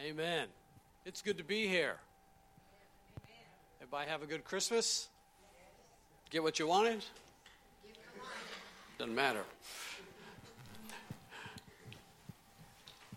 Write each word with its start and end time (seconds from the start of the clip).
Amen. 0.00 0.46
It's 1.04 1.22
good 1.22 1.38
to 1.38 1.44
be 1.44 1.66
here. 1.66 1.96
Everybody 3.80 4.08
have 4.08 4.22
a 4.22 4.26
good 4.26 4.44
Christmas? 4.44 5.08
Get 6.30 6.40
what 6.40 6.60
you 6.60 6.68
wanted? 6.68 7.04
Doesn't 8.96 9.14
matter. 9.14 9.42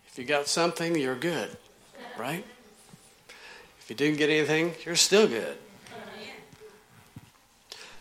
If 0.08 0.18
you 0.18 0.24
got 0.24 0.48
something, 0.48 0.96
you're 0.96 1.14
good, 1.14 1.56
right? 2.18 2.44
If 3.78 3.88
you 3.88 3.94
didn't 3.94 4.18
get 4.18 4.28
anything, 4.28 4.74
you're 4.84 4.96
still 4.96 5.28
good. 5.28 5.58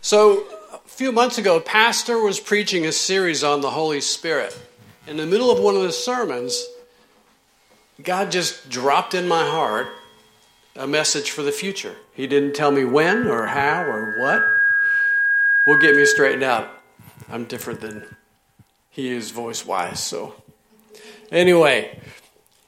So, 0.02 0.45
a 0.73 0.79
few 0.88 1.11
months 1.11 1.38
ago, 1.38 1.59
pastor 1.59 2.20
was 2.20 2.39
preaching 2.39 2.88
a 2.88 2.91
series 2.91 3.43
on 3.43 3.61
the 3.61 3.70
Holy 3.70 4.02
Spirit. 4.02 4.57
In 5.05 5.18
the 5.18 5.27
middle 5.27 5.52
of 5.52 5.59
one 5.59 5.75
of 5.75 5.84
the 5.84 5.91
sermons, 5.91 6.66
God 8.04 8.31
just 8.31 8.70
dropped 8.70 9.13
in 9.13 9.27
my 9.27 9.45
heart 9.45 9.88
a 10.75 10.88
message 10.88 11.31
for 11.31 11.41
the 11.41 11.52
future. 11.52 11.95
He 12.13 12.27
didn't 12.27 12.55
tell 12.55 12.71
me 12.71 12.85
when 12.85 13.27
or 13.27 13.48
how 13.48 13.84
or 13.84 14.17
what. 14.20 14.44
Will 15.67 15.80
get 15.80 15.95
me 15.95 16.05
straightened 16.05 16.44
out. 16.44 16.70
I'm 17.30 17.45
different 17.45 17.81
than 17.81 18.03
he 18.89 19.09
is 19.09 19.31
voice 19.31 19.66
wise. 19.66 20.02
So, 20.02 20.35
anyway, 21.31 21.99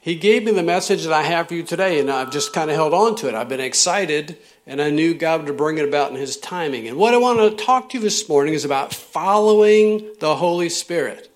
he 0.00 0.14
gave 0.14 0.44
me 0.44 0.52
the 0.52 0.62
message 0.62 1.04
that 1.04 1.12
I 1.12 1.22
have 1.22 1.48
for 1.48 1.54
you 1.54 1.62
today, 1.62 1.98
and 1.98 2.10
I've 2.10 2.30
just 2.30 2.52
kind 2.52 2.70
of 2.70 2.76
held 2.76 2.94
on 2.94 3.16
to 3.16 3.28
it. 3.28 3.34
I've 3.34 3.48
been 3.48 3.58
excited, 3.58 4.38
and 4.66 4.80
I 4.80 4.90
knew 4.90 5.14
God 5.14 5.44
would 5.44 5.56
bring 5.56 5.78
it 5.78 5.88
about 5.88 6.10
in 6.10 6.16
His 6.16 6.36
timing. 6.36 6.86
And 6.86 6.98
what 6.98 7.14
I 7.14 7.16
want 7.16 7.38
to 7.40 7.64
talk 7.64 7.88
to 7.90 7.98
you 7.98 8.02
this 8.02 8.28
morning 8.28 8.54
is 8.54 8.64
about 8.64 8.94
following 8.94 10.06
the 10.20 10.36
Holy 10.36 10.68
Spirit. 10.68 11.30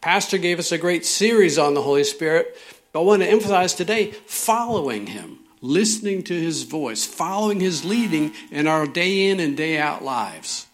Pastor 0.00 0.38
gave 0.38 0.58
us 0.58 0.72
a 0.72 0.78
great 0.78 1.06
series 1.06 1.56
on 1.56 1.74
the 1.74 1.82
Holy 1.82 2.04
Spirit, 2.04 2.58
but 2.94 3.00
I 3.00 3.02
want 3.02 3.22
to 3.22 3.28
emphasize 3.28 3.74
today 3.74 4.12
following 4.12 5.08
Him, 5.08 5.40
listening 5.60 6.22
to 6.22 6.40
His 6.40 6.62
voice, 6.62 7.04
following 7.04 7.58
His 7.58 7.84
leading 7.84 8.32
in 8.52 8.68
our 8.68 8.86
day 8.86 9.28
in 9.28 9.40
and 9.40 9.56
day 9.56 9.78
out 9.78 10.04
lives. 10.04 10.68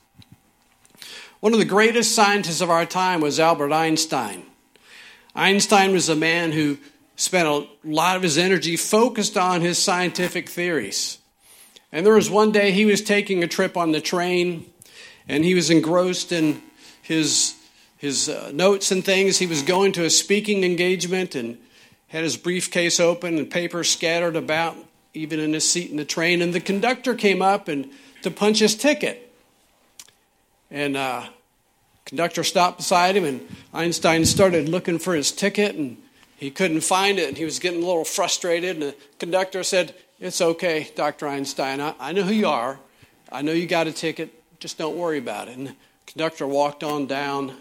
One 1.40 1.54
of 1.54 1.58
the 1.58 1.64
greatest 1.64 2.14
scientists 2.14 2.60
of 2.60 2.68
our 2.68 2.84
time 2.84 3.22
was 3.22 3.40
Albert 3.40 3.72
Einstein. 3.72 4.42
Einstein 5.34 5.92
was 5.92 6.10
a 6.10 6.14
man 6.14 6.52
who 6.52 6.76
spent 7.16 7.48
a 7.48 7.66
lot 7.84 8.16
of 8.16 8.22
his 8.22 8.36
energy 8.36 8.76
focused 8.76 9.38
on 9.38 9.62
his 9.62 9.78
scientific 9.78 10.50
theories. 10.50 11.16
And 11.90 12.04
there 12.04 12.14
was 12.14 12.28
one 12.28 12.52
day 12.52 12.70
he 12.72 12.84
was 12.84 13.00
taking 13.00 13.42
a 13.42 13.48
trip 13.48 13.78
on 13.78 13.92
the 13.92 14.00
train 14.00 14.70
and 15.26 15.42
he 15.42 15.54
was 15.54 15.70
engrossed 15.70 16.32
in 16.32 16.60
his, 17.00 17.54
his 17.96 18.28
uh, 18.28 18.50
notes 18.52 18.92
and 18.92 19.02
things. 19.02 19.38
He 19.38 19.46
was 19.46 19.62
going 19.62 19.92
to 19.92 20.04
a 20.04 20.10
speaking 20.10 20.64
engagement 20.64 21.34
and 21.34 21.56
had 22.10 22.24
his 22.24 22.36
briefcase 22.36 23.00
open 23.00 23.38
and 23.38 23.50
papers 23.50 23.88
scattered 23.88 24.36
about, 24.36 24.76
even 25.14 25.40
in 25.40 25.52
his 25.52 25.68
seat 25.68 25.90
in 25.90 25.96
the 25.96 26.04
train. 26.04 26.42
And 26.42 26.52
the 26.52 26.60
conductor 26.60 27.14
came 27.14 27.40
up 27.40 27.68
and 27.68 27.88
to 28.22 28.30
punch 28.30 28.58
his 28.58 28.74
ticket. 28.74 29.32
And 30.70 30.96
uh, 30.96 31.24
conductor 32.04 32.44
stopped 32.44 32.78
beside 32.78 33.16
him, 33.16 33.24
and 33.24 33.48
Einstein 33.72 34.24
started 34.24 34.68
looking 34.68 34.98
for 34.98 35.14
his 35.14 35.32
ticket, 35.32 35.76
and 35.76 35.96
he 36.36 36.50
couldn't 36.50 36.82
find 36.82 37.18
it, 37.18 37.28
and 37.28 37.36
he 37.36 37.44
was 37.44 37.58
getting 37.58 37.82
a 37.82 37.86
little 37.86 38.04
frustrated. 38.04 38.76
And 38.76 38.82
the 38.82 38.96
conductor 39.18 39.62
said, 39.62 39.94
"It's 40.18 40.40
okay, 40.40 40.90
Dr. 40.96 41.28
Einstein. 41.28 41.80
I, 41.80 41.94
I 41.98 42.12
know 42.12 42.22
who 42.22 42.32
you 42.32 42.48
are. 42.48 42.80
I 43.30 43.42
know 43.42 43.52
you 43.52 43.66
got 43.66 43.86
a 43.86 43.92
ticket. 43.92 44.32
Just 44.58 44.78
don't 44.78 44.96
worry 44.96 45.18
about 45.18 45.48
it." 45.48 45.56
And 45.56 45.68
the 45.68 45.76
conductor 46.06 46.46
walked 46.46 46.82
on 46.82 47.06
down 47.06 47.56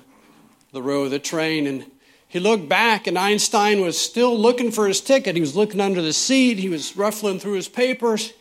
the 0.72 0.82
row 0.82 1.04
of 1.04 1.12
the 1.12 1.20
train, 1.20 1.68
and 1.68 1.86
he 2.30 2.40
looked 2.40 2.70
back, 2.70 3.08
and 3.08 3.18
Einstein 3.18 3.82
was 3.82 3.98
still 3.98 4.38
looking 4.38 4.72
for 4.72 4.88
his 4.88 5.02
ticket. 5.02 5.34
He 5.34 5.42
was 5.42 5.56
looking 5.56 5.82
under 5.82 6.00
the 6.00 6.14
seat. 6.14 6.60
He 6.60 6.70
was 6.70 6.96
ruffling 6.96 7.40
through 7.40 7.54
his 7.54 7.68
papers. 7.68 8.34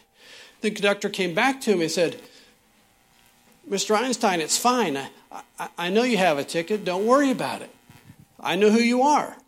The 0.60 0.70
conductor 0.70 1.08
came 1.08 1.34
back 1.34 1.62
to 1.62 1.72
him 1.72 1.80
and 1.80 1.90
said, 1.90 2.20
Mr. 3.68 3.96
Einstein, 3.96 4.42
it's 4.42 4.58
fine. 4.58 4.98
I, 4.98 5.08
I, 5.58 5.68
I, 5.78 5.88
know 5.88 6.02
you 6.02 6.18
have 6.18 6.36
a 6.36 6.44
ticket. 6.44 6.84
Don't 6.84 7.06
worry 7.06 7.30
about 7.30 7.62
it. 7.62 7.74
I 8.38 8.56
know 8.56 8.70
who 8.70 8.78
you 8.78 9.00
are. 9.02 9.38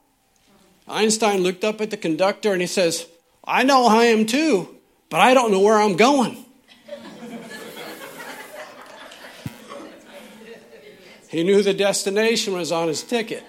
Einstein 0.88 1.42
looked 1.42 1.62
up 1.62 1.82
at 1.82 1.90
the 1.90 1.98
conductor 1.98 2.52
and 2.52 2.62
he 2.62 2.66
says, 2.66 3.06
I 3.44 3.62
know 3.62 3.86
I 3.86 4.04
am 4.04 4.24
too, 4.24 4.74
but 5.10 5.20
I 5.20 5.34
don't 5.34 5.50
know 5.50 5.60
where 5.60 5.78
I'm 5.78 5.96
going. 5.96 6.46
he 11.28 11.44
knew 11.44 11.62
the 11.62 11.74
destination 11.74 12.54
was 12.54 12.72
on 12.72 12.88
his 12.88 13.02
ticket. 13.02 13.44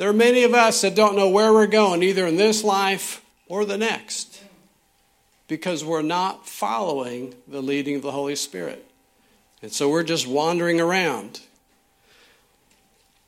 There 0.00 0.08
are 0.08 0.14
many 0.14 0.44
of 0.44 0.54
us 0.54 0.80
that 0.80 0.94
don't 0.94 1.14
know 1.14 1.28
where 1.28 1.52
we're 1.52 1.66
going, 1.66 2.02
either 2.02 2.26
in 2.26 2.36
this 2.36 2.64
life 2.64 3.22
or 3.48 3.66
the 3.66 3.76
next, 3.76 4.42
because 5.46 5.84
we're 5.84 6.00
not 6.00 6.48
following 6.48 7.34
the 7.46 7.60
leading 7.60 7.96
of 7.96 8.00
the 8.00 8.10
Holy 8.10 8.34
Spirit. 8.34 8.90
And 9.60 9.70
so 9.70 9.90
we're 9.90 10.02
just 10.02 10.26
wandering 10.26 10.80
around. 10.80 11.40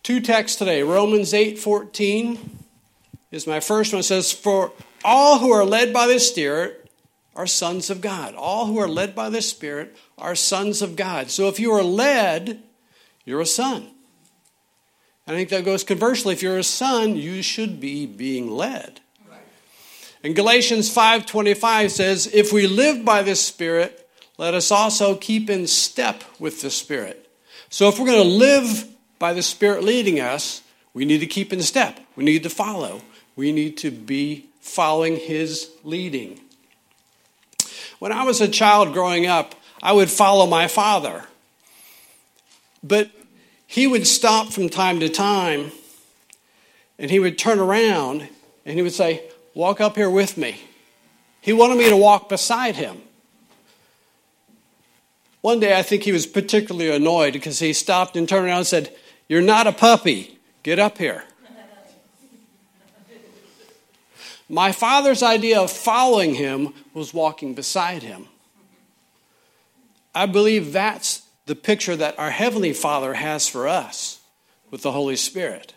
Two 0.02 0.18
texts 0.18 0.56
today. 0.56 0.82
Romans 0.82 1.34
8:14 1.34 2.38
is 3.30 3.46
my 3.46 3.60
first 3.60 3.92
one. 3.92 4.00
It 4.00 4.04
says, 4.04 4.32
For 4.32 4.72
all 5.04 5.40
who 5.40 5.52
are 5.52 5.66
led 5.66 5.92
by 5.92 6.06
the 6.06 6.18
Spirit 6.18 6.90
are 7.36 7.46
sons 7.46 7.90
of 7.90 8.00
God. 8.00 8.34
All 8.34 8.64
who 8.64 8.78
are 8.78 8.88
led 8.88 9.14
by 9.14 9.28
the 9.28 9.42
Spirit 9.42 9.94
are 10.16 10.34
sons 10.34 10.80
of 10.80 10.96
God. 10.96 11.30
So 11.30 11.48
if 11.48 11.60
you 11.60 11.70
are 11.72 11.82
led, 11.82 12.62
you're 13.26 13.42
a 13.42 13.46
son. 13.46 13.91
I 15.26 15.30
think 15.32 15.50
that 15.50 15.64
goes 15.64 15.84
conversely. 15.84 16.32
If 16.34 16.42
you're 16.42 16.58
a 16.58 16.64
son, 16.64 17.16
you 17.16 17.42
should 17.42 17.80
be 17.80 18.06
being 18.06 18.50
led. 18.50 19.00
And 20.24 20.36
Galatians 20.36 20.88
5:25 20.88 21.90
says, 21.90 22.28
"If 22.32 22.52
we 22.52 22.66
live 22.66 23.04
by 23.04 23.22
the 23.22 23.34
Spirit, 23.34 24.08
let 24.38 24.54
us 24.54 24.70
also 24.70 25.16
keep 25.16 25.50
in 25.50 25.66
step 25.66 26.22
with 26.38 26.60
the 26.60 26.70
Spirit." 26.70 27.28
So 27.70 27.88
if 27.88 27.98
we're 27.98 28.06
going 28.06 28.22
to 28.22 28.36
live 28.36 28.86
by 29.18 29.32
the 29.32 29.42
Spirit 29.42 29.82
leading 29.82 30.20
us, 30.20 30.60
we 30.94 31.04
need 31.04 31.18
to 31.20 31.26
keep 31.26 31.52
in 31.52 31.62
step. 31.62 32.00
We 32.14 32.24
need 32.24 32.42
to 32.42 32.50
follow. 32.50 33.02
We 33.34 33.50
need 33.50 33.76
to 33.78 33.90
be 33.90 34.46
following 34.60 35.16
his 35.16 35.70
leading. 35.82 36.40
When 37.98 38.12
I 38.12 38.24
was 38.24 38.40
a 38.40 38.48
child 38.48 38.92
growing 38.92 39.26
up, 39.26 39.54
I 39.82 39.92
would 39.92 40.10
follow 40.10 40.46
my 40.46 40.68
father. 40.68 41.28
But 42.82 43.10
he 43.72 43.86
would 43.86 44.06
stop 44.06 44.52
from 44.52 44.68
time 44.68 45.00
to 45.00 45.08
time 45.08 45.72
and 46.98 47.10
he 47.10 47.18
would 47.18 47.38
turn 47.38 47.58
around 47.58 48.28
and 48.66 48.76
he 48.76 48.82
would 48.82 48.92
say, 48.92 49.22
Walk 49.54 49.80
up 49.80 49.96
here 49.96 50.10
with 50.10 50.36
me. 50.36 50.60
He 51.40 51.54
wanted 51.54 51.78
me 51.78 51.88
to 51.88 51.96
walk 51.96 52.28
beside 52.28 52.76
him. 52.76 53.00
One 55.40 55.58
day 55.58 55.74
I 55.74 55.82
think 55.82 56.02
he 56.02 56.12
was 56.12 56.26
particularly 56.26 56.94
annoyed 56.94 57.32
because 57.32 57.60
he 57.60 57.72
stopped 57.72 58.14
and 58.14 58.28
turned 58.28 58.44
around 58.44 58.58
and 58.58 58.66
said, 58.66 58.94
You're 59.26 59.40
not 59.40 59.66
a 59.66 59.72
puppy. 59.72 60.38
Get 60.62 60.78
up 60.78 60.98
here. 60.98 61.24
My 64.50 64.70
father's 64.70 65.22
idea 65.22 65.58
of 65.58 65.70
following 65.70 66.34
him 66.34 66.74
was 66.92 67.14
walking 67.14 67.54
beside 67.54 68.02
him. 68.02 68.28
I 70.14 70.26
believe 70.26 70.74
that's 70.74 71.22
the 71.52 71.56
picture 71.56 71.94
that 71.94 72.18
our 72.18 72.30
Heavenly 72.30 72.72
Father 72.72 73.12
has 73.12 73.46
for 73.46 73.68
us 73.68 74.22
with 74.70 74.80
the 74.80 74.92
Holy 74.92 75.16
Spirit. 75.16 75.74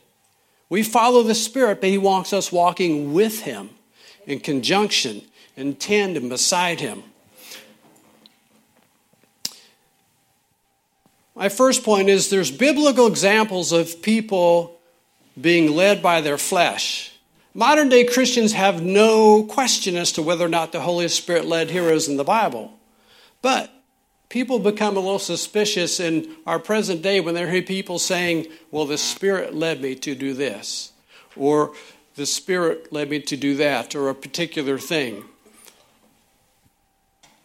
We 0.70 0.84
follow 0.84 1.22
the 1.22 1.36
Spirit, 1.36 1.82
but 1.82 1.90
He 1.90 1.98
wants 1.98 2.32
us 2.32 2.50
walking 2.50 3.12
with 3.12 3.42
Him 3.42 3.72
in 4.26 4.40
conjunction, 4.40 5.24
in 5.58 5.76
tandem 5.76 6.30
beside 6.30 6.80
Him. 6.80 7.04
My 11.36 11.50
first 11.50 11.84
point 11.84 12.08
is 12.08 12.30
there's 12.30 12.52
biblical 12.52 13.06
examples 13.06 13.74
of 13.74 14.02
people 14.02 14.80
being 15.42 15.76
led 15.76 16.02
by 16.02 16.22
their 16.22 16.38
flesh. 16.38 17.12
Modern 17.54 17.90
day 17.90 18.06
Christians 18.06 18.54
have 18.54 18.82
no 18.82 19.44
question 19.44 19.98
as 19.98 20.14
to 20.14 20.22
whether 20.22 20.46
or 20.46 20.48
not 20.48 20.72
the 20.72 20.80
Holy 20.80 21.10
Spirit 21.10 21.44
led 21.44 21.70
heroes 21.70 22.08
in 22.08 22.16
the 22.16 22.24
Bible. 22.24 22.80
But 23.42 23.75
people 24.36 24.60
become 24.60 24.98
a 24.98 25.00
little 25.00 25.18
suspicious 25.18 25.98
in 25.98 26.30
our 26.46 26.60
present 26.60 27.02
day 27.02 27.22
when 27.22 27.34
they 27.34 27.50
hear 27.50 27.62
people 27.62 27.98
saying, 27.98 28.46
Well, 28.70 28.86
the 28.86 28.98
Spirit 28.98 29.56
led 29.56 29.80
me 29.80 29.96
to 29.96 30.14
do 30.14 30.34
this, 30.34 30.92
or 31.38 31.74
the 32.16 32.26
Spirit 32.26 32.92
led 32.92 33.10
me 33.10 33.22
to 33.22 33.38
do 33.38 33.56
that, 33.56 33.96
or 33.96 34.10
a 34.10 34.14
particular 34.14 34.78
thing. 34.78 35.24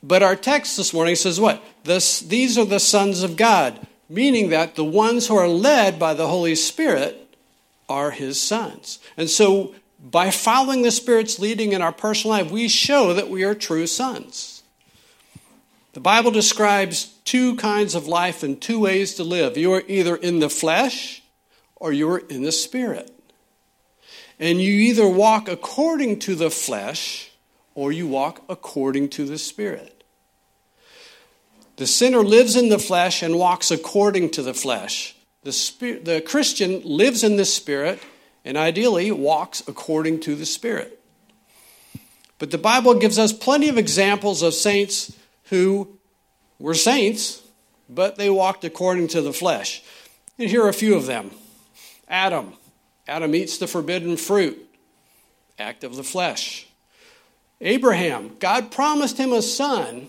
But 0.03 0.25
our 0.25 0.35
text 0.35 0.77
this 0.77 0.93
morning 0.93 1.15
says 1.15 1.39
what? 1.39 1.63
This, 1.85 2.19
these 2.19 2.59
are 2.59 2.65
the 2.65 2.81
sons 2.81 3.23
of 3.23 3.37
God, 3.37 3.87
meaning 4.09 4.49
that 4.49 4.75
the 4.75 4.83
ones 4.83 5.29
who 5.29 5.37
are 5.37 5.47
led 5.47 5.97
by 5.97 6.13
the 6.13 6.27
Holy 6.27 6.57
Spirit 6.57 7.37
are 7.89 8.11
his 8.11 8.41
sons. 8.41 8.99
And 9.17 9.31
so, 9.31 9.77
by 10.03 10.33
following 10.33 10.83
the 10.83 10.91
Spirit's 10.91 11.39
leading 11.39 11.71
in 11.71 11.83
our 11.83 11.93
personal 11.93 12.37
life, 12.37 12.51
we 12.51 12.67
show 12.67 13.15
that 13.15 13.31
we 13.31 13.45
are 13.45 13.55
true 13.55 13.87
sons. 13.87 14.60
The 15.93 16.01
Bible 16.01 16.31
describes 16.31 17.07
two 17.25 17.57
kinds 17.57 17.95
of 17.95 18.07
life 18.07 18.43
and 18.43 18.61
two 18.61 18.81
ways 18.81 19.15
to 19.15 19.25
live. 19.25 19.57
You 19.57 19.73
are 19.75 19.83
either 19.89 20.15
in 20.15 20.39
the 20.39 20.51
flesh 20.51 21.23
or 21.77 21.93
you 21.93 22.09
are 22.11 22.19
in 22.19 22.43
the 22.43 22.53
spirit. 22.53 23.11
And 24.39 24.61
you 24.61 24.73
either 24.73 25.07
walk 25.07 25.49
according 25.49 26.21
to 26.21 26.35
the 26.35 26.51
flesh 26.51 27.31
or 27.75 27.93
you 27.93 28.07
walk 28.07 28.43
according 28.49 29.09
to 29.11 29.25
the 29.25 29.39
Spirit. 29.39 30.05
The 31.77 31.87
sinner 31.87 32.23
lives 32.23 32.57
in 32.57 32.69
the 32.69 32.79
flesh 32.79 33.23
and 33.23 33.39
walks 33.39 33.71
according 33.71 34.31
to 34.33 34.43
the 34.43 34.55
flesh. 34.55 35.17
The, 35.45 35.53
spirit, 35.53 36.05
the 36.05 36.21
Christian 36.21 36.83
lives 36.85 37.25
in 37.25 37.37
the 37.37 37.45
Spirit 37.45 38.01
and 38.45 38.59
ideally 38.59 39.11
walks 39.13 39.67
according 39.67 40.21
to 40.21 40.35
the 40.35 40.45
Spirit. 40.45 41.01
But 42.39 42.51
the 42.51 42.59
Bible 42.59 42.95
gives 42.95 43.19
us 43.19 43.33
plenty 43.33 43.69
of 43.69 43.79
examples 43.79 44.43
of 44.43 44.55
saints 44.55 45.17
who 45.51 45.99
were 46.59 46.75
saints, 46.75 47.43
but 47.89 48.17
they 48.17 48.31
walked 48.31 48.65
according 48.65 49.09
to 49.09 49.21
the 49.21 49.33
flesh. 49.33 49.83
And 50.39 50.49
here 50.49 50.65
are 50.65 50.69
a 50.69 50.75
few 50.75 50.95
of 50.97 51.07
them 51.07 51.31
Adam. 52.09 52.55
Adam 53.07 53.35
eats 53.35 53.59
the 53.59 53.67
forbidden 53.67 54.17
fruit, 54.17 54.59
act 55.59 55.85
of 55.85 55.97
the 55.97 56.05
flesh. 56.05 56.67
Abraham, 57.61 58.37
God 58.39 58.71
promised 58.71 59.19
him 59.19 59.33
a 59.33 59.43
son, 59.43 60.09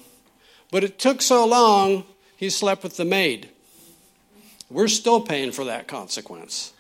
but 0.71 0.83
it 0.83 0.99
took 0.99 1.21
so 1.21 1.45
long, 1.45 2.05
he 2.37 2.49
slept 2.49 2.83
with 2.83 2.97
the 2.97 3.05
maid. 3.05 3.49
We're 4.69 4.87
still 4.87 5.19
paying 5.19 5.51
for 5.51 5.65
that 5.65 5.87
consequence. 5.87 6.73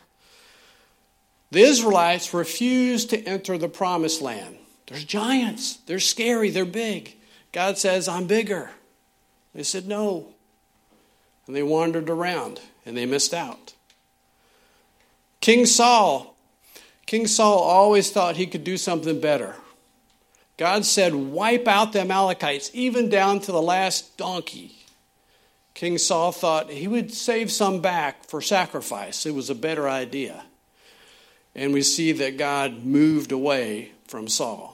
The 1.49 1.61
Israelites 1.61 2.33
refused 2.33 3.09
to 3.09 3.21
enter 3.23 3.57
the 3.57 3.67
promised 3.67 4.21
land. 4.21 4.57
There's 4.87 5.03
giants, 5.03 5.77
they're 5.87 5.99
scary, 5.99 6.51
they're 6.51 6.65
big. 6.65 7.15
God 7.51 7.77
says, 7.77 8.07
I'm 8.07 8.27
bigger. 8.27 8.71
They 9.53 9.63
said, 9.63 9.87
No. 9.87 10.27
And 11.47 11.55
they 11.55 11.63
wandered 11.63 12.09
around 12.09 12.61
and 12.85 12.95
they 12.95 13.05
missed 13.05 13.33
out. 13.33 13.73
King 15.39 15.65
Saul. 15.65 16.35
King 17.05 17.27
Saul 17.27 17.59
always 17.59 18.11
thought 18.11 18.37
he 18.37 18.47
could 18.47 18.63
do 18.63 18.77
something 18.77 19.19
better. 19.19 19.55
God 20.57 20.85
said, 20.85 21.13
Wipe 21.13 21.67
out 21.67 21.91
the 21.91 22.01
Amalekites, 22.01 22.69
even 22.73 23.09
down 23.09 23.39
to 23.41 23.51
the 23.51 23.61
last 23.61 24.15
donkey. 24.17 24.75
King 25.73 25.97
Saul 25.97 26.31
thought 26.31 26.69
he 26.69 26.87
would 26.87 27.11
save 27.11 27.51
some 27.51 27.81
back 27.81 28.25
for 28.25 28.41
sacrifice. 28.41 29.25
It 29.25 29.33
was 29.33 29.49
a 29.49 29.55
better 29.55 29.89
idea. 29.89 30.43
And 31.55 31.73
we 31.73 31.81
see 31.81 32.11
that 32.13 32.37
God 32.37 32.85
moved 32.85 33.31
away 33.31 33.91
from 34.07 34.27
Saul. 34.27 34.70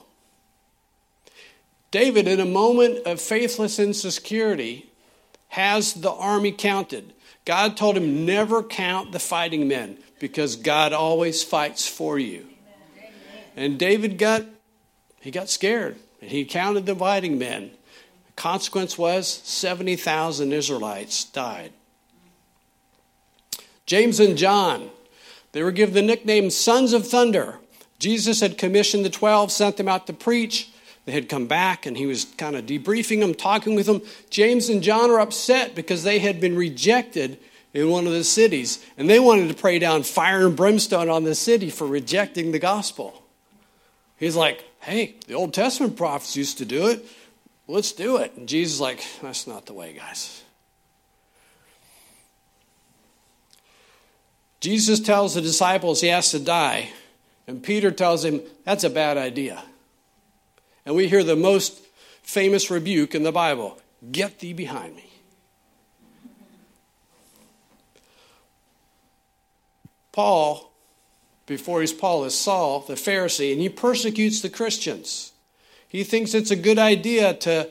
David, 1.90 2.28
in 2.28 2.40
a 2.40 2.44
moment 2.44 3.06
of 3.06 3.20
faithless 3.20 3.78
insecurity, 3.78 4.90
has 5.48 5.94
the 5.94 6.10
army 6.10 6.52
counted. 6.52 7.14
God 7.44 7.76
told 7.76 7.96
him, 7.96 8.26
never 8.26 8.62
count 8.62 9.12
the 9.12 9.18
fighting 9.18 9.68
men 9.68 9.98
because 10.18 10.56
God 10.56 10.92
always 10.92 11.42
fights 11.42 11.88
for 11.88 12.18
you. 12.18 12.46
And 13.56 13.78
David 13.78 14.18
got, 14.18 14.44
he 15.20 15.30
got 15.30 15.48
scared 15.48 15.96
and 16.20 16.30
he 16.30 16.44
counted 16.44 16.86
the 16.86 16.94
fighting 16.94 17.38
men. 17.38 17.70
The 18.26 18.32
consequence 18.32 18.98
was 18.98 19.26
70,000 19.26 20.52
Israelites 20.52 21.24
died. 21.24 21.72
James 23.86 24.20
and 24.20 24.36
John, 24.36 24.90
they 25.52 25.62
were 25.62 25.72
given 25.72 25.94
the 25.94 26.02
nickname 26.02 26.50
Sons 26.50 26.92
of 26.92 27.08
Thunder. 27.08 27.58
Jesus 27.98 28.40
had 28.40 28.58
commissioned 28.58 29.04
the 29.04 29.10
12, 29.10 29.50
sent 29.50 29.78
them 29.78 29.88
out 29.88 30.06
to 30.06 30.12
preach. 30.12 30.70
They 31.08 31.14
had 31.14 31.30
come 31.30 31.46
back 31.46 31.86
and 31.86 31.96
he 31.96 32.04
was 32.04 32.26
kind 32.36 32.54
of 32.54 32.66
debriefing 32.66 33.20
them, 33.20 33.32
talking 33.32 33.74
with 33.74 33.86
them. 33.86 34.02
James 34.28 34.68
and 34.68 34.82
John 34.82 35.10
are 35.10 35.20
upset 35.20 35.74
because 35.74 36.02
they 36.02 36.18
had 36.18 36.38
been 36.38 36.54
rejected 36.54 37.38
in 37.72 37.88
one 37.88 38.06
of 38.06 38.12
the 38.12 38.24
cities 38.24 38.84
and 38.98 39.08
they 39.08 39.18
wanted 39.18 39.48
to 39.48 39.54
pray 39.54 39.78
down 39.78 40.02
fire 40.02 40.46
and 40.46 40.54
brimstone 40.54 41.08
on 41.08 41.24
the 41.24 41.34
city 41.34 41.70
for 41.70 41.86
rejecting 41.86 42.52
the 42.52 42.58
gospel. 42.58 43.22
He's 44.18 44.36
like, 44.36 44.66
hey, 44.80 45.14
the 45.26 45.32
Old 45.32 45.54
Testament 45.54 45.96
prophets 45.96 46.36
used 46.36 46.58
to 46.58 46.66
do 46.66 46.88
it. 46.88 47.06
Let's 47.66 47.92
do 47.92 48.18
it. 48.18 48.36
And 48.36 48.46
Jesus 48.46 48.74
is 48.74 48.80
like, 48.82 49.02
that's 49.22 49.46
not 49.46 49.64
the 49.64 49.72
way, 49.72 49.94
guys. 49.94 50.42
Jesus 54.60 55.00
tells 55.00 55.36
the 55.36 55.40
disciples 55.40 56.02
he 56.02 56.08
has 56.08 56.32
to 56.32 56.38
die, 56.38 56.90
and 57.46 57.62
Peter 57.62 57.90
tells 57.90 58.26
him 58.26 58.42
that's 58.64 58.84
a 58.84 58.90
bad 58.90 59.16
idea. 59.16 59.62
And 60.88 60.96
we 60.96 61.06
hear 61.06 61.22
the 61.22 61.36
most 61.36 61.84
famous 62.22 62.70
rebuke 62.70 63.14
in 63.14 63.22
the 63.22 63.30
Bible 63.30 63.78
Get 64.10 64.38
thee 64.38 64.54
behind 64.54 64.96
me. 64.96 65.04
Paul, 70.12 70.72
before 71.44 71.82
he's 71.82 71.92
Paul, 71.92 72.24
is 72.24 72.34
Saul, 72.34 72.80
the 72.80 72.94
Pharisee, 72.94 73.52
and 73.52 73.60
he 73.60 73.68
persecutes 73.68 74.40
the 74.40 74.48
Christians. 74.48 75.32
He 75.86 76.04
thinks 76.04 76.32
it's 76.32 76.50
a 76.50 76.56
good 76.56 76.78
idea 76.78 77.34
to 77.34 77.68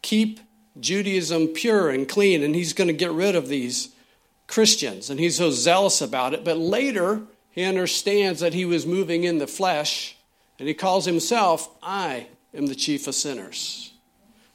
keep 0.00 0.38
Judaism 0.78 1.48
pure 1.48 1.90
and 1.90 2.08
clean, 2.08 2.40
and 2.40 2.54
he's 2.54 2.72
going 2.72 2.86
to 2.86 2.94
get 2.94 3.10
rid 3.10 3.34
of 3.34 3.48
these 3.48 3.88
Christians, 4.46 5.10
and 5.10 5.18
he's 5.18 5.38
so 5.38 5.50
zealous 5.50 6.00
about 6.00 6.34
it. 6.34 6.44
But 6.44 6.56
later, 6.56 7.22
he 7.50 7.64
understands 7.64 8.38
that 8.38 8.54
he 8.54 8.64
was 8.64 8.86
moving 8.86 9.24
in 9.24 9.38
the 9.38 9.48
flesh, 9.48 10.16
and 10.60 10.68
he 10.68 10.74
calls 10.74 11.04
himself, 11.04 11.68
I 11.82 12.28
am 12.54 12.66
the 12.66 12.74
chief 12.74 13.06
of 13.06 13.14
sinners. 13.14 13.92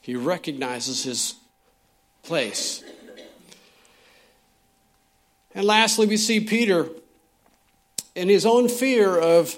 He 0.01 0.15
recognizes 0.15 1.03
his 1.03 1.35
place. 2.23 2.83
And 5.53 5.65
lastly, 5.65 6.05
we 6.05 6.17
see 6.17 6.41
Peter 6.41 6.89
in 8.13 8.29
his 8.29 8.45
own 8.45 8.67
fear 8.67 9.17
of 9.17 9.57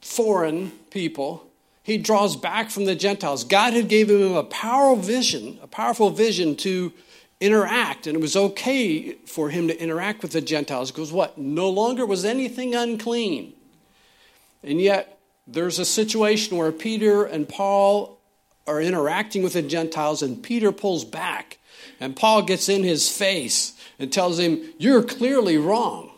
foreign 0.00 0.70
people. 0.90 1.46
He 1.82 1.96
draws 1.96 2.36
back 2.36 2.70
from 2.70 2.84
the 2.84 2.94
Gentiles. 2.94 3.44
God 3.44 3.72
had 3.72 3.88
given 3.88 4.20
him 4.20 4.36
a 4.36 4.44
powerful 4.44 4.96
vision, 4.96 5.58
a 5.62 5.66
powerful 5.66 6.10
vision 6.10 6.56
to 6.56 6.92
interact, 7.40 8.06
and 8.06 8.16
it 8.16 8.20
was 8.20 8.36
okay 8.36 9.12
for 9.26 9.50
him 9.50 9.68
to 9.68 9.80
interact 9.80 10.22
with 10.22 10.32
the 10.32 10.40
Gentiles 10.40 10.90
because 10.90 11.12
what? 11.12 11.38
No 11.38 11.70
longer 11.70 12.04
was 12.04 12.24
anything 12.24 12.74
unclean. 12.74 13.54
And 14.62 14.80
yet, 14.80 15.17
there's 15.50 15.78
a 15.78 15.84
situation 15.84 16.58
where 16.58 16.70
Peter 16.70 17.24
and 17.24 17.48
Paul 17.48 18.18
are 18.66 18.82
interacting 18.82 19.42
with 19.42 19.54
the 19.54 19.62
Gentiles, 19.62 20.22
and 20.22 20.42
Peter 20.42 20.70
pulls 20.70 21.04
back, 21.04 21.58
and 21.98 22.14
Paul 22.14 22.42
gets 22.42 22.68
in 22.68 22.84
his 22.84 23.10
face 23.10 23.72
and 23.98 24.12
tells 24.12 24.38
him, 24.38 24.60
You're 24.78 25.02
clearly 25.02 25.56
wrong. 25.56 26.12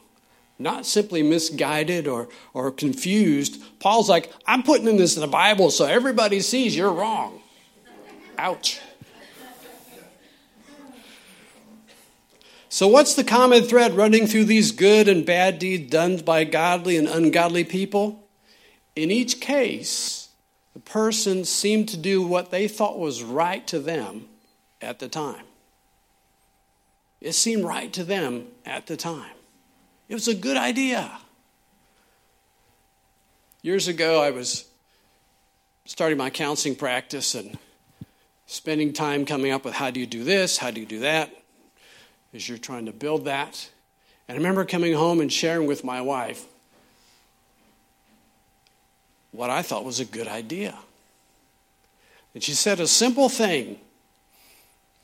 Not 0.59 0.85
simply 0.85 1.23
misguided 1.23 2.07
or, 2.07 2.29
or 2.53 2.71
confused. 2.71 3.63
Paul's 3.79 4.11
like, 4.11 4.31
I'm 4.47 4.63
putting 4.63 4.87
in 4.89 4.99
this 4.99 5.17
in 5.17 5.23
the 5.23 5.27
Bible 5.27 5.71
so 5.71 5.87
everybody 5.87 6.41
sees 6.41 6.77
you're 6.77 6.93
wrong. 6.93 7.41
Ouch. 8.37 8.79
So, 12.69 12.89
what's 12.89 13.15
the 13.15 13.25
common 13.25 13.65
thread 13.65 13.95
running 13.95 14.27
through 14.27 14.45
these 14.45 14.71
good 14.71 15.09
and 15.09 15.25
bad 15.25 15.59
deeds 15.59 15.91
done 15.91 16.19
by 16.19 16.45
godly 16.45 16.97
and 16.97 17.09
ungodly 17.09 17.65
people? 17.65 18.20
In 18.97 19.11
each 19.11 19.41
case, 19.41 20.29
the 20.75 20.81
person 20.81 21.45
seemed 21.45 21.89
to 21.91 21.97
do 21.97 22.23
what 22.23 22.51
they 22.51 22.69
thought 22.69 22.99
was 22.99 23.23
right 23.23 23.67
to 23.69 23.79
them 23.79 24.29
at 24.81 24.99
the 24.99 25.09
time. 25.09 25.45
It 27.21 27.33
seemed 27.33 27.65
right 27.65 27.93
to 27.93 28.05
them 28.05 28.47
at 28.65 28.87
the 28.87 28.97
time. 28.97 29.33
It 30.09 30.15
was 30.15 30.29
a 30.29 30.35
good 30.35 30.57
idea. 30.57 31.19
Years 33.63 33.89
ago, 33.89 34.23
I 34.23 34.31
was 34.31 34.67
starting 35.85 36.17
my 36.17 36.31
counseling 36.31 36.77
practice 36.77 37.35
and 37.35 37.59
spending 38.47 38.93
time 38.93 39.25
coming 39.25 39.53
up 39.53 39.65
with 39.65 39.75
how 39.75 39.91
do 39.91 40.01
you 40.01 40.07
do 40.07 40.25
this, 40.25 40.57
how 40.57 40.71
do 40.71 40.81
you 40.81 40.87
do 40.87 41.01
that, 41.01 41.31
as 42.33 42.49
you're 42.49 42.59
trying 42.59 42.87
to 42.87 42.93
build 42.93 43.27
that. 43.27 43.69
And 44.27 44.37
I 44.37 44.39
remember 44.39 44.65
coming 44.65 44.95
home 44.95 45.21
and 45.21 45.33
sharing 45.33 45.67
with 45.67 45.85
my 45.85 46.01
wife 46.01 46.47
what 49.33 49.51
I 49.51 49.63
thought 49.63 49.85
was 49.85 50.01
a 50.01 50.05
good 50.05 50.29
idea. 50.29 50.77
And 52.35 52.43
she 52.43 52.53
said 52.53 52.81
a 52.81 52.87
simple 52.87 53.29
thing 53.29 53.79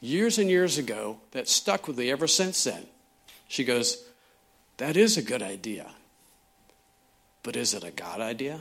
years 0.01 0.39
and 0.39 0.49
years 0.49 0.79
ago 0.79 1.19
that 1.33 1.49
stuck 1.49 1.87
with 1.87 1.99
me 1.99 2.11
ever 2.11 2.27
since 2.27 2.65
then. 2.65 2.87
She 3.49 3.65
goes, 3.65 4.05
That 4.79 4.97
is 4.97 5.17
a 5.17 5.23
good 5.23 5.43
idea. 5.43 5.87
But 7.43 7.57
is 7.57 7.75
it 7.75 7.85
a 7.85 7.91
God 7.91 8.21
idea? 8.21 8.61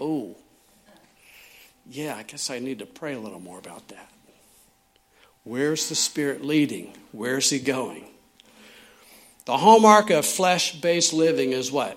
Oh, 0.00 0.36
yeah, 1.88 2.16
I 2.16 2.24
guess 2.24 2.50
I 2.50 2.58
need 2.58 2.80
to 2.80 2.86
pray 2.86 3.14
a 3.14 3.18
little 3.18 3.40
more 3.40 3.58
about 3.58 3.88
that. 3.88 4.10
Where's 5.44 5.88
the 5.88 5.94
Spirit 5.94 6.44
leading? 6.44 6.92
Where's 7.12 7.50
He 7.50 7.60
going? 7.60 8.04
The 9.44 9.56
hallmark 9.56 10.10
of 10.10 10.26
flesh 10.26 10.80
based 10.80 11.12
living 11.12 11.52
is 11.52 11.70
what? 11.70 11.96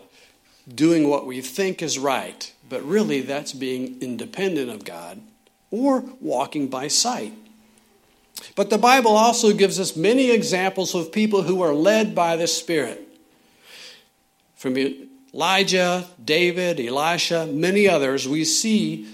Doing 0.68 1.10
what 1.10 1.26
we 1.26 1.42
think 1.42 1.82
is 1.82 1.98
right, 1.98 2.54
but 2.68 2.84
really 2.84 3.22
that's 3.22 3.54
being 3.54 4.02
independent 4.02 4.70
of 4.70 4.86
God 4.86 5.22
or 5.72 6.04
walking 6.20 6.68
by 6.68 6.88
sight. 6.88 7.34
But 8.56 8.70
the 8.70 8.78
Bible 8.78 9.12
also 9.12 9.54
gives 9.54 9.80
us 9.80 9.96
many 9.96 10.32
examples 10.32 10.96
of 10.96 11.12
people 11.12 11.44
who 11.44 11.62
are 11.62 11.74
led 11.74 12.16
by 12.16 12.36
the 12.36 12.48
Spirit. 12.48 13.06
From 14.56 14.78
Elijah, 15.34 16.08
David, 16.24 16.80
Elisha, 16.80 17.48
many 17.48 17.88
others, 17.88 18.28
we 18.28 18.46
see 18.46 19.08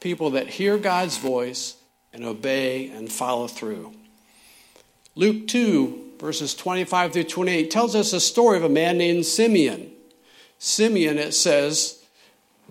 people 0.00 0.30
that 0.30 0.48
hear 0.48 0.78
God's 0.78 1.18
voice 1.18 1.76
and 2.12 2.24
obey 2.24 2.88
and 2.88 3.10
follow 3.10 3.46
through. 3.46 3.92
Luke 5.14 5.46
2, 5.48 6.14
verses 6.18 6.54
25 6.54 7.12
through 7.12 7.24
28, 7.24 7.70
tells 7.70 7.94
us 7.94 8.12
a 8.12 8.20
story 8.20 8.56
of 8.56 8.64
a 8.64 8.68
man 8.68 8.98
named 8.98 9.26
Simeon. 9.26 9.90
Simeon, 10.60 11.18
it 11.18 11.32
says, 11.32 12.04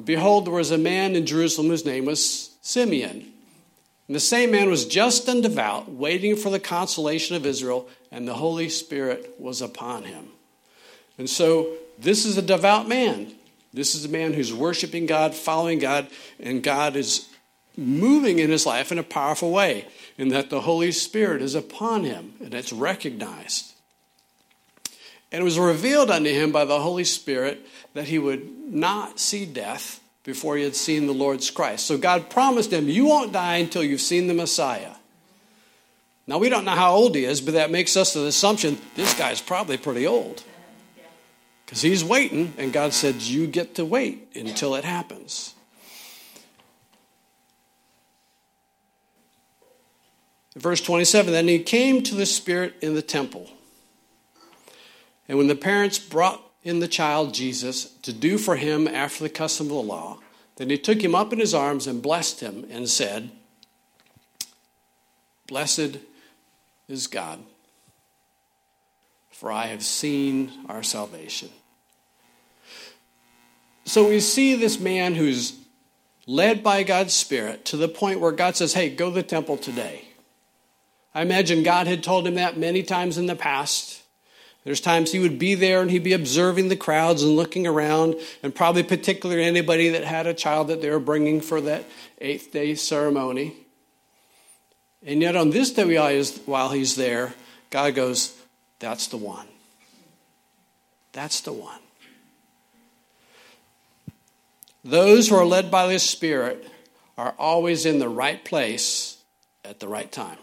Behold, 0.01 0.45
there 0.45 0.53
was 0.53 0.71
a 0.71 0.77
man 0.77 1.15
in 1.15 1.25
Jerusalem 1.25 1.67
whose 1.67 1.85
name 1.85 2.05
was 2.05 2.55
Simeon. 2.61 3.33
And 4.07 4.15
the 4.15 4.19
same 4.19 4.51
man 4.51 4.69
was 4.69 4.85
just 4.85 5.27
and 5.27 5.43
devout, 5.43 5.91
waiting 5.91 6.35
for 6.35 6.49
the 6.51 6.59
consolation 6.59 7.35
of 7.35 7.45
Israel, 7.45 7.89
and 8.11 8.27
the 8.27 8.35
Holy 8.35 8.69
Spirit 8.69 9.35
was 9.39 9.61
upon 9.61 10.03
him. 10.03 10.29
And 11.17 11.29
so, 11.29 11.73
this 11.97 12.25
is 12.25 12.37
a 12.37 12.43
devout 12.43 12.87
man. 12.87 13.33
This 13.73 13.95
is 13.95 14.05
a 14.05 14.09
man 14.09 14.33
who's 14.33 14.53
worshiping 14.53 15.07
God, 15.07 15.33
following 15.33 15.79
God, 15.79 16.07
and 16.39 16.63
God 16.63 16.95
is 16.95 17.27
moving 17.75 18.37
in 18.37 18.51
his 18.51 18.65
life 18.67 18.91
in 18.91 18.99
a 18.99 19.03
powerful 19.03 19.51
way, 19.51 19.87
in 20.17 20.29
that 20.29 20.51
the 20.51 20.61
Holy 20.61 20.91
Spirit 20.91 21.41
is 21.41 21.55
upon 21.55 22.03
him, 22.03 22.35
and 22.39 22.53
it's 22.53 22.71
recognized. 22.71 23.73
And 25.31 25.41
it 25.41 25.43
was 25.43 25.59
revealed 25.59 26.09
unto 26.09 26.29
him 26.29 26.51
by 26.51 26.65
the 26.65 26.79
Holy 26.79 27.03
Spirit 27.03 27.65
that 27.93 28.07
he 28.07 28.17
would 28.17 28.73
not 28.73 29.19
see 29.19 29.45
death 29.45 29.99
before 30.23 30.57
he 30.57 30.63
had 30.63 30.75
seen 30.75 31.07
the 31.07 31.13
Lord's 31.13 31.51
Christ. 31.51 31.85
So 31.85 31.97
God 31.97 32.29
promised 32.29 32.73
him, 32.73 32.89
You 32.89 33.05
won't 33.05 33.31
die 33.31 33.57
until 33.57 33.83
you've 33.83 34.01
seen 34.01 34.27
the 34.27 34.33
Messiah. 34.33 34.91
Now, 36.25 36.37
we 36.37 36.49
don't 36.49 36.65
know 36.65 36.71
how 36.75 36.93
old 36.93 37.15
he 37.15 37.25
is, 37.25 37.41
but 37.41 37.55
that 37.55 37.71
makes 37.71 37.97
us 37.97 38.13
the 38.13 38.25
assumption 38.25 38.77
this 38.95 39.15
guy's 39.15 39.41
probably 39.41 39.77
pretty 39.77 40.05
old. 40.05 40.43
Because 41.65 41.81
he's 41.81 42.03
waiting, 42.03 42.53
and 42.57 42.71
God 42.73 42.93
said, 42.93 43.15
You 43.15 43.47
get 43.47 43.75
to 43.75 43.85
wait 43.85 44.31
until 44.35 44.75
it 44.75 44.83
happens. 44.83 45.55
Verse 50.55 50.81
27 50.81 51.31
Then 51.31 51.47
he 51.47 51.59
came 51.59 52.03
to 52.03 52.15
the 52.15 52.25
Spirit 52.25 52.75
in 52.81 52.93
the 52.93 53.01
temple. 53.01 53.49
And 55.29 55.37
when 55.37 55.47
the 55.47 55.55
parents 55.55 55.99
brought 55.99 56.43
in 56.63 56.79
the 56.79 56.87
child 56.87 57.35
Jesus 57.35 57.85
to 58.01 58.11
do 58.11 58.39
for 58.39 58.55
him 58.55 58.87
after 58.87 59.23
the 59.23 59.29
custom 59.29 59.67
of 59.67 59.73
the 59.73 59.81
law, 59.81 60.19
then 60.55 60.71
he 60.71 60.77
took 60.77 61.01
him 61.01 61.15
up 61.15 61.31
in 61.31 61.39
his 61.39 61.53
arms 61.53 61.87
and 61.87 62.01
blessed 62.01 62.41
him 62.41 62.65
and 62.69 62.89
said, 62.89 63.29
Blessed 65.47 65.99
is 66.87 67.07
God, 67.07 67.39
for 69.31 69.51
I 69.51 69.67
have 69.67 69.83
seen 69.83 70.51
our 70.67 70.83
salvation. 70.83 71.49
So 73.85 74.09
we 74.09 74.19
see 74.19 74.55
this 74.55 74.79
man 74.79 75.15
who's 75.15 75.57
led 76.27 76.63
by 76.63 76.83
God's 76.83 77.13
Spirit 77.13 77.65
to 77.65 77.77
the 77.77 77.87
point 77.87 78.19
where 78.19 78.31
God 78.31 78.55
says, 78.55 78.73
Hey, 78.73 78.89
go 78.89 79.09
to 79.09 79.15
the 79.15 79.23
temple 79.23 79.57
today. 79.57 80.05
I 81.13 81.21
imagine 81.21 81.63
God 81.63 81.87
had 81.87 82.03
told 82.03 82.27
him 82.27 82.35
that 82.35 82.57
many 82.57 82.83
times 82.83 83.17
in 83.17 83.25
the 83.27 83.35
past. 83.35 83.98
There's 84.69 84.81
times 84.81 85.11
he 85.11 85.17
would 85.17 85.39
be 85.39 85.55
there 85.55 85.81
and 85.81 85.89
he'd 85.89 86.03
be 86.03 86.13
observing 86.13 86.67
the 86.67 86.75
crowds 86.75 87.23
and 87.23 87.35
looking 87.35 87.65
around, 87.65 88.13
and 88.43 88.53
probably 88.53 88.83
particularly 88.83 89.43
anybody 89.43 89.89
that 89.89 90.03
had 90.03 90.27
a 90.27 90.33
child 90.35 90.67
that 90.67 90.79
they 90.79 90.91
were 90.91 90.99
bringing 90.99 91.41
for 91.41 91.59
that 91.61 91.85
eighth 92.21 92.51
day 92.51 92.75
ceremony. 92.75 93.55
And 95.03 95.23
yet, 95.23 95.35
on 95.35 95.49
this 95.49 95.71
day, 95.73 95.97
while 96.45 96.69
he's 96.69 96.95
there, 96.95 97.33
God 97.71 97.95
goes, 97.95 98.39
That's 98.77 99.07
the 99.07 99.17
one. 99.17 99.47
That's 101.13 101.41
the 101.41 101.53
one. 101.53 101.79
Those 104.83 105.29
who 105.29 105.35
are 105.35 105.45
led 105.45 105.71
by 105.71 105.87
the 105.87 105.97
Spirit 105.97 106.69
are 107.17 107.33
always 107.39 107.87
in 107.87 107.97
the 107.97 108.07
right 108.07 108.45
place 108.45 109.17
at 109.65 109.79
the 109.79 109.87
right 109.87 110.11
time. 110.11 110.37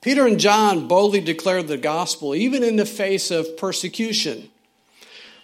Peter 0.00 0.26
and 0.26 0.40
John 0.40 0.88
boldly 0.88 1.20
declared 1.20 1.68
the 1.68 1.76
gospel, 1.76 2.34
even 2.34 2.62
in 2.62 2.76
the 2.76 2.86
face 2.86 3.30
of 3.30 3.56
persecution. 3.58 4.48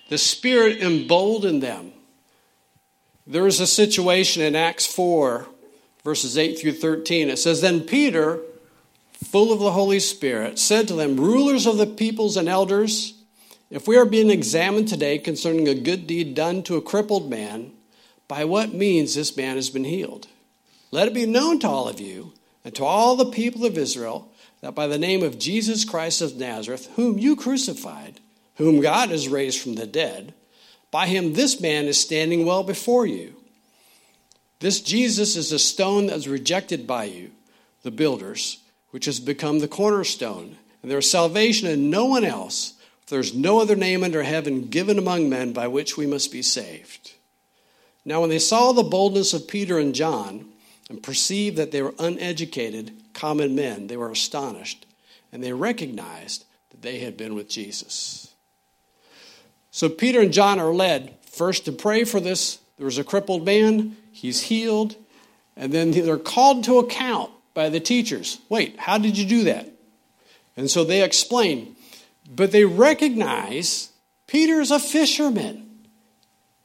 The 0.08 0.18
Spirit 0.18 0.80
emboldened 0.80 1.62
them. 1.62 1.92
There 3.26 3.46
is 3.46 3.60
a 3.60 3.66
situation 3.66 4.42
in 4.42 4.56
Acts 4.56 4.86
4, 4.86 5.46
verses 6.04 6.38
8 6.38 6.58
through 6.58 6.72
13. 6.72 7.28
It 7.28 7.38
says, 7.38 7.60
Then 7.60 7.80
Peter, 7.82 8.40
full 9.24 9.52
of 9.52 9.58
the 9.58 9.72
Holy 9.72 10.00
Spirit, 10.00 10.58
said 10.58 10.88
to 10.88 10.94
them, 10.94 11.16
Rulers 11.16 11.66
of 11.66 11.76
the 11.76 11.86
peoples 11.86 12.36
and 12.36 12.48
elders, 12.48 13.14
if 13.68 13.88
we 13.88 13.96
are 13.98 14.06
being 14.06 14.30
examined 14.30 14.88
today 14.88 15.18
concerning 15.18 15.68
a 15.68 15.74
good 15.74 16.06
deed 16.06 16.34
done 16.34 16.62
to 16.62 16.76
a 16.76 16.82
crippled 16.82 17.28
man, 17.28 17.72
by 18.28 18.44
what 18.44 18.72
means 18.72 19.14
this 19.14 19.36
man 19.36 19.56
has 19.56 19.70
been 19.70 19.84
healed? 19.84 20.28
Let 20.92 21.08
it 21.08 21.14
be 21.14 21.26
known 21.26 21.58
to 21.60 21.68
all 21.68 21.88
of 21.88 22.00
you 22.00 22.32
and 22.64 22.74
to 22.76 22.84
all 22.84 23.16
the 23.16 23.30
people 23.30 23.66
of 23.66 23.76
Israel 23.76 24.32
that 24.60 24.74
by 24.74 24.86
the 24.86 24.98
name 24.98 25.22
of 25.22 25.38
Jesus 25.38 25.84
Christ 25.84 26.22
of 26.22 26.36
Nazareth, 26.36 26.88
whom 26.96 27.18
you 27.18 27.36
crucified, 27.36 28.20
whom 28.56 28.80
God 28.80 29.10
has 29.10 29.28
raised 29.28 29.60
from 29.60 29.74
the 29.74 29.86
dead, 29.86 30.34
by 30.90 31.06
him 31.06 31.34
this 31.34 31.60
man 31.60 31.86
is 31.86 32.00
standing 32.00 32.46
well 32.46 32.62
before 32.62 33.06
you. 33.06 33.34
This 34.60 34.80
Jesus 34.80 35.36
is 35.36 35.52
a 35.52 35.58
stone 35.58 36.06
that 36.06 36.14
was 36.14 36.28
rejected 36.28 36.86
by 36.86 37.04
you, 37.04 37.30
the 37.82 37.90
builders, 37.90 38.58
which 38.90 39.04
has 39.04 39.20
become 39.20 39.58
the 39.58 39.68
cornerstone. 39.68 40.56
And 40.82 40.90
there 40.90 40.98
is 40.98 41.10
salvation 41.10 41.68
in 41.68 41.90
no 41.90 42.06
one 42.06 42.24
else, 42.24 42.74
there 43.08 43.20
is 43.20 43.34
no 43.34 43.60
other 43.60 43.76
name 43.76 44.02
under 44.02 44.22
heaven 44.22 44.68
given 44.68 44.98
among 44.98 45.28
men 45.28 45.52
by 45.52 45.68
which 45.68 45.96
we 45.96 46.06
must 46.06 46.32
be 46.32 46.42
saved. 46.42 47.12
Now, 48.04 48.20
when 48.20 48.30
they 48.30 48.38
saw 48.38 48.72
the 48.72 48.82
boldness 48.82 49.34
of 49.34 49.48
Peter 49.48 49.78
and 49.78 49.94
John, 49.94 50.46
and 50.88 51.02
perceived 51.02 51.56
that 51.56 51.72
they 51.72 51.82
were 51.82 51.94
uneducated, 51.98 52.92
common 53.16 53.56
men, 53.56 53.88
they 53.88 53.96
were 53.96 54.10
astonished, 54.10 54.86
and 55.32 55.42
they 55.42 55.52
recognized 55.52 56.44
that 56.70 56.82
they 56.82 57.00
had 57.00 57.16
been 57.16 57.34
with 57.34 57.48
Jesus. 57.48 58.32
So 59.72 59.88
Peter 59.88 60.20
and 60.20 60.32
John 60.32 60.60
are 60.60 60.72
led 60.72 61.16
first 61.32 61.64
to 61.64 61.72
pray 61.72 62.04
for 62.04 62.20
this. 62.20 62.60
There 62.76 62.84
was 62.84 62.98
a 62.98 63.04
crippled 63.04 63.44
man, 63.44 63.96
he's 64.12 64.42
healed, 64.42 64.94
and 65.56 65.72
then 65.72 65.90
they're 65.90 66.18
called 66.18 66.64
to 66.64 66.78
account 66.78 67.30
by 67.54 67.68
the 67.70 67.80
teachers. 67.80 68.38
Wait, 68.48 68.78
how 68.78 68.98
did 68.98 69.18
you 69.18 69.26
do 69.26 69.44
that? 69.44 69.68
And 70.56 70.70
so 70.70 70.84
they 70.84 71.02
explain, 71.02 71.74
but 72.30 72.52
they 72.52 72.64
recognize 72.64 73.90
Peter 74.26 74.60
is 74.60 74.70
a 74.70 74.78
fisherman. 74.78 75.65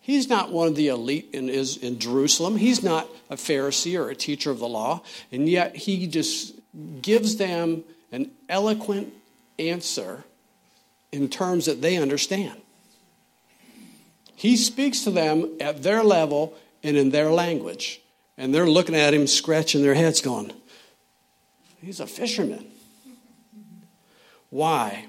He's 0.01 0.27
not 0.27 0.51
one 0.51 0.67
of 0.67 0.75
the 0.75 0.87
elite 0.87 1.29
in, 1.31 1.47
in 1.47 1.99
Jerusalem. 1.99 2.57
He's 2.57 2.83
not 2.83 3.07
a 3.29 3.35
Pharisee 3.35 3.97
or 3.99 4.09
a 4.09 4.15
teacher 4.15 4.49
of 4.49 4.57
the 4.57 4.67
law. 4.67 5.03
And 5.31 5.47
yet 5.47 5.75
he 5.75 6.07
just 6.07 6.55
gives 7.01 7.37
them 7.37 7.83
an 8.11 8.31
eloquent 8.49 9.13
answer 9.59 10.23
in 11.11 11.29
terms 11.29 11.67
that 11.67 11.81
they 11.81 11.97
understand. 11.97 12.59
He 14.35 14.57
speaks 14.57 15.03
to 15.03 15.11
them 15.11 15.55
at 15.59 15.83
their 15.83 16.03
level 16.03 16.55
and 16.81 16.97
in 16.97 17.11
their 17.11 17.29
language. 17.29 18.01
And 18.37 18.55
they're 18.55 18.69
looking 18.69 18.95
at 18.95 19.13
him, 19.13 19.27
scratching 19.27 19.83
their 19.83 19.93
heads, 19.93 20.19
going, 20.19 20.51
He's 21.79 21.99
a 21.99 22.07
fisherman. 22.07 22.65
Why? 24.49 25.05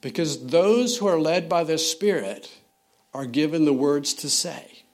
Because 0.00 0.46
those 0.46 0.96
who 0.96 1.06
are 1.06 1.18
led 1.18 1.48
by 1.48 1.64
the 1.64 1.78
Spirit 1.78 2.50
are 3.12 3.26
given 3.26 3.64
the 3.64 3.72
words 3.72 4.14
to 4.14 4.30
say. 4.30 4.84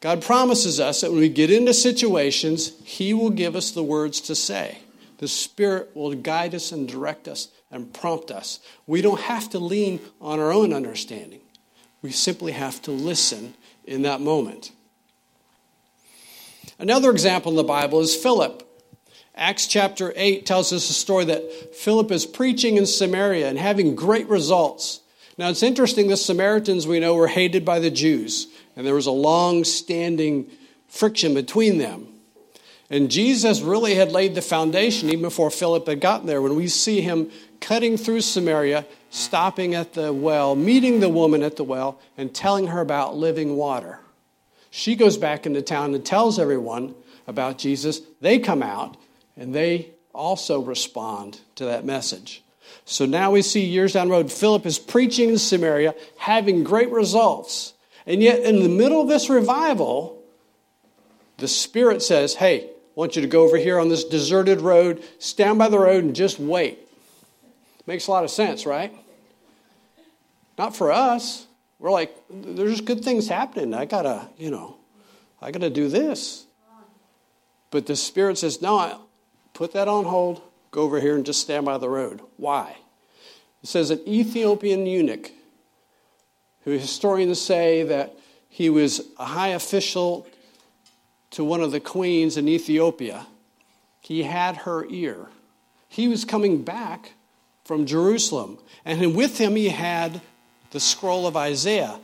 God 0.00 0.20
promises 0.20 0.80
us 0.80 1.00
that 1.00 1.12
when 1.12 1.20
we 1.20 1.28
get 1.28 1.50
into 1.50 1.72
situations, 1.72 2.72
He 2.84 3.14
will 3.14 3.30
give 3.30 3.54
us 3.54 3.70
the 3.70 3.84
words 3.84 4.20
to 4.22 4.34
say. 4.34 4.78
The 5.18 5.28
Spirit 5.28 5.92
will 5.94 6.14
guide 6.14 6.54
us 6.54 6.72
and 6.72 6.88
direct 6.88 7.28
us 7.28 7.48
and 7.70 7.94
prompt 7.94 8.32
us. 8.32 8.58
We 8.86 9.00
don't 9.00 9.20
have 9.20 9.48
to 9.50 9.60
lean 9.60 10.00
on 10.20 10.40
our 10.40 10.52
own 10.52 10.72
understanding, 10.72 11.40
we 12.02 12.10
simply 12.10 12.52
have 12.52 12.82
to 12.82 12.90
listen 12.90 13.54
in 13.84 14.02
that 14.02 14.20
moment. 14.20 14.72
Another 16.78 17.10
example 17.10 17.52
in 17.52 17.56
the 17.56 17.62
Bible 17.62 18.00
is 18.00 18.16
Philip. 18.16 18.68
Acts 19.36 19.68
chapter 19.68 20.12
8 20.16 20.44
tells 20.44 20.72
us 20.72 20.90
a 20.90 20.92
story 20.92 21.24
that 21.26 21.76
Philip 21.76 22.10
is 22.10 22.26
preaching 22.26 22.76
in 22.76 22.86
Samaria 22.86 23.48
and 23.48 23.56
having 23.56 23.94
great 23.94 24.28
results. 24.28 25.01
Now 25.38 25.48
it's 25.48 25.62
interesting, 25.62 26.08
the 26.08 26.16
Samaritans 26.16 26.86
we 26.86 27.00
know 27.00 27.14
were 27.14 27.28
hated 27.28 27.64
by 27.64 27.78
the 27.78 27.90
Jews, 27.90 28.48
and 28.76 28.86
there 28.86 28.94
was 28.94 29.06
a 29.06 29.12
long 29.12 29.64
standing 29.64 30.50
friction 30.88 31.32
between 31.34 31.78
them. 31.78 32.08
And 32.90 33.10
Jesus 33.10 33.62
really 33.62 33.94
had 33.94 34.12
laid 34.12 34.34
the 34.34 34.42
foundation 34.42 35.08
even 35.08 35.22
before 35.22 35.50
Philip 35.50 35.86
had 35.86 36.00
gotten 36.00 36.26
there. 36.26 36.42
When 36.42 36.54
we 36.54 36.68
see 36.68 37.00
him 37.00 37.30
cutting 37.58 37.96
through 37.96 38.20
Samaria, 38.20 38.84
stopping 39.08 39.74
at 39.74 39.94
the 39.94 40.12
well, 40.12 40.54
meeting 40.54 41.00
the 41.00 41.08
woman 41.08 41.42
at 41.42 41.56
the 41.56 41.64
well, 41.64 41.98
and 42.18 42.34
telling 42.34 42.66
her 42.66 42.82
about 42.82 43.16
living 43.16 43.56
water. 43.56 44.00
She 44.70 44.94
goes 44.94 45.16
back 45.16 45.46
into 45.46 45.62
town 45.62 45.94
and 45.94 46.04
tells 46.04 46.38
everyone 46.38 46.94
about 47.26 47.56
Jesus. 47.56 48.02
They 48.20 48.38
come 48.38 48.62
out 48.62 48.98
and 49.38 49.54
they 49.54 49.92
also 50.14 50.60
respond 50.60 51.40
to 51.54 51.64
that 51.64 51.86
message. 51.86 52.41
So 52.84 53.06
now 53.06 53.30
we 53.30 53.42
see 53.42 53.64
years 53.64 53.92
down 53.92 54.08
the 54.08 54.12
road, 54.12 54.32
Philip 54.32 54.66
is 54.66 54.78
preaching 54.78 55.30
in 55.30 55.38
Samaria, 55.38 55.94
having 56.18 56.64
great 56.64 56.90
results. 56.90 57.74
And 58.06 58.22
yet, 58.22 58.40
in 58.40 58.62
the 58.62 58.68
middle 58.68 59.00
of 59.00 59.08
this 59.08 59.30
revival, 59.30 60.22
the 61.38 61.46
Spirit 61.46 62.02
says, 62.02 62.34
Hey, 62.34 62.64
I 62.64 62.68
want 62.94 63.16
you 63.16 63.22
to 63.22 63.28
go 63.28 63.42
over 63.42 63.56
here 63.56 63.78
on 63.78 63.88
this 63.88 64.04
deserted 64.04 64.60
road, 64.60 65.02
stand 65.18 65.58
by 65.58 65.68
the 65.68 65.78
road, 65.78 66.04
and 66.04 66.14
just 66.14 66.38
wait. 66.38 66.80
Makes 67.86 68.06
a 68.06 68.10
lot 68.10 68.24
of 68.24 68.30
sense, 68.30 68.66
right? 68.66 68.92
Not 70.58 70.76
for 70.76 70.92
us. 70.92 71.46
We're 71.78 71.90
like, 71.90 72.14
there's 72.30 72.80
good 72.80 73.04
things 73.04 73.28
happening. 73.28 73.74
I 73.74 73.86
gotta, 73.86 74.28
you 74.36 74.50
know, 74.50 74.76
I 75.40 75.50
gotta 75.50 75.70
do 75.70 75.88
this. 75.88 76.46
But 77.70 77.86
the 77.86 77.96
Spirit 77.96 78.38
says, 78.38 78.60
No, 78.60 79.00
put 79.54 79.72
that 79.72 79.88
on 79.88 80.04
hold. 80.04 80.42
Go 80.72 80.82
over 80.82 81.00
here 81.00 81.14
and 81.14 81.24
just 81.24 81.42
stand 81.42 81.64
by 81.64 81.78
the 81.78 81.88
road. 81.88 82.20
Why? 82.38 82.76
It 83.62 83.68
says 83.68 83.90
an 83.90 84.00
Ethiopian 84.08 84.86
eunuch, 84.86 85.30
who 86.64 86.72
historians 86.72 87.40
say 87.40 87.84
that 87.84 88.16
he 88.48 88.68
was 88.68 89.02
a 89.18 89.24
high 89.26 89.48
official 89.48 90.26
to 91.30 91.44
one 91.44 91.60
of 91.60 91.72
the 91.72 91.80
queens 91.80 92.36
in 92.36 92.48
Ethiopia. 92.48 93.26
He 94.00 94.24
had 94.24 94.56
her 94.58 94.84
ear. 94.88 95.28
He 95.88 96.08
was 96.08 96.24
coming 96.24 96.62
back 96.62 97.12
from 97.64 97.86
Jerusalem, 97.86 98.58
and 98.84 99.14
with 99.14 99.38
him 99.38 99.54
he 99.54 99.68
had 99.68 100.20
the 100.70 100.80
scroll 100.80 101.26
of 101.26 101.36
Isaiah. 101.36 102.00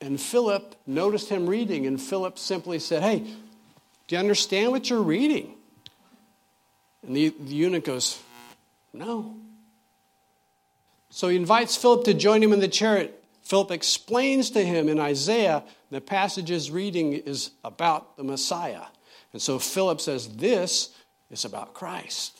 And 0.00 0.18
Philip 0.18 0.76
noticed 0.86 1.28
him 1.28 1.46
reading, 1.46 1.86
and 1.86 2.00
Philip 2.00 2.38
simply 2.38 2.78
said, 2.78 3.02
Hey, 3.02 3.18
do 3.18 4.16
you 4.16 4.18
understand 4.18 4.72
what 4.72 4.88
you're 4.88 5.02
reading? 5.02 5.54
And 7.06 7.16
the, 7.16 7.28
the 7.28 7.54
eunuch 7.54 7.84
goes, 7.84 8.20
No. 8.92 9.34
So 11.10 11.28
he 11.28 11.36
invites 11.36 11.76
Philip 11.76 12.04
to 12.04 12.14
join 12.14 12.42
him 12.42 12.52
in 12.52 12.60
the 12.60 12.68
chariot. 12.68 13.22
Philip 13.42 13.72
explains 13.72 14.50
to 14.50 14.64
him 14.64 14.88
in 14.88 15.00
Isaiah 15.00 15.64
the 15.90 16.00
passage's 16.00 16.70
reading 16.70 17.14
is 17.14 17.50
about 17.64 18.16
the 18.16 18.22
Messiah. 18.22 18.84
And 19.32 19.42
so 19.42 19.58
Philip 19.58 20.00
says, 20.00 20.36
This 20.36 20.94
is 21.30 21.44
about 21.44 21.74
Christ. 21.74 22.38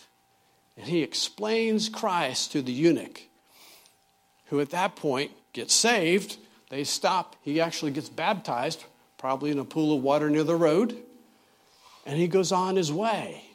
And 0.76 0.86
he 0.86 1.02
explains 1.02 1.88
Christ 1.88 2.52
to 2.52 2.62
the 2.62 2.72
eunuch, 2.72 3.22
who 4.46 4.60
at 4.60 4.70
that 4.70 4.96
point 4.96 5.32
gets 5.52 5.74
saved. 5.74 6.36
They 6.70 6.84
stop. 6.84 7.36
He 7.42 7.60
actually 7.60 7.90
gets 7.90 8.08
baptized, 8.08 8.84
probably 9.18 9.50
in 9.50 9.58
a 9.58 9.64
pool 9.64 9.96
of 9.96 10.02
water 10.02 10.30
near 10.30 10.44
the 10.44 10.56
road. 10.56 10.96
And 12.06 12.18
he 12.18 12.28
goes 12.28 12.52
on 12.52 12.76
his 12.76 12.92
way. 12.92 13.49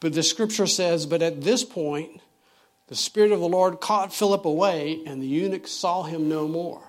But 0.00 0.12
the 0.12 0.22
scripture 0.22 0.66
says, 0.66 1.06
but 1.06 1.22
at 1.22 1.42
this 1.42 1.64
point, 1.64 2.20
the 2.88 2.96
Spirit 2.96 3.32
of 3.32 3.40
the 3.40 3.48
Lord 3.48 3.80
caught 3.80 4.14
Philip 4.14 4.44
away, 4.44 5.02
and 5.06 5.22
the 5.22 5.26
eunuch 5.26 5.66
saw 5.66 6.04
him 6.04 6.28
no 6.28 6.48
more. 6.48 6.82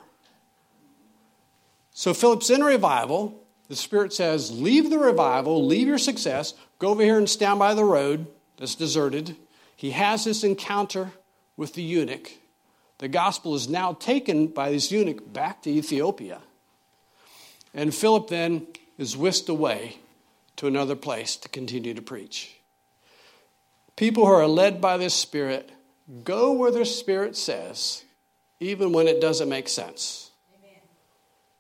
So 1.91 2.13
Philip's 2.13 2.49
in 2.49 2.63
revival. 2.63 3.43
The 3.67 3.75
Spirit 3.75 4.13
says, 4.13 4.51
Leave 4.51 4.89
the 4.89 4.97
revival, 4.97 5.65
leave 5.65 5.87
your 5.87 5.97
success, 5.97 6.53
go 6.79 6.89
over 6.89 7.03
here 7.03 7.17
and 7.17 7.29
stand 7.29 7.59
by 7.59 7.73
the 7.73 7.83
road 7.83 8.27
that's 8.57 8.75
deserted. 8.75 9.35
He 9.75 9.91
has 9.91 10.23
this 10.23 10.43
encounter 10.43 11.11
with 11.57 11.73
the 11.73 11.83
eunuch. 11.83 12.31
The 12.99 13.09
gospel 13.09 13.55
is 13.55 13.67
now 13.67 13.93
taken 13.93 14.47
by 14.47 14.71
this 14.71 14.91
eunuch 14.91 15.33
back 15.33 15.61
to 15.63 15.69
Ethiopia. 15.69 16.41
And 17.73 17.93
Philip 17.93 18.29
then 18.29 18.67
is 18.97 19.17
whisked 19.17 19.49
away 19.49 19.97
to 20.55 20.67
another 20.67 20.95
place 20.95 21.35
to 21.37 21.49
continue 21.49 21.93
to 21.93 22.01
preach. 22.01 22.58
People 23.99 24.25
who 24.25 24.31
are 24.31 24.47
led 24.47 24.79
by 24.79 24.95
this 24.95 25.13
Spirit 25.13 25.73
go 26.23 26.53
where 26.53 26.71
their 26.71 26.85
Spirit 26.85 27.35
says, 27.35 28.05
even 28.61 28.93
when 28.93 29.09
it 29.09 29.19
doesn't 29.19 29.49
make 29.49 29.67
sense. 29.67 30.31
Amen. 30.57 30.79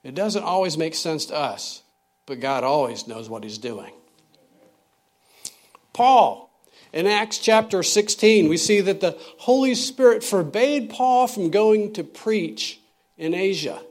It 0.05 0.15
doesn't 0.15 0.43
always 0.43 0.77
make 0.77 0.95
sense 0.95 1.25
to 1.25 1.35
us, 1.35 1.83
but 2.25 2.39
God 2.39 2.63
always 2.63 3.09
knows 3.09 3.29
what 3.29 3.43
He's 3.43 3.57
doing. 3.57 3.91
Paul, 5.91 6.49
in 6.93 7.07
Acts 7.07 7.39
chapter 7.39 7.83
16, 7.83 8.47
we 8.47 8.55
see 8.55 8.79
that 8.79 9.01
the 9.01 9.17
Holy 9.39 9.75
Spirit 9.75 10.23
forbade 10.23 10.89
Paul 10.89 11.27
from 11.27 11.49
going 11.49 11.91
to 11.95 12.05
preach 12.05 12.79
in 13.17 13.33
Asia. 13.33 13.81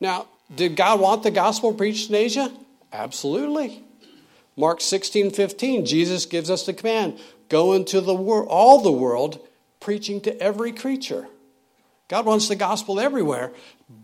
Now, 0.00 0.26
did 0.52 0.74
God 0.74 0.98
want 0.98 1.22
the 1.22 1.30
gospel 1.30 1.72
preached 1.72 2.08
in 2.08 2.16
Asia? 2.16 2.50
Absolutely. 2.92 3.84
Mark 4.60 4.82
16, 4.82 5.30
15, 5.30 5.86
Jesus 5.86 6.26
gives 6.26 6.50
us 6.50 6.66
the 6.66 6.74
command 6.74 7.18
go 7.48 7.72
into 7.72 8.00
the 8.00 8.14
world, 8.14 8.46
all 8.50 8.82
the 8.82 8.92
world, 8.92 9.40
preaching 9.80 10.20
to 10.20 10.38
every 10.40 10.70
creature. 10.70 11.26
God 12.08 12.26
wants 12.26 12.46
the 12.46 12.56
gospel 12.56 13.00
everywhere, 13.00 13.52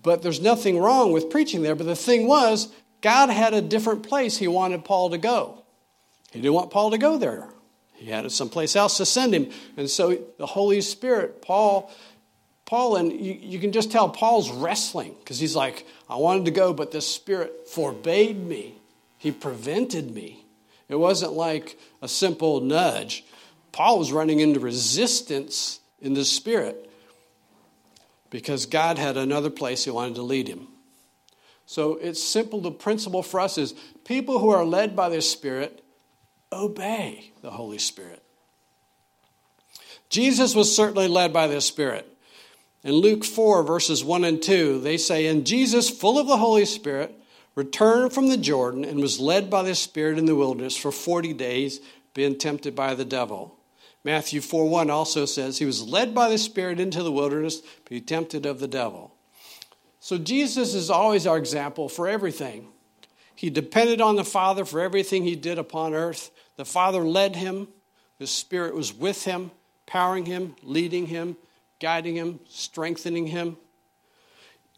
but 0.02 0.22
there's 0.22 0.40
nothing 0.40 0.78
wrong 0.78 1.12
with 1.12 1.28
preaching 1.28 1.62
there. 1.62 1.74
But 1.74 1.86
the 1.86 1.94
thing 1.94 2.26
was, 2.26 2.72
God 3.02 3.28
had 3.28 3.52
a 3.52 3.60
different 3.60 4.02
place 4.02 4.38
he 4.38 4.48
wanted 4.48 4.84
Paul 4.84 5.10
to 5.10 5.18
go. 5.18 5.62
He 6.32 6.40
didn't 6.40 6.54
want 6.54 6.70
Paul 6.70 6.90
to 6.90 6.98
go 6.98 7.18
there. 7.18 7.48
He 7.94 8.10
had 8.10 8.30
someplace 8.32 8.74
else 8.74 8.96
to 8.96 9.06
send 9.06 9.34
him. 9.34 9.50
And 9.76 9.90
so 9.90 10.18
the 10.38 10.46
Holy 10.46 10.80
Spirit, 10.80 11.42
Paul, 11.42 11.90
Paul, 12.64 12.96
and 12.96 13.12
you, 13.12 13.34
you 13.34 13.58
can 13.58 13.72
just 13.72 13.92
tell 13.92 14.08
Paul's 14.08 14.50
wrestling 14.50 15.14
because 15.18 15.38
he's 15.38 15.54
like, 15.54 15.86
I 16.08 16.16
wanted 16.16 16.46
to 16.46 16.50
go, 16.50 16.72
but 16.72 16.92
the 16.92 17.02
Spirit 17.02 17.68
forbade 17.68 18.38
me. 18.38 18.76
He 19.18 19.32
prevented 19.32 20.14
me. 20.14 20.45
It 20.88 20.96
wasn't 20.96 21.32
like 21.32 21.78
a 22.00 22.08
simple 22.08 22.60
nudge. 22.60 23.24
Paul 23.72 23.98
was 23.98 24.12
running 24.12 24.40
into 24.40 24.60
resistance 24.60 25.80
in 26.00 26.14
the 26.14 26.24
spirit 26.24 26.90
because 28.30 28.66
God 28.66 28.98
had 28.98 29.16
another 29.16 29.50
place 29.50 29.84
he 29.84 29.90
wanted 29.90 30.14
to 30.16 30.22
lead 30.22 30.48
him. 30.48 30.68
So 31.66 31.94
it's 31.96 32.22
simple. 32.22 32.60
The 32.60 32.70
principle 32.70 33.22
for 33.22 33.40
us 33.40 33.58
is 33.58 33.74
people 34.04 34.38
who 34.38 34.50
are 34.50 34.64
led 34.64 34.94
by 34.94 35.08
the 35.08 35.20
Spirit 35.20 35.82
obey 36.52 37.32
the 37.42 37.50
Holy 37.50 37.78
Spirit. 37.78 38.22
Jesus 40.08 40.54
was 40.54 40.74
certainly 40.74 41.08
led 41.08 41.32
by 41.32 41.48
the 41.48 41.60
Spirit. 41.60 42.06
In 42.84 42.92
Luke 42.92 43.24
4, 43.24 43.64
verses 43.64 44.04
1 44.04 44.22
and 44.22 44.40
2, 44.40 44.80
they 44.80 44.96
say, 44.96 45.26
And 45.26 45.44
Jesus, 45.44 45.90
full 45.90 46.20
of 46.20 46.28
the 46.28 46.36
Holy 46.36 46.64
Spirit, 46.64 47.12
returned 47.56 48.12
from 48.12 48.28
the 48.28 48.36
Jordan 48.36 48.84
and 48.84 49.00
was 49.00 49.18
led 49.18 49.50
by 49.50 49.64
the 49.64 49.74
Spirit 49.74 50.18
in 50.18 50.26
the 50.26 50.36
wilderness 50.36 50.76
for 50.76 50.92
40 50.92 51.32
days, 51.32 51.80
being 52.14 52.38
tempted 52.38 52.76
by 52.76 52.94
the 52.94 53.04
devil. 53.04 53.58
Matthew 54.04 54.40
4 54.40 54.68
1 54.68 54.88
also 54.88 55.24
says, 55.24 55.58
He 55.58 55.64
was 55.64 55.82
led 55.82 56.14
by 56.14 56.28
the 56.28 56.38
Spirit 56.38 56.78
into 56.78 57.02
the 57.02 57.10
wilderness, 57.10 57.60
to 57.60 57.90
be 57.90 58.00
tempted 58.00 58.46
of 58.46 58.60
the 58.60 58.68
devil. 58.68 59.12
So 59.98 60.18
Jesus 60.18 60.74
is 60.74 60.90
always 60.90 61.26
our 61.26 61.36
example 61.36 61.88
for 61.88 62.06
everything. 62.06 62.68
He 63.34 63.50
depended 63.50 64.00
on 64.00 64.14
the 64.14 64.24
Father 64.24 64.64
for 64.64 64.80
everything 64.80 65.24
he 65.24 65.34
did 65.34 65.58
upon 65.58 65.94
earth. 65.94 66.30
The 66.56 66.64
Father 66.64 67.00
led 67.00 67.34
him, 67.34 67.68
the 68.18 68.26
Spirit 68.26 68.74
was 68.74 68.94
with 68.94 69.24
him, 69.24 69.50
powering 69.84 70.26
him, 70.26 70.54
leading 70.62 71.06
him, 71.06 71.36
guiding 71.80 72.14
him, 72.14 72.40
strengthening 72.48 73.26
him. 73.26 73.56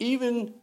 Even 0.00 0.54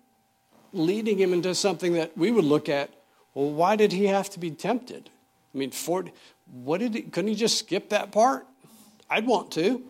leading 0.75 1.17
him 1.17 1.33
into 1.33 1.55
something 1.55 1.93
that 1.93 2.17
we 2.17 2.31
would 2.31 2.45
look 2.45 2.69
at 2.69 2.91
well, 3.35 3.51
why 3.51 3.75
did 3.75 3.91
he 3.91 4.07
have 4.07 4.29
to 4.31 4.39
be 4.39 4.49
tempted? 4.49 5.09
I 5.53 5.57
mean, 5.57 5.71
for, 5.71 6.05
what 6.51 6.79
did 6.79 6.95
he, 6.95 7.01
couldn't 7.03 7.27
he 7.27 7.35
just 7.35 7.59
skip 7.59 7.89
that 7.89 8.11
part? 8.11 8.47
I'd 9.09 9.27
want 9.27 9.51
to. 9.51 9.83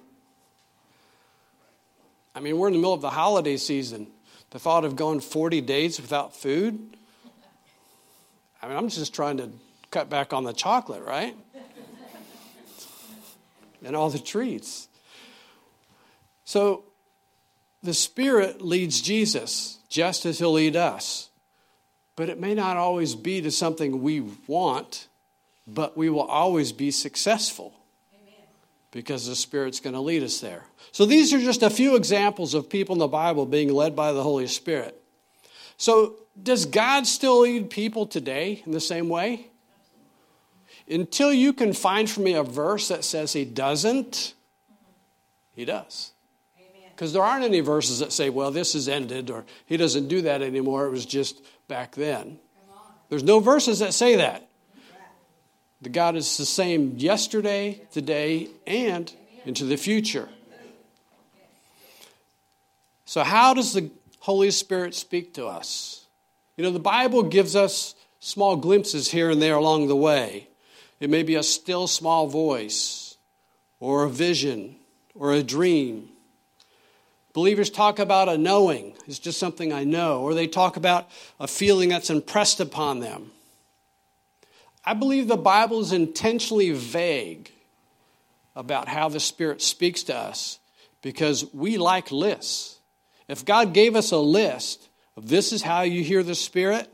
I 2.34 2.40
mean, 2.40 2.58
we're 2.58 2.68
in 2.68 2.74
the 2.74 2.80
middle 2.80 2.94
of 2.94 3.02
the 3.02 3.12
holiday 3.12 3.56
season. 3.56 4.08
The 4.50 4.60
thought 4.60 4.84
of 4.84 4.96
going 4.96 5.20
40 5.20 5.62
days 5.62 6.02
without 6.02 6.36
food, 6.36 6.98
I 8.62 8.68
mean, 8.68 8.78
I'm 8.78 8.90
just 8.90 9.14
trying 9.14 9.38
to 9.38 9.52
cut 9.92 10.10
back 10.10 10.34
on 10.34 10.44
the 10.44 10.54
chocolate, 10.54 11.04
right? 11.04 11.36
and 13.86 13.96
all 13.96 14.10
the 14.10 14.20
treats. 14.20 14.88
So 16.46 16.84
the 17.86 17.94
Spirit 17.94 18.62
leads 18.62 19.02
Jesus 19.02 19.80
just 19.90 20.26
as 20.26 20.40
He'll 20.40 20.54
lead 20.54 20.76
us. 20.76 21.30
But 22.16 22.30
it 22.30 22.40
may 22.40 22.54
not 22.54 22.78
always 22.78 23.16
be 23.16 23.42
to 23.42 23.52
something 23.52 24.02
we 24.02 24.22
want, 24.48 25.08
but 25.68 25.98
we 25.98 26.10
will 26.10 26.24
always 26.24 26.72
be 26.72 26.92
successful 26.92 27.74
because 28.92 29.28
the 29.28 29.36
Spirit's 29.36 29.82
going 29.82 29.94
to 29.94 30.00
lead 30.00 30.24
us 30.24 30.40
there. 30.40 30.64
So 30.92 31.06
these 31.06 31.34
are 31.34 31.40
just 31.40 31.64
a 31.64 31.70
few 31.70 31.98
examples 31.98 32.54
of 32.54 32.70
people 32.70 32.96
in 32.96 33.00
the 33.00 33.08
Bible 33.08 33.46
being 33.46 33.74
led 33.74 33.96
by 33.96 34.14
the 34.14 34.24
Holy 34.24 34.48
Spirit. 34.48 35.02
So, 35.78 36.16
does 36.42 36.66
God 36.66 37.06
still 37.06 37.42
lead 37.42 37.70
people 37.70 38.06
today 38.06 38.64
in 38.66 38.72
the 38.72 38.80
same 38.80 39.10
way? 39.10 39.48
Until 40.88 41.34
you 41.34 41.52
can 41.52 41.74
find 41.74 42.10
for 42.10 42.22
me 42.22 42.34
a 42.34 42.44
verse 42.44 42.88
that 42.88 43.04
says 43.04 43.34
He 43.34 43.44
doesn't, 43.44 44.34
He 45.54 45.66
does. 45.66 46.12
Because 46.96 47.12
there 47.12 47.24
aren't 47.24 47.44
any 47.44 47.60
verses 47.60 48.00
that 48.00 48.14
say, 48.14 48.30
well, 48.30 48.52
this 48.52 48.74
is 48.74 48.88
ended 48.88 49.30
or 49.30 49.44
he 49.66 49.76
doesn't 49.76 50.08
do 50.08 50.22
that 50.22 50.42
anymore. 50.42 50.86
It 50.86 50.92
was 50.92 51.06
just 51.06 51.44
back 51.68 51.96
then. 51.96 52.40
There's 53.10 53.24
no 53.24 53.40
verses 53.40 53.80
that 53.80 53.94
say 53.94 54.16
that. 54.16 54.48
The 55.82 55.90
God 55.90 56.16
is 56.16 56.38
the 56.38 56.46
same 56.46 56.96
yesterday, 56.98 57.82
today, 57.92 58.48
and 58.66 59.12
into 59.46 59.66
the 59.66 59.76
future. 59.76 60.30
So, 63.06 63.24
how 63.24 63.54
does 63.54 63.74
the 63.74 63.92
Holy 64.20 64.50
Spirit 64.50 64.96
speak 64.96 65.34
to 65.36 65.46
us? 65.46 66.06
You 66.58 66.64
know, 66.64 66.72
the 66.72 66.80
Bible 66.80 67.24
gives 67.24 67.56
us 67.56 67.94
small 68.20 68.56
glimpses 68.56 69.12
here 69.12 69.30
and 69.30 69.42
there 69.42 69.56
along 69.56 69.88
the 69.88 69.96
way. 69.96 70.48
It 71.00 71.10
may 71.10 71.22
be 71.22 71.36
a 71.36 71.44
still 71.44 71.88
small 71.88 72.28
voice, 72.28 73.18
or 73.80 74.06
a 74.06 74.10
vision, 74.10 74.78
or 75.14 75.34
a 75.34 75.44
dream. 75.44 76.10
Believers 77.36 77.70
talk 77.70 78.00
about 78.00 78.30
a 78.30 78.38
knowing, 78.38 78.94
it's 79.08 79.20
just 79.20 79.38
something 79.38 79.74
I 79.74 79.84
know, 79.84 80.22
or 80.22 80.34
they 80.34 80.48
talk 80.48 80.78
about 80.78 81.10
a 81.38 81.50
feeling 81.50 81.90
that's 81.90 82.10
impressed 82.10 82.62
upon 82.62 83.02
them. 83.02 83.32
I 84.86 84.94
believe 84.94 85.28
the 85.28 85.36
Bible 85.36 85.82
is 85.82 85.92
intentionally 85.92 86.72
vague 86.72 87.52
about 88.56 88.88
how 88.88 89.10
the 89.10 89.20
Spirit 89.20 89.62
speaks 89.62 90.04
to 90.04 90.16
us 90.16 90.60
because 91.02 91.46
we 91.54 91.78
like 91.78 92.10
lists. 92.10 92.80
If 93.28 93.44
God 93.44 93.74
gave 93.74 93.98
us 93.98 94.12
a 94.12 94.18
list 94.18 94.88
of 95.18 95.28
this 95.28 95.52
is 95.52 95.62
how 95.62 95.82
you 95.82 96.06
hear 96.06 96.24
the 96.24 96.36
Spirit, 96.36 96.90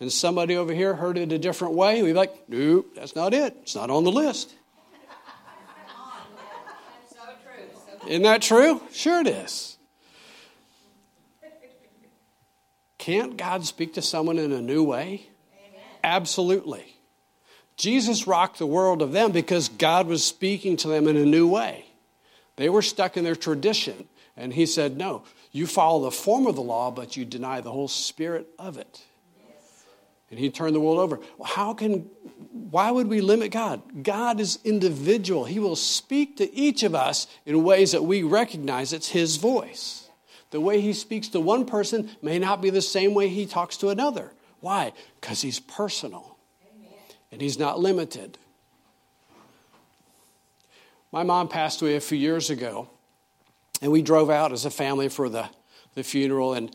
and 0.00 0.12
somebody 0.12 0.54
over 0.54 0.74
here 0.74 0.92
heard 0.92 1.16
it 1.16 1.32
a 1.32 1.38
different 1.38 1.72
way, 1.72 2.02
we'd 2.02 2.10
be 2.10 2.18
like, 2.18 2.46
nope, 2.46 2.94
that's 2.94 3.16
not 3.16 3.32
it. 3.32 3.56
It's 3.62 3.74
not 3.74 3.88
on 3.88 4.04
the 4.04 4.12
list. 4.12 4.54
Isn't 8.06 8.22
that 8.22 8.42
true? 8.42 8.80
Sure 8.92 9.20
it 9.20 9.26
is. 9.26 9.78
Can't 12.98 13.36
God 13.36 13.64
speak 13.64 13.94
to 13.94 14.02
someone 14.02 14.38
in 14.38 14.52
a 14.52 14.60
new 14.60 14.84
way? 14.84 15.26
Absolutely. 16.04 16.96
Jesus 17.76 18.26
rocked 18.26 18.58
the 18.58 18.66
world 18.66 19.02
of 19.02 19.12
them 19.12 19.32
because 19.32 19.68
God 19.68 20.06
was 20.06 20.24
speaking 20.24 20.76
to 20.78 20.88
them 20.88 21.08
in 21.08 21.16
a 21.16 21.24
new 21.24 21.48
way. 21.48 21.86
They 22.56 22.68
were 22.68 22.82
stuck 22.82 23.16
in 23.16 23.24
their 23.24 23.34
tradition. 23.34 24.08
And 24.36 24.52
he 24.52 24.66
said, 24.66 24.96
No, 24.96 25.24
you 25.50 25.66
follow 25.66 26.04
the 26.04 26.10
form 26.10 26.46
of 26.46 26.54
the 26.54 26.62
law, 26.62 26.90
but 26.90 27.16
you 27.16 27.24
deny 27.24 27.60
the 27.60 27.72
whole 27.72 27.88
spirit 27.88 28.48
of 28.58 28.78
it. 28.78 29.02
And 30.32 30.40
he 30.40 30.50
turned 30.50 30.74
the 30.74 30.80
world 30.80 30.98
over. 30.98 31.20
How 31.44 31.74
can, 31.74 32.10
why 32.50 32.90
would 32.90 33.06
we 33.06 33.20
limit 33.20 33.52
God? 33.52 34.02
God 34.02 34.40
is 34.40 34.58
individual. 34.64 35.44
He 35.44 35.60
will 35.60 35.76
speak 35.76 36.38
to 36.38 36.52
each 36.52 36.82
of 36.82 36.96
us 36.96 37.28
in 37.46 37.62
ways 37.62 37.92
that 37.92 38.02
we 38.02 38.24
recognize 38.24 38.92
it's 38.92 39.10
his 39.10 39.36
voice. 39.36 40.08
The 40.50 40.60
way 40.60 40.80
he 40.80 40.92
speaks 40.92 41.28
to 41.28 41.40
one 41.40 41.66
person 41.66 42.10
may 42.20 42.40
not 42.40 42.60
be 42.60 42.70
the 42.70 42.82
same 42.82 43.14
way 43.14 43.28
he 43.28 43.46
talks 43.46 43.76
to 43.78 43.90
another. 43.90 44.32
Why? 44.60 44.92
Because 45.20 45.40
he's 45.40 45.60
personal 45.60 46.32
and 47.32 47.40
He's 47.40 47.58
not 47.58 47.80
limited. 47.80 48.38
My 51.10 51.22
mom 51.22 51.48
passed 51.48 51.82
away 51.82 51.96
a 51.96 52.00
few 52.00 52.18
years 52.18 52.50
ago, 52.50 52.88
and 53.80 53.90
we 53.90 54.02
drove 54.02 54.30
out 54.30 54.52
as 54.52 54.64
a 54.64 54.70
family 54.70 55.08
for 55.08 55.28
the, 55.28 55.48
the 55.94 56.04
funeral. 56.04 56.54
And 56.54 56.74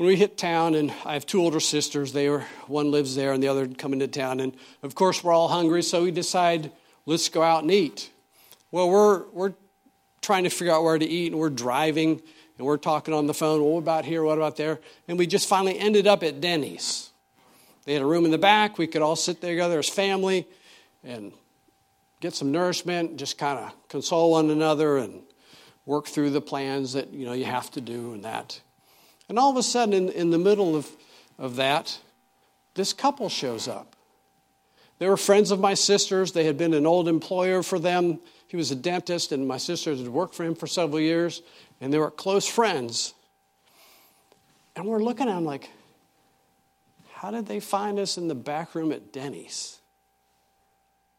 when 0.00 0.06
we 0.06 0.16
hit 0.16 0.38
town, 0.38 0.74
and 0.74 0.90
I 1.04 1.12
have 1.12 1.26
two 1.26 1.42
older 1.42 1.60
sisters, 1.60 2.14
they 2.14 2.30
were 2.30 2.46
one 2.66 2.90
lives 2.90 3.14
there 3.14 3.34
and 3.34 3.42
the 3.42 3.48
other 3.48 3.68
come 3.68 3.92
into 3.92 4.08
town. 4.08 4.40
And 4.40 4.56
of 4.82 4.94
course, 4.94 5.22
we're 5.22 5.34
all 5.34 5.48
hungry, 5.48 5.82
so 5.82 6.04
we 6.04 6.10
decide 6.10 6.72
let's 7.04 7.28
go 7.28 7.42
out 7.42 7.64
and 7.64 7.70
eat. 7.70 8.10
Well, 8.70 8.88
we're 8.88 9.28
we're 9.28 9.52
trying 10.22 10.44
to 10.44 10.48
figure 10.48 10.72
out 10.72 10.84
where 10.84 10.98
to 10.98 11.04
eat, 11.04 11.32
and 11.32 11.38
we're 11.38 11.50
driving, 11.50 12.22
and 12.56 12.66
we're 12.66 12.78
talking 12.78 13.12
on 13.12 13.26
the 13.26 13.34
phone. 13.34 13.60
Well, 13.60 13.72
what 13.72 13.80
about 13.80 14.06
here? 14.06 14.22
What 14.22 14.38
about 14.38 14.56
there? 14.56 14.80
And 15.06 15.18
we 15.18 15.26
just 15.26 15.46
finally 15.46 15.78
ended 15.78 16.06
up 16.06 16.22
at 16.22 16.40
Denny's. 16.40 17.10
They 17.84 17.92
had 17.92 18.00
a 18.00 18.06
room 18.06 18.24
in 18.24 18.30
the 18.30 18.38
back. 18.38 18.78
We 18.78 18.86
could 18.86 19.02
all 19.02 19.16
sit 19.16 19.42
together 19.42 19.80
as 19.80 19.90
family 19.90 20.48
and 21.04 21.30
get 22.20 22.32
some 22.32 22.50
nourishment, 22.50 23.18
just 23.18 23.36
kind 23.36 23.58
of 23.58 23.88
console 23.90 24.30
one 24.30 24.48
another 24.48 24.96
and 24.96 25.20
work 25.84 26.06
through 26.06 26.30
the 26.30 26.40
plans 26.40 26.94
that 26.94 27.12
you 27.12 27.26
know 27.26 27.34
you 27.34 27.44
have 27.44 27.70
to 27.72 27.82
do 27.82 28.14
and 28.14 28.24
that. 28.24 28.62
And 29.30 29.38
all 29.38 29.48
of 29.48 29.56
a 29.56 29.62
sudden, 29.62 29.94
in, 29.94 30.08
in 30.08 30.30
the 30.30 30.38
middle 30.38 30.74
of, 30.74 30.90
of 31.38 31.54
that, 31.54 32.00
this 32.74 32.92
couple 32.92 33.28
shows 33.28 33.68
up. 33.68 33.94
They 34.98 35.08
were 35.08 35.16
friends 35.16 35.52
of 35.52 35.60
my 35.60 35.74
sister's. 35.74 36.32
They 36.32 36.44
had 36.44 36.58
been 36.58 36.74
an 36.74 36.84
old 36.84 37.06
employer 37.06 37.62
for 37.62 37.78
them. 37.78 38.18
He 38.48 38.56
was 38.56 38.72
a 38.72 38.76
dentist, 38.76 39.30
and 39.30 39.46
my 39.46 39.56
sisters 39.56 40.00
had 40.00 40.08
worked 40.08 40.34
for 40.34 40.42
him 40.42 40.56
for 40.56 40.66
several 40.66 40.98
years, 40.98 41.42
and 41.80 41.92
they 41.92 41.98
were 41.98 42.10
close 42.10 42.48
friends. 42.48 43.14
And 44.74 44.84
we're 44.84 44.98
looking 44.98 45.28
at 45.28 45.34
them 45.36 45.44
like, 45.44 45.70
how 47.12 47.30
did 47.30 47.46
they 47.46 47.60
find 47.60 48.00
us 48.00 48.18
in 48.18 48.26
the 48.26 48.34
back 48.34 48.74
room 48.74 48.90
at 48.90 49.12
Denny's? 49.12 49.78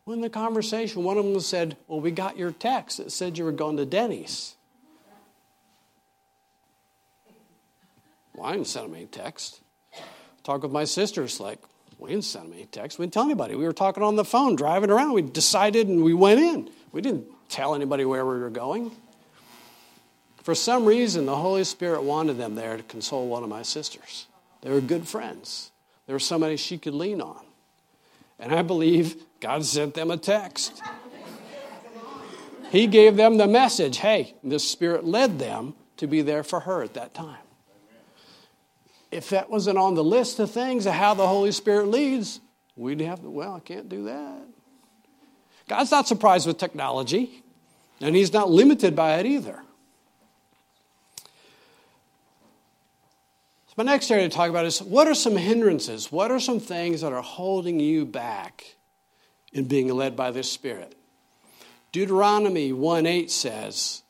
Well, 0.05 0.15
in 0.15 0.21
the 0.21 0.29
conversation, 0.29 1.05
one 1.05 1.17
of 1.17 1.23
them 1.23 1.39
said, 1.39 1.77
Well, 1.87 2.01
we 2.01 2.11
got 2.11 2.37
your 2.37 2.51
text 2.51 2.97
that 2.97 3.13
said 3.13 3.37
you 3.37 3.45
were 3.45 3.53
going 3.53 3.77
to 3.77 3.85
Denny's. 3.85 4.55
Didn't 8.35 8.67
send 8.67 8.87
them 8.87 8.95
any 8.95 9.05
text. 9.05 9.61
Talk 10.43 10.63
with 10.63 10.71
my 10.71 10.85
sisters, 10.85 11.39
like, 11.39 11.59
we 11.99 12.09
didn't 12.09 12.23
send 12.23 12.45
them 12.45 12.53
any 12.53 12.65
text. 12.65 12.97
We 12.97 13.05
didn't 13.05 13.13
tell 13.13 13.25
anybody. 13.25 13.53
We 13.53 13.65
were 13.65 13.73
talking 13.73 14.01
on 14.01 14.15
the 14.15 14.25
phone, 14.25 14.55
driving 14.55 14.89
around. 14.89 15.13
We 15.13 15.21
decided 15.21 15.87
and 15.87 16.03
we 16.03 16.15
went 16.15 16.39
in. 16.39 16.69
We 16.91 17.01
didn't 17.01 17.27
tell 17.47 17.75
anybody 17.75 18.05
where 18.05 18.25
we 18.25 18.39
were 18.39 18.49
going. 18.49 18.91
For 20.41 20.55
some 20.55 20.85
reason, 20.85 21.27
the 21.27 21.35
Holy 21.35 21.63
Spirit 21.63 22.01
wanted 22.01 22.39
them 22.39 22.55
there 22.55 22.75
to 22.75 22.83
console 22.83 23.27
one 23.27 23.43
of 23.43 23.49
my 23.49 23.61
sisters. 23.61 24.25
They 24.61 24.71
were 24.71 24.81
good 24.81 25.07
friends. 25.07 25.71
There 26.07 26.15
was 26.15 26.25
somebody 26.25 26.57
she 26.57 26.79
could 26.79 26.95
lean 26.95 27.21
on. 27.21 27.45
And 28.39 28.51
I 28.51 28.63
believe 28.63 29.23
God 29.39 29.63
sent 29.63 29.93
them 29.93 30.09
a 30.09 30.17
text. 30.17 30.81
He 32.71 32.87
gave 32.87 33.15
them 33.15 33.37
the 33.37 33.47
message 33.47 33.97
hey, 33.97 34.33
the 34.43 34.57
Spirit 34.57 35.05
led 35.05 35.37
them 35.37 35.75
to 35.97 36.07
be 36.07 36.23
there 36.23 36.43
for 36.43 36.61
her 36.61 36.81
at 36.81 36.95
that 36.95 37.13
time. 37.13 37.37
If 39.11 39.29
that 39.31 39.49
wasn't 39.49 39.77
on 39.77 39.95
the 39.95 40.03
list 40.03 40.39
of 40.39 40.49
things 40.49 40.85
of 40.85 40.93
how 40.93 41.13
the 41.13 41.27
Holy 41.27 41.51
Spirit 41.51 41.87
leads, 41.87 42.39
we'd 42.77 43.01
have, 43.01 43.21
to, 43.21 43.29
well, 43.29 43.55
I 43.55 43.59
can't 43.59 43.89
do 43.89 44.05
that. 44.05 44.47
God's 45.67 45.91
not 45.91 46.07
surprised 46.07 46.47
with 46.47 46.57
technology, 46.57 47.43
and 47.99 48.15
He's 48.15 48.31
not 48.31 48.49
limited 48.49 48.95
by 48.95 49.17
it 49.17 49.25
either. 49.25 49.61
So, 53.67 53.73
my 53.77 53.83
next 53.83 54.09
area 54.11 54.27
to 54.27 54.35
talk 54.35 54.49
about 54.49 54.65
is 54.65 54.81
what 54.81 55.07
are 55.07 55.15
some 55.15 55.37
hindrances? 55.37 56.11
What 56.11 56.31
are 56.31 56.39
some 56.39 56.59
things 56.59 57.01
that 57.01 57.13
are 57.13 57.21
holding 57.21 57.79
you 57.79 58.05
back 58.05 58.75
in 59.53 59.65
being 59.65 59.87
led 59.87 60.15
by 60.15 60.31
this 60.31 60.51
Spirit? 60.51 60.95
Deuteronomy 61.91 62.71
1 62.71 63.05
8 63.05 63.31
says, 63.31 64.03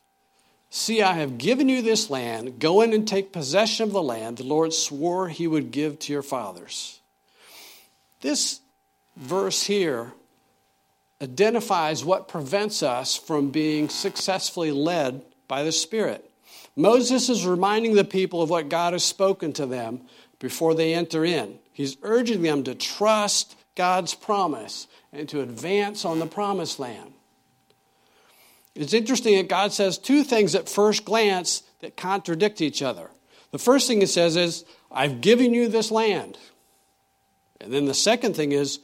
See, 0.74 1.02
I 1.02 1.14
have 1.16 1.38
given 1.38 1.68
you 1.68 1.82
this 1.82 2.10
land. 2.10 2.60
Go 2.60 2.82
in 2.82 2.94
and 2.94 3.06
take 3.06 3.34
possession 3.34 3.84
of 3.84 3.92
the 3.92 4.02
land 4.02 4.38
the 4.38 4.46
Lord 4.46 4.74
swore 4.74 5.28
he 5.28 5.46
would 5.46 5.70
give 5.70 6.00
to 6.00 6.14
your 6.14 6.24
fathers. 6.24 7.02
This 8.22 8.62
verse 9.18 9.64
here 9.64 10.14
identifies 11.22 12.06
what 12.06 12.30
prevents 12.30 12.82
us 12.82 13.18
from 13.18 13.52
being 13.52 13.90
successfully 13.90 14.72
led 14.72 15.24
by 15.50 15.64
the 15.64 15.74
Spirit. 15.74 16.32
Moses 16.78 17.28
is 17.28 17.46
reminding 17.46 17.96
the 17.96 18.06
people 18.06 18.42
of 18.42 18.50
what 18.50 18.70
God 18.70 18.94
has 18.94 19.04
spoken 19.04 19.52
to 19.54 19.66
them 19.66 20.02
before 20.40 20.74
they 20.74 20.94
enter 20.94 21.26
in. 21.26 21.60
He's 21.74 21.98
urging 22.02 22.44
them 22.44 22.64
to 22.64 22.76
trust 22.76 23.58
God's 23.76 24.16
promise 24.16 24.88
and 25.12 25.28
to 25.30 25.42
advance 25.42 26.06
on 26.06 26.20
the 26.20 26.28
promised 26.28 26.80
land. 26.80 27.12
It's 28.76 28.94
interesting 28.94 29.36
that 29.38 29.50
God 29.50 29.74
says 29.74 29.98
two 29.98 30.24
things 30.24 30.56
at 30.56 30.70
first 30.70 31.04
glance 31.06 31.64
that 31.82 31.98
contradict 31.98 32.62
each 32.62 32.82
other. 32.82 33.10
The 33.52 33.60
first 33.60 33.88
thing 33.88 34.00
he 34.00 34.06
says 34.06 34.36
is, 34.36 34.64
I've 34.92 35.20
given 35.20 35.54
you 35.54 35.68
this 35.68 35.92
land. 35.92 36.38
And 37.60 37.74
then 37.74 37.86
the 37.86 37.94
second 37.94 38.36
thing 38.36 38.54
is, 38.54 38.80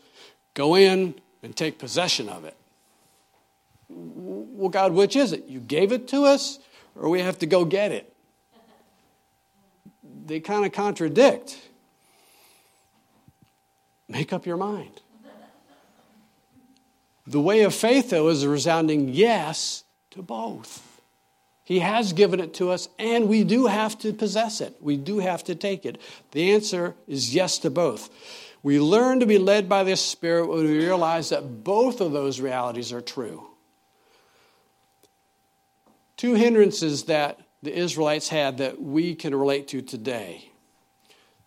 go 0.54 0.76
in 0.76 1.16
and 1.42 1.56
take 1.56 1.80
possession 1.80 2.28
of 2.28 2.44
it. 2.44 2.56
Well, 3.90 4.70
God, 4.70 4.92
which 4.92 5.16
is 5.16 5.32
it? 5.32 5.46
You 5.46 5.60
gave 5.60 5.92
it 5.92 6.08
to 6.10 6.26
us, 6.26 6.60
or 6.96 7.10
we 7.10 7.22
have 7.22 7.40
to 7.40 7.46
go 7.46 7.64
get 7.64 7.92
it. 7.92 8.14
They 10.26 10.42
kind 10.42 10.66
of 10.66 10.74
contradict. 10.74 11.58
Make 14.10 14.34
up 14.34 14.46
your 14.46 14.58
mind. 14.58 15.02
The 17.28 17.42
way 17.42 17.62
of 17.62 17.76
faith, 17.76 18.10
though, 18.10 18.30
is 18.30 18.44
a 18.44 18.50
resounding 18.50 19.10
yes 19.10 19.84
to 20.12 20.22
both. 20.22 21.02
He 21.64 21.80
has 21.80 22.14
given 22.14 22.40
it 22.40 22.54
to 22.56 22.72
us, 22.72 22.88
and 22.98 23.28
we 23.28 23.44
do 23.44 23.68
have 23.68 24.00
to 24.00 24.14
possess 24.14 24.62
it. 24.62 24.78
We 24.80 24.96
do 24.96 25.20
have 25.20 25.44
to 25.44 25.56
take 25.56 25.86
it. 25.86 26.00
The 26.32 26.54
answer 26.54 26.96
is 27.08 27.36
yes 27.36 27.60
to 27.60 27.70
both. 27.70 28.10
We 28.64 28.80
learn 28.80 29.20
to 29.20 29.26
be 29.26 29.38
led 29.38 29.68
by 29.68 29.84
the 29.84 29.98
Spirit 29.98 30.48
when 30.48 30.64
we 30.64 30.78
realize 30.78 31.30
that 31.30 31.64
both 31.66 32.00
of 32.00 32.14
those 32.14 32.40
realities 32.40 32.94
are 32.94 33.02
true 33.02 33.48
two 36.18 36.34
hindrances 36.34 37.04
that 37.04 37.40
the 37.62 37.74
Israelites 37.74 38.28
had 38.28 38.58
that 38.58 38.82
we 38.82 39.16
can 39.16 39.34
relate 39.34 39.68
to 39.70 39.82
today. 39.82 40.52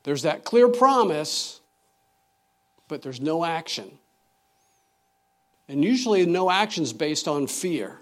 There's 0.05 0.23
that 0.23 0.45
clear 0.45 0.69
promise, 0.69 1.61
but 2.89 3.03
there's 3.03 3.21
no 3.21 3.45
action. 3.45 3.99
And 5.71 5.85
usually, 5.85 6.27
no 6.27 6.51
action 6.51 6.83
is 6.83 6.93
based 6.93 7.29
on 7.29 7.47
fear. 7.47 7.97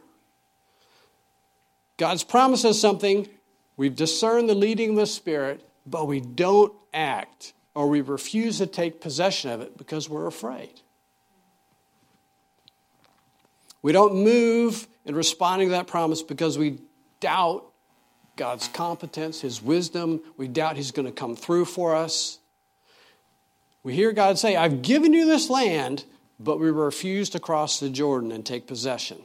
God's 1.99 2.25
promised 2.25 2.65
us 2.65 2.81
something, 2.81 3.29
we've 3.77 3.95
discerned 3.95 4.49
the 4.49 4.55
leading 4.55 4.91
of 4.91 4.97
the 4.97 5.07
Spirit, 5.07 5.69
but 5.85 6.07
we 6.07 6.19
don't 6.19 6.73
act 6.95 7.53
or 7.75 7.87
we 7.87 8.01
refuse 8.01 8.57
to 8.57 8.67
take 8.67 9.03
possession 9.03 9.51
of 9.51 9.61
it 9.61 9.77
because 9.77 10.09
we're 10.09 10.27
afraid. 10.27 10.81
We 13.83 13.93
don't 13.93 14.15
move 14.25 14.89
in 15.05 15.15
responding 15.15 15.69
to 15.69 15.73
that 15.73 15.89
promise 15.89 16.23
because 16.23 16.57
we 16.57 16.79
doubt 17.21 17.67
God's 18.37 18.69
competence, 18.69 19.43
His 19.43 19.61
wisdom. 19.61 20.23
We 20.39 20.49
doubt 20.49 20.77
He's 20.77 20.91
going 20.91 21.05
to 21.05 21.13
come 21.13 21.37
through 21.37 21.67
for 21.67 21.95
us. 21.95 22.39
We 23.83 23.93
hear 23.93 24.13
God 24.13 24.39
say, 24.39 24.57
I've 24.57 24.81
given 24.81 25.13
you 25.13 25.27
this 25.27 25.51
land, 25.51 26.07
but 26.39 26.59
we 26.59 26.71
refuse 26.71 27.31
to 27.31 27.41
cross 27.41 27.81
the 27.81 27.91
Jordan 27.91 28.33
and 28.33 28.45
take 28.45 28.67
possession. 28.67 29.19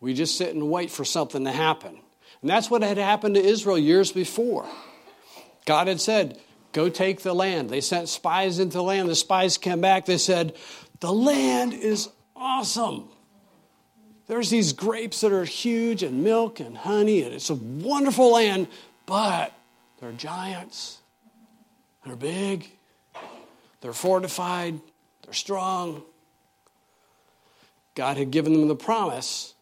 We 0.00 0.14
just 0.14 0.36
sit 0.36 0.54
and 0.54 0.70
wait 0.70 0.90
for 0.90 1.04
something 1.04 1.44
to 1.44 1.52
happen. 1.52 1.98
And 2.40 2.50
that's 2.50 2.70
what 2.70 2.82
had 2.82 2.98
happened 2.98 3.36
to 3.36 3.44
Israel 3.44 3.78
years 3.78 4.12
before. 4.12 4.66
God 5.64 5.88
had 5.88 6.00
said, 6.00 6.40
Go 6.72 6.90
take 6.90 7.22
the 7.22 7.34
land. 7.34 7.70
They 7.70 7.80
sent 7.80 8.08
spies 8.08 8.58
into 8.58 8.76
the 8.76 8.82
land. 8.82 9.08
The 9.08 9.14
spies 9.14 9.56
came 9.56 9.80
back. 9.80 10.04
They 10.04 10.18
said, 10.18 10.54
The 11.00 11.12
land 11.12 11.72
is 11.72 12.10
awesome. 12.34 13.08
There's 14.26 14.50
these 14.50 14.72
grapes 14.72 15.20
that 15.22 15.32
are 15.32 15.44
huge 15.44 16.02
and 16.02 16.22
milk 16.22 16.60
and 16.60 16.76
honey, 16.76 17.22
and 17.22 17.32
it's 17.32 17.48
a 17.48 17.54
wonderful 17.54 18.32
land, 18.32 18.66
but 19.06 19.52
they're 20.00 20.12
giants. 20.12 20.98
They're 22.04 22.16
big. 22.16 22.68
They're 23.80 23.92
fortified. 23.92 24.80
They're 25.24 25.32
strong. 25.32 26.02
God 27.96 28.18
had 28.18 28.30
given 28.30 28.52
them 28.52 28.68
the 28.68 28.76
promise, 28.76 29.54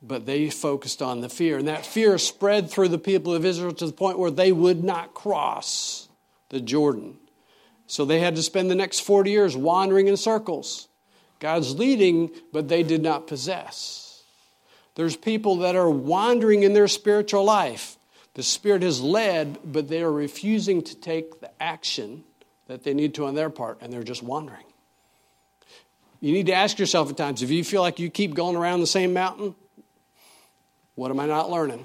but 0.00 0.26
they 0.26 0.50
focused 0.50 1.02
on 1.02 1.22
the 1.22 1.28
fear. 1.28 1.58
And 1.58 1.66
that 1.66 1.86
fear 1.86 2.18
spread 2.18 2.70
through 2.70 2.88
the 2.88 2.98
people 2.98 3.34
of 3.34 3.44
Israel 3.44 3.72
to 3.72 3.86
the 3.86 3.92
point 3.92 4.18
where 4.18 4.30
they 4.30 4.52
would 4.52 4.84
not 4.84 5.14
cross 5.14 6.08
the 6.50 6.60
Jordan. 6.60 7.16
So 7.86 8.04
they 8.04 8.20
had 8.20 8.36
to 8.36 8.42
spend 8.42 8.70
the 8.70 8.76
next 8.76 9.00
40 9.00 9.30
years 9.30 9.56
wandering 9.56 10.06
in 10.06 10.16
circles. 10.16 10.88
God's 11.40 11.76
leading, 11.76 12.30
but 12.52 12.68
they 12.68 12.82
did 12.82 13.02
not 13.02 13.26
possess. 13.26 14.22
There's 14.94 15.16
people 15.16 15.56
that 15.56 15.74
are 15.74 15.90
wandering 15.90 16.62
in 16.62 16.74
their 16.74 16.88
spiritual 16.88 17.44
life. 17.44 17.96
The 18.34 18.42
Spirit 18.42 18.82
has 18.82 19.00
led, 19.00 19.58
but 19.64 19.88
they 19.88 20.02
are 20.02 20.12
refusing 20.12 20.82
to 20.82 20.94
take 20.94 21.40
the 21.40 21.50
action 21.62 22.24
that 22.66 22.84
they 22.84 22.94
need 22.94 23.14
to 23.14 23.26
on 23.26 23.34
their 23.34 23.50
part, 23.50 23.78
and 23.80 23.92
they're 23.92 24.02
just 24.02 24.22
wandering. 24.22 24.64
You 26.22 26.32
need 26.32 26.46
to 26.46 26.52
ask 26.52 26.78
yourself 26.78 27.10
at 27.10 27.16
times 27.16 27.42
if 27.42 27.50
you 27.50 27.64
feel 27.64 27.82
like 27.82 27.98
you 27.98 28.08
keep 28.08 28.34
going 28.34 28.54
around 28.54 28.78
the 28.78 28.86
same 28.86 29.12
mountain, 29.12 29.56
what 30.94 31.10
am 31.10 31.18
I 31.18 31.26
not 31.26 31.50
learning? 31.50 31.84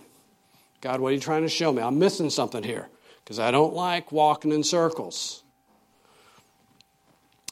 God, 0.80 1.02
what 1.02 1.10
are 1.10 1.16
you 1.16 1.20
trying 1.20 1.42
to 1.42 1.50
show 1.50 1.72
me? 1.72 1.82
I'm 1.82 1.98
missing 1.98 2.30
something 2.30 2.62
here 2.62 2.88
because 3.24 3.40
I 3.40 3.50
don't 3.50 3.74
like 3.74 4.12
walking 4.12 4.52
in 4.52 4.64
circles. 4.64 5.42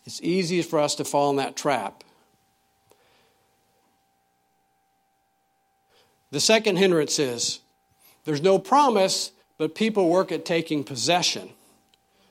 It's 0.06 0.22
easy 0.22 0.62
for 0.62 0.80
us 0.80 0.94
to 0.96 1.04
fall 1.04 1.32
in 1.32 1.38
that 1.38 1.56
trap. 1.56 2.04
The 6.30 6.40
second 6.40 6.76
hindrance 6.76 7.18
is 7.18 7.62
there's 8.26 8.44
no 8.44 8.60
promise, 8.60 9.32
but 9.58 9.74
people 9.74 10.08
work 10.08 10.32
at 10.32 10.46
taking 10.46 10.84
possession. 10.84 11.50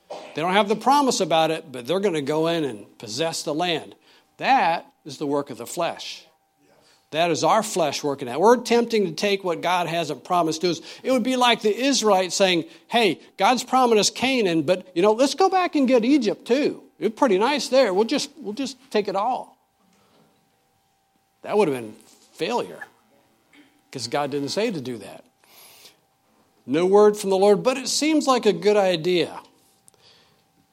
They 0.09 0.41
don't 0.41 0.53
have 0.53 0.69
the 0.69 0.77
promise 0.77 1.19
about 1.19 1.51
it, 1.51 1.73
but 1.73 1.87
they're 1.87 1.99
going 1.99 2.13
to 2.13 2.21
go 2.21 2.47
in 2.47 2.63
and 2.63 2.97
possess 2.97 3.43
the 3.43 3.53
land. 3.53 3.95
That 4.37 4.85
is 5.05 5.17
the 5.17 5.27
work 5.27 5.49
of 5.49 5.57
the 5.57 5.65
flesh. 5.65 6.25
That 7.11 7.31
is 7.31 7.43
our 7.43 7.63
flesh 7.63 8.03
working 8.03 8.27
out. 8.27 8.41
We're 8.41 8.59
attempting 8.59 9.05
to 9.05 9.11
take 9.11 9.43
what 9.43 9.61
God 9.61 9.87
hasn't 9.87 10.23
promised 10.23 10.61
to 10.61 10.71
us. 10.71 10.81
It 11.01 11.11
would 11.11 11.23
be 11.23 11.37
like 11.37 11.61
the 11.61 11.73
Israelites 11.73 12.35
saying, 12.35 12.65
Hey, 12.87 13.21
God's 13.37 13.63
promised 13.63 13.99
us 13.99 14.09
Canaan, 14.09 14.63
but 14.63 14.87
you 14.95 15.01
know, 15.01 15.13
let's 15.13 15.35
go 15.35 15.49
back 15.49 15.75
and 15.75 15.87
get 15.87 16.03
Egypt 16.03 16.45
too. 16.45 16.83
It's 16.99 17.17
pretty 17.17 17.37
nice 17.37 17.69
there. 17.69 17.93
We'll 17.93 18.05
just 18.05 18.31
we'll 18.37 18.53
just 18.53 18.77
take 18.91 19.07
it 19.07 19.15
all. 19.15 19.57
That 21.43 21.57
would 21.57 21.67
have 21.67 21.77
been 21.77 21.93
failure. 22.33 22.83
Because 23.89 24.07
God 24.07 24.31
didn't 24.31 24.49
say 24.49 24.71
to 24.71 24.81
do 24.81 24.97
that. 24.97 25.23
No 26.65 26.85
word 26.85 27.15
from 27.15 27.29
the 27.29 27.37
Lord, 27.37 27.63
but 27.63 27.77
it 27.77 27.87
seems 27.87 28.27
like 28.27 28.45
a 28.45 28.51
good 28.51 28.75
idea. 28.75 29.39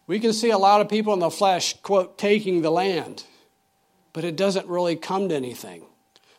We 0.07 0.19
can 0.19 0.33
see 0.33 0.51
a 0.51 0.59
lot 0.59 0.81
of 0.81 0.89
people 0.89 1.13
in 1.13 1.21
the 1.21 1.31
flesh, 1.31 1.81
quote, 1.83 2.19
taking 2.19 2.63
the 2.63 2.71
land, 2.71 3.25
but 4.13 4.25
it 4.25 4.37
doesn't 4.37 4.67
really 4.67 4.97
come 4.97 5.29
to 5.29 5.35
anything. 5.35 5.85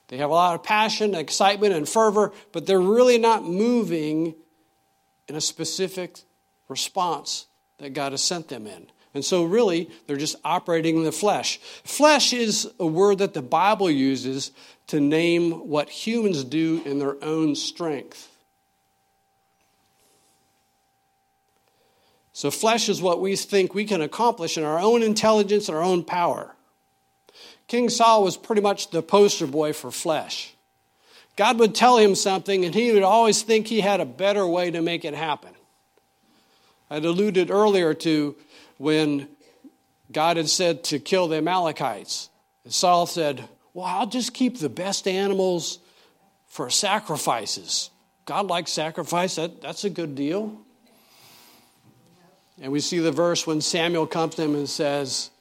They 0.07 0.17
have 0.17 0.29
a 0.29 0.33
lot 0.33 0.55
of 0.55 0.63
passion, 0.63 1.15
excitement, 1.15 1.73
and 1.73 1.87
fervor, 1.87 2.33
but 2.51 2.65
they're 2.65 2.79
really 2.79 3.17
not 3.17 3.43
moving 3.43 4.35
in 5.27 5.35
a 5.35 5.41
specific 5.41 6.19
response 6.67 7.47
that 7.79 7.93
God 7.93 8.11
has 8.11 8.21
sent 8.21 8.49
them 8.49 8.67
in. 8.67 8.87
And 9.15 9.23
so, 9.23 9.43
really, 9.43 9.89
they're 10.07 10.17
just 10.17 10.35
operating 10.43 10.97
in 10.97 11.03
the 11.03 11.11
flesh. 11.11 11.57
Flesh 11.83 12.33
is 12.33 12.69
a 12.79 12.85
word 12.85 13.19
that 13.19 13.33
the 13.33 13.43
Bible 13.43 13.89
uses 13.89 14.51
to 14.87 14.99
name 14.99 15.67
what 15.67 15.89
humans 15.89 16.43
do 16.43 16.81
in 16.85 16.99
their 16.99 17.23
own 17.23 17.55
strength. 17.55 18.29
So, 22.33 22.49
flesh 22.49 22.89
is 22.89 23.01
what 23.01 23.21
we 23.21 23.35
think 23.35 23.75
we 23.75 23.85
can 23.85 24.01
accomplish 24.01 24.57
in 24.57 24.63
our 24.63 24.79
own 24.79 25.03
intelligence 25.03 25.69
and 25.69 25.77
our 25.77 25.83
own 25.83 26.03
power. 26.03 26.55
King 27.67 27.89
Saul 27.89 28.23
was 28.23 28.37
pretty 28.37 28.61
much 28.61 28.91
the 28.91 29.01
poster 29.01 29.47
boy 29.47 29.73
for 29.73 29.91
flesh. 29.91 30.53
God 31.35 31.59
would 31.59 31.73
tell 31.73 31.97
him 31.97 32.15
something, 32.15 32.63
and 32.65 32.75
he 32.75 32.91
would 32.91 33.03
always 33.03 33.41
think 33.41 33.67
he 33.67 33.81
had 33.81 33.99
a 33.99 34.05
better 34.05 34.45
way 34.45 34.69
to 34.71 34.81
make 34.81 35.03
it 35.03 35.15
happen. 35.15 35.51
I'd 36.89 37.05
alluded 37.05 37.49
earlier 37.49 37.93
to 37.95 38.35
when 38.77 39.27
God 40.11 40.37
had 40.37 40.49
said 40.49 40.83
to 40.85 40.99
kill 40.99 41.27
the 41.27 41.37
Amalekites. 41.37 42.29
And 42.63 42.73
Saul 42.73 43.07
said, 43.07 43.47
Well, 43.73 43.85
I'll 43.85 44.07
just 44.07 44.33
keep 44.33 44.59
the 44.59 44.69
best 44.69 45.07
animals 45.07 45.79
for 46.45 46.69
sacrifices. 46.69 47.89
God 48.25 48.47
likes 48.47 48.71
sacrifice, 48.71 49.35
that, 49.35 49.61
that's 49.61 49.83
a 49.83 49.89
good 49.89 50.15
deal. 50.15 50.55
And 52.61 52.71
we 52.71 52.79
see 52.79 52.99
the 52.99 53.11
verse 53.11 53.47
when 53.47 53.59
Samuel 53.59 54.05
comes 54.05 54.35
to 54.35 54.43
him 54.43 54.53
and 54.53 54.69
says, 54.69 55.31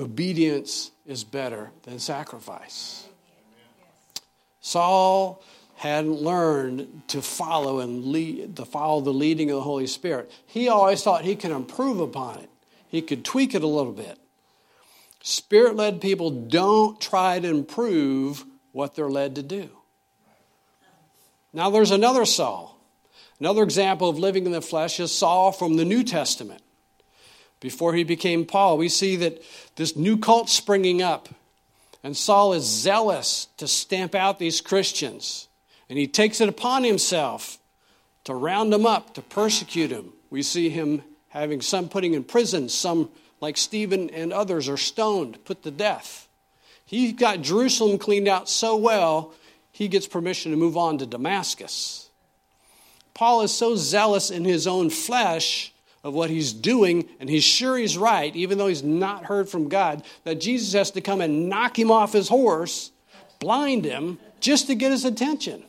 Obedience 0.00 0.90
is 1.04 1.24
better 1.24 1.70
than 1.82 1.98
sacrifice. 1.98 3.06
Saul 4.62 5.42
hadn't 5.76 6.22
learned 6.22 7.02
to 7.08 7.20
follow 7.20 7.80
and 7.80 8.06
lead, 8.06 8.56
to 8.56 8.64
follow 8.64 9.02
the 9.02 9.12
leading 9.12 9.50
of 9.50 9.56
the 9.56 9.62
Holy 9.62 9.86
Spirit. 9.86 10.30
He 10.46 10.68
always 10.68 11.02
thought 11.02 11.24
he 11.24 11.36
could 11.36 11.50
improve 11.50 12.00
upon 12.00 12.38
it. 12.38 12.48
He 12.88 13.02
could 13.02 13.24
tweak 13.24 13.54
it 13.54 13.62
a 13.62 13.66
little 13.66 13.92
bit. 13.92 14.18
Spirit 15.22 15.76
led 15.76 16.00
people 16.00 16.30
don't 16.30 16.98
try 16.98 17.38
to 17.38 17.48
improve 17.48 18.44
what 18.72 18.94
they're 18.94 19.10
led 19.10 19.34
to 19.34 19.42
do. 19.42 19.68
Now, 21.52 21.68
there's 21.68 21.90
another 21.90 22.24
Saul. 22.24 22.78
Another 23.38 23.62
example 23.62 24.08
of 24.08 24.18
living 24.18 24.46
in 24.46 24.52
the 24.52 24.62
flesh 24.62 24.98
is 24.98 25.12
Saul 25.12 25.52
from 25.52 25.76
the 25.76 25.84
New 25.84 26.04
Testament. 26.04 26.62
Before 27.60 27.94
he 27.94 28.04
became 28.04 28.46
Paul, 28.46 28.78
we 28.78 28.88
see 28.88 29.16
that 29.16 29.42
this 29.76 29.94
new 29.94 30.16
cult 30.16 30.48
springing 30.48 31.02
up, 31.02 31.28
and 32.02 32.16
Saul 32.16 32.54
is 32.54 32.64
zealous 32.64 33.48
to 33.58 33.68
stamp 33.68 34.14
out 34.14 34.38
these 34.38 34.62
Christians, 34.62 35.48
and 35.88 35.98
he 35.98 36.06
takes 36.06 36.40
it 36.40 36.48
upon 36.48 36.84
himself 36.84 37.58
to 38.24 38.34
round 38.34 38.72
them 38.72 38.86
up, 38.86 39.14
to 39.14 39.22
persecute 39.22 39.88
them. 39.88 40.12
We 40.30 40.42
see 40.42 40.70
him 40.70 41.02
having 41.28 41.60
some 41.60 41.88
putting 41.88 42.14
in 42.14 42.24
prison, 42.24 42.68
some 42.68 43.10
like 43.40 43.56
Stephen 43.56 44.10
and 44.10 44.32
others 44.32 44.68
are 44.68 44.76
stoned, 44.76 45.44
put 45.44 45.62
to 45.62 45.70
death. 45.70 46.28
He 46.84 47.12
got 47.12 47.42
Jerusalem 47.42 47.98
cleaned 47.98 48.28
out 48.28 48.48
so 48.48 48.76
well, 48.76 49.32
he 49.70 49.88
gets 49.88 50.06
permission 50.06 50.50
to 50.50 50.56
move 50.56 50.76
on 50.76 50.98
to 50.98 51.06
Damascus. 51.06 52.10
Paul 53.14 53.42
is 53.42 53.52
so 53.52 53.76
zealous 53.76 54.30
in 54.30 54.44
his 54.44 54.66
own 54.66 54.90
flesh 54.90 55.69
of 56.02 56.14
what 56.14 56.30
he's 56.30 56.52
doing, 56.52 57.08
and 57.18 57.28
he's 57.28 57.44
sure 57.44 57.76
he's 57.76 57.98
right, 57.98 58.34
even 58.34 58.56
though 58.58 58.68
he's 58.68 58.82
not 58.82 59.24
heard 59.24 59.48
from 59.48 59.68
God, 59.68 60.02
that 60.24 60.40
Jesus 60.40 60.72
has 60.72 60.90
to 60.92 61.00
come 61.00 61.20
and 61.20 61.48
knock 61.48 61.78
him 61.78 61.90
off 61.90 62.12
his 62.12 62.28
horse, 62.28 62.90
blind 63.38 63.84
him, 63.84 64.18
just 64.40 64.66
to 64.68 64.74
get 64.74 64.92
his 64.92 65.04
attention. 65.04 65.62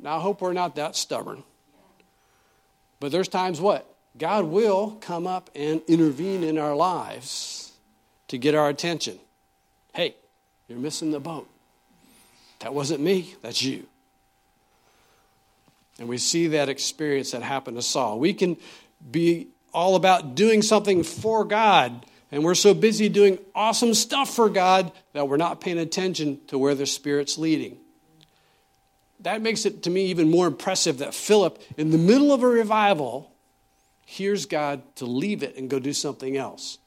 Now, 0.00 0.16
I 0.18 0.20
hope 0.20 0.40
we're 0.40 0.52
not 0.52 0.76
that 0.76 0.96
stubborn. 0.96 1.44
But 2.98 3.12
there's 3.12 3.28
times 3.28 3.60
what? 3.60 3.86
God 4.18 4.46
will 4.46 4.96
come 5.00 5.26
up 5.26 5.50
and 5.54 5.82
intervene 5.86 6.42
in 6.42 6.58
our 6.58 6.74
lives 6.74 7.72
to 8.28 8.38
get 8.38 8.54
our 8.54 8.68
attention. 8.68 9.18
Hey, 9.94 10.16
you're 10.68 10.78
missing 10.78 11.10
the 11.12 11.20
boat. 11.20 11.48
That 12.60 12.74
wasn't 12.74 13.00
me, 13.00 13.34
that's 13.42 13.62
you. 13.62 13.86
And 15.98 16.08
we 16.08 16.18
see 16.18 16.48
that 16.48 16.68
experience 16.68 17.30
that 17.30 17.42
happened 17.42 17.76
to 17.76 17.82
Saul. 17.82 18.18
We 18.18 18.34
can 18.34 18.56
be 19.10 19.48
all 19.72 19.96
about 19.96 20.34
doing 20.34 20.62
something 20.62 21.02
for 21.02 21.44
God, 21.44 22.04
And 22.30 22.42
we're 22.44 22.54
so 22.54 22.74
busy 22.74 23.08
doing 23.08 23.38
awesome 23.54 23.94
stuff 23.94 24.34
for 24.34 24.48
God 24.48 24.92
that 25.12 25.28
we're 25.28 25.36
not 25.36 25.60
paying 25.60 25.78
attention 25.78 26.40
to 26.48 26.58
where 26.58 26.74
the 26.74 26.86
Spirit's 26.86 27.38
leading. 27.38 27.78
That 29.20 29.42
makes 29.42 29.64
it 29.64 29.84
to 29.84 29.90
me 29.90 30.06
even 30.06 30.30
more 30.30 30.46
impressive 30.46 30.98
that 30.98 31.14
Philip, 31.14 31.62
in 31.76 31.90
the 31.90 31.98
middle 31.98 32.32
of 32.32 32.42
a 32.42 32.46
revival, 32.46 33.32
hears 34.04 34.46
God 34.46 34.82
to 34.96 35.06
leave 35.06 35.42
it 35.42 35.56
and 35.56 35.70
go 35.70 35.78
do 35.78 35.92
something 35.92 36.36
else. 36.36 36.78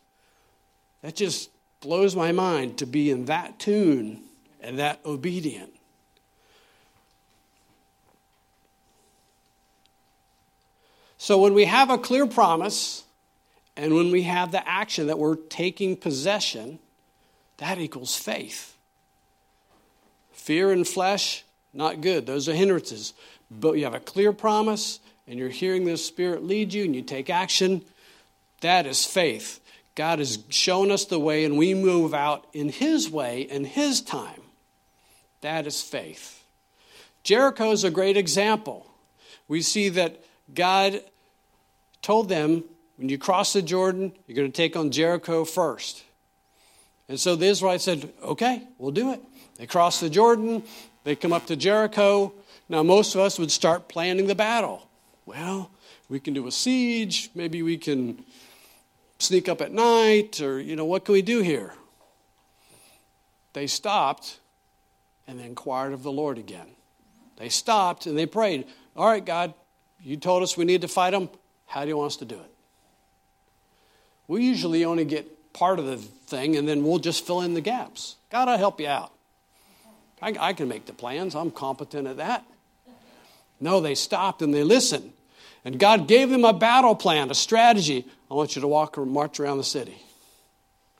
That 1.01 1.15
just 1.15 1.49
blows 1.81 2.15
my 2.15 2.31
mind 2.31 2.77
to 2.79 2.85
be 2.85 3.09
in 3.09 3.25
that 3.25 3.59
tune 3.59 4.21
and 4.61 4.79
that 4.79 4.99
obedient. 5.05 5.73
So 11.19 11.37
when 11.37 11.53
we 11.53 11.65
have 11.65 11.89
a 11.89 11.97
clear 11.97 12.25
promise 12.25 13.03
and 13.75 13.93
when 13.93 14.09
we 14.09 14.23
have 14.23 14.51
the 14.51 14.67
action 14.67 15.07
that 15.07 15.19
we're 15.19 15.35
taking 15.35 15.97
possession, 15.97 16.79
that 17.57 17.77
equals 17.77 18.15
faith. 18.15 18.75
Fear 20.31 20.71
and 20.71 20.87
flesh, 20.87 21.43
not 21.73 21.99
good. 21.99 22.25
Those 22.25 22.47
are 22.47 22.53
hindrances. 22.53 23.13
But 23.51 23.73
you 23.73 23.83
have 23.83 23.93
a 23.93 23.99
clear 23.99 24.31
promise 24.31 25.01
and 25.27 25.37
you're 25.37 25.49
hearing 25.49 25.83
the 25.83 25.97
Spirit 25.97 26.43
lead 26.43 26.73
you 26.73 26.85
and 26.85 26.95
you 26.95 27.01
take 27.01 27.29
action, 27.29 27.83
that 28.61 28.87
is 28.87 29.05
faith. 29.05 29.59
God 29.95 30.19
has 30.19 30.39
shown 30.47 30.89
us 30.89 31.03
the 31.03 31.19
way 31.19 31.43
and 31.43 31.57
we 31.57 31.73
move 31.73 32.13
out 32.13 32.47
in 32.53 32.69
His 32.69 33.09
way 33.09 33.45
and 33.51 33.67
His 33.67 33.99
time. 33.99 34.41
That 35.41 35.67
is 35.67 35.81
faith. 35.81 36.41
Jericho 37.23 37.71
is 37.71 37.83
a 37.83 37.91
great 37.91 38.15
example. 38.15 38.87
We 39.49 39.61
see 39.61 39.89
that 39.89 40.23
God 40.53 41.01
told 42.01 42.29
them, 42.29 42.63
when 42.97 43.09
you 43.09 43.17
cross 43.17 43.53
the 43.53 43.61
Jordan, 43.61 44.11
you're 44.27 44.35
going 44.35 44.51
to 44.51 44.55
take 44.55 44.75
on 44.75 44.91
Jericho 44.91 45.45
first. 45.45 46.03
And 47.07 47.19
so 47.19 47.35
the 47.35 47.45
Israelites 47.45 47.83
said, 47.83 48.11
okay, 48.21 48.63
we'll 48.77 48.91
do 48.91 49.11
it. 49.13 49.21
They 49.57 49.65
cross 49.65 49.99
the 49.99 50.09
Jordan, 50.09 50.63
they 51.03 51.15
come 51.15 51.33
up 51.33 51.47
to 51.47 51.55
Jericho. 51.55 52.33
Now, 52.67 52.83
most 52.83 53.15
of 53.15 53.21
us 53.21 53.39
would 53.39 53.51
start 53.51 53.87
planning 53.87 54.27
the 54.27 54.35
battle. 54.35 54.87
Well, 55.25 55.71
we 56.07 56.19
can 56.19 56.33
do 56.33 56.45
a 56.47 56.51
siege, 56.51 57.29
maybe 57.33 57.63
we 57.63 57.77
can 57.77 58.23
sneak 59.17 59.49
up 59.49 59.61
at 59.61 59.71
night, 59.71 60.39
or, 60.41 60.59
you 60.59 60.75
know, 60.75 60.85
what 60.85 61.05
can 61.05 61.13
we 61.13 61.21
do 61.21 61.41
here? 61.41 61.73
They 63.53 63.67
stopped 63.67 64.39
and 65.27 65.39
they 65.39 65.45
inquired 65.45 65.93
of 65.93 66.03
the 66.03 66.11
Lord 66.11 66.37
again. 66.37 66.67
They 67.37 67.49
stopped 67.49 68.05
and 68.05 68.17
they 68.17 68.25
prayed, 68.25 68.65
All 68.95 69.07
right, 69.07 69.25
God, 69.25 69.53
you 70.01 70.17
told 70.17 70.43
us 70.43 70.57
we 70.57 70.65
need 70.65 70.81
to 70.81 70.87
fight 70.87 71.11
them. 71.11 71.29
How 71.67 71.83
do 71.83 71.89
you 71.89 71.97
want 71.97 72.13
us 72.13 72.17
to 72.17 72.25
do 72.25 72.35
it? 72.35 72.51
We 74.27 74.43
usually 74.43 74.85
only 74.85 75.05
get 75.05 75.53
part 75.53 75.79
of 75.79 75.85
the 75.85 75.97
thing 75.97 76.55
and 76.55 76.67
then 76.67 76.83
we'll 76.83 76.99
just 76.99 77.25
fill 77.25 77.41
in 77.41 77.53
the 77.53 77.61
gaps. 77.61 78.15
God, 78.31 78.47
I'll 78.47 78.57
help 78.57 78.79
you 78.79 78.87
out. 78.87 79.11
I, 80.21 80.35
I 80.39 80.53
can 80.53 80.67
make 80.67 80.85
the 80.85 80.93
plans, 80.93 81.35
I'm 81.35 81.51
competent 81.51 82.07
at 82.07 82.17
that. 82.17 82.45
No, 83.59 83.79
they 83.81 83.95
stopped 83.95 84.41
and 84.41 84.53
they 84.53 84.63
listened. 84.63 85.11
And 85.65 85.79
God 85.79 86.07
gave 86.07 86.29
them 86.29 86.45
a 86.45 86.53
battle 86.53 86.95
plan, 86.95 87.29
a 87.29 87.35
strategy. 87.35 88.05
I 88.31 88.33
want 88.33 88.55
you 88.55 88.61
to 88.61 88.67
walk 88.67 88.97
or 88.97 89.05
march 89.05 89.39
around 89.39 89.57
the 89.57 89.63
city. 89.63 89.97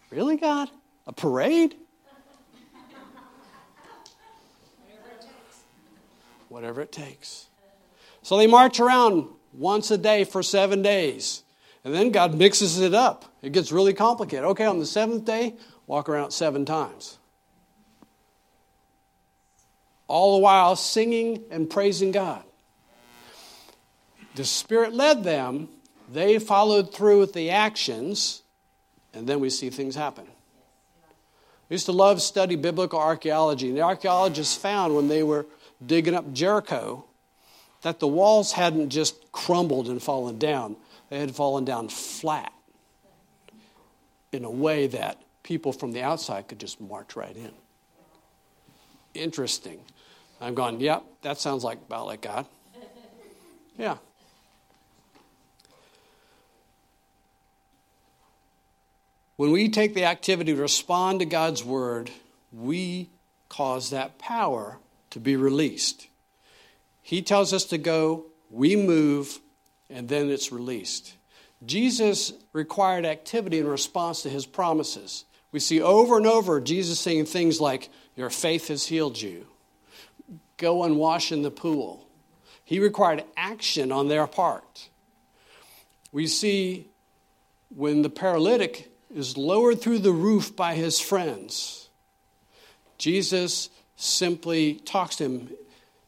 Really, 0.09 0.35
God? 0.35 0.69
A 1.07 1.13
parade? 1.13 1.75
Whatever 6.49 6.81
it 6.81 6.91
takes. 6.91 7.45
So 8.29 8.37
they 8.37 8.45
march 8.45 8.79
around 8.79 9.27
once 9.53 9.89
a 9.89 9.97
day 9.97 10.23
for 10.23 10.43
seven 10.43 10.83
days. 10.83 11.41
And 11.83 11.95
then 11.95 12.11
God 12.11 12.35
mixes 12.35 12.79
it 12.79 12.93
up. 12.93 13.25
It 13.41 13.53
gets 13.53 13.71
really 13.71 13.91
complicated. 13.91 14.45
Okay, 14.45 14.65
on 14.65 14.77
the 14.77 14.85
seventh 14.85 15.25
day, 15.25 15.55
walk 15.87 16.07
around 16.07 16.29
seven 16.29 16.63
times. 16.63 17.17
All 20.07 20.37
the 20.37 20.43
while 20.43 20.75
singing 20.75 21.41
and 21.49 21.67
praising 21.67 22.11
God. 22.11 22.43
The 24.35 24.45
Spirit 24.45 24.93
led 24.93 25.23
them, 25.23 25.67
they 26.07 26.37
followed 26.37 26.93
through 26.93 27.21
with 27.21 27.33
the 27.33 27.49
actions, 27.49 28.43
and 29.11 29.25
then 29.25 29.39
we 29.39 29.49
see 29.49 29.71
things 29.71 29.95
happen. 29.95 30.27
I 30.27 31.73
used 31.73 31.87
to 31.87 31.93
love 31.93 32.21
study 32.21 32.55
biblical 32.55 32.99
archaeology, 32.99 33.69
and 33.69 33.77
the 33.77 33.81
archaeologists 33.81 34.55
found 34.55 34.95
when 34.95 35.07
they 35.07 35.23
were 35.23 35.47
digging 35.83 36.13
up 36.13 36.31
Jericho 36.31 37.05
that 37.81 37.99
the 37.99 38.07
walls 38.07 38.51
hadn't 38.53 38.89
just 38.89 39.31
crumbled 39.31 39.87
and 39.87 40.01
fallen 40.01 40.37
down, 40.37 40.75
they 41.09 41.19
had 41.19 41.35
fallen 41.35 41.65
down 41.65 41.89
flat 41.89 42.53
in 44.31 44.43
a 44.43 44.51
way 44.51 44.87
that 44.87 45.21
people 45.43 45.73
from 45.73 45.91
the 45.91 46.01
outside 46.01 46.47
could 46.47 46.59
just 46.59 46.79
march 46.79 47.15
right 47.15 47.35
in. 47.35 47.51
Interesting. 49.13 49.79
I'm 50.39 50.55
going, 50.55 50.79
yep, 50.79 51.03
that 51.21 51.39
sounds 51.39 51.63
like 51.63 51.79
about 51.79 52.05
like 52.05 52.21
God. 52.21 52.45
Yeah. 53.77 53.95
When 59.37 59.51
we 59.51 59.69
take 59.69 59.93
the 59.93 60.03
activity 60.03 60.53
to 60.53 60.61
respond 60.61 61.19
to 61.21 61.25
God's 61.25 61.63
word, 61.63 62.11
we 62.51 63.09
cause 63.47 63.89
that 63.91 64.19
power 64.19 64.79
to 65.11 65.19
be 65.21 65.37
released. 65.37 66.07
He 67.01 67.21
tells 67.21 67.53
us 67.53 67.65
to 67.65 67.77
go, 67.77 68.25
we 68.49 68.75
move, 68.75 69.39
and 69.89 70.09
then 70.09 70.29
it's 70.29 70.51
released. 70.51 71.15
Jesus 71.65 72.33
required 72.53 73.05
activity 73.05 73.59
in 73.59 73.67
response 73.67 74.23
to 74.23 74.29
his 74.29 74.45
promises. 74.45 75.25
We 75.51 75.59
see 75.59 75.81
over 75.81 76.17
and 76.17 76.27
over 76.27 76.61
Jesus 76.61 76.99
saying 76.99 77.25
things 77.25 77.59
like, 77.59 77.89
Your 78.15 78.29
faith 78.29 78.67
has 78.69 78.85
healed 78.85 79.19
you. 79.19 79.47
Go 80.57 80.83
and 80.83 80.97
wash 80.97 81.31
in 81.31 81.41
the 81.41 81.51
pool. 81.51 82.07
He 82.63 82.79
required 82.79 83.23
action 83.35 83.91
on 83.91 84.07
their 84.07 84.27
part. 84.27 84.89
We 86.11 86.27
see 86.27 86.87
when 87.75 88.01
the 88.01 88.09
paralytic 88.09 88.91
is 89.13 89.37
lowered 89.37 89.81
through 89.81 89.99
the 89.99 90.11
roof 90.11 90.55
by 90.55 90.75
his 90.75 90.99
friends, 90.99 91.89
Jesus 92.97 93.69
simply 93.95 94.75
talks 94.75 95.15
to 95.17 95.25
him. 95.25 95.49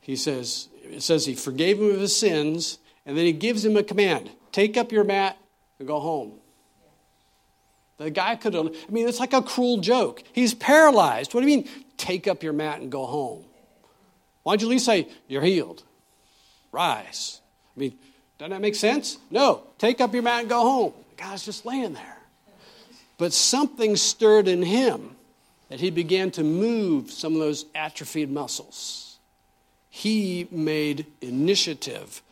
He 0.01 0.15
says, 0.15 0.69
it 0.93 1.03
says 1.03 1.25
he 1.25 1.35
forgave 1.35 1.79
him 1.79 1.91
of 1.91 1.99
his 1.99 2.15
sins, 2.15 2.79
and 3.05 3.17
then 3.17 3.25
he 3.25 3.33
gives 3.33 3.63
him 3.65 3.77
a 3.77 3.83
command 3.83 4.29
take 4.51 4.75
up 4.75 4.91
your 4.91 5.03
mat 5.05 5.37
and 5.79 5.87
go 5.87 5.99
home. 5.99 6.33
The 7.97 8.09
guy 8.09 8.35
could 8.35 8.53
have, 8.53 8.67
I 8.67 8.91
mean, 8.91 9.07
it's 9.07 9.19
like 9.19 9.33
a 9.33 9.41
cruel 9.41 9.77
joke. 9.77 10.23
He's 10.33 10.53
paralyzed. 10.53 11.33
What 11.33 11.41
do 11.41 11.47
you 11.47 11.57
mean, 11.57 11.69
take 11.97 12.27
up 12.27 12.43
your 12.43 12.51
mat 12.51 12.81
and 12.81 12.91
go 12.91 13.05
home? 13.05 13.45
Why 14.43 14.53
don't 14.53 14.61
you 14.61 14.67
at 14.67 14.71
least 14.71 14.85
say, 14.85 15.07
you're 15.27 15.43
healed? 15.43 15.83
Rise. 16.71 17.41
I 17.75 17.79
mean, 17.79 17.97
doesn't 18.39 18.51
that 18.51 18.61
make 18.61 18.75
sense? 18.75 19.19
No, 19.29 19.63
take 19.77 20.01
up 20.01 20.13
your 20.13 20.23
mat 20.23 20.41
and 20.41 20.49
go 20.49 20.61
home. 20.61 20.93
The 21.11 21.23
guy's 21.23 21.45
just 21.45 21.65
laying 21.65 21.93
there. 21.93 22.17
But 23.17 23.33
something 23.33 23.95
stirred 23.95 24.47
in 24.47 24.63
him 24.63 25.15
that 25.69 25.79
he 25.79 25.91
began 25.91 26.31
to 26.31 26.43
move 26.43 27.11
some 27.11 27.33
of 27.33 27.39
those 27.39 27.65
atrophied 27.75 28.31
muscles 28.31 29.10
he 29.93 30.47
made 30.49 31.05
initiative 31.19 32.23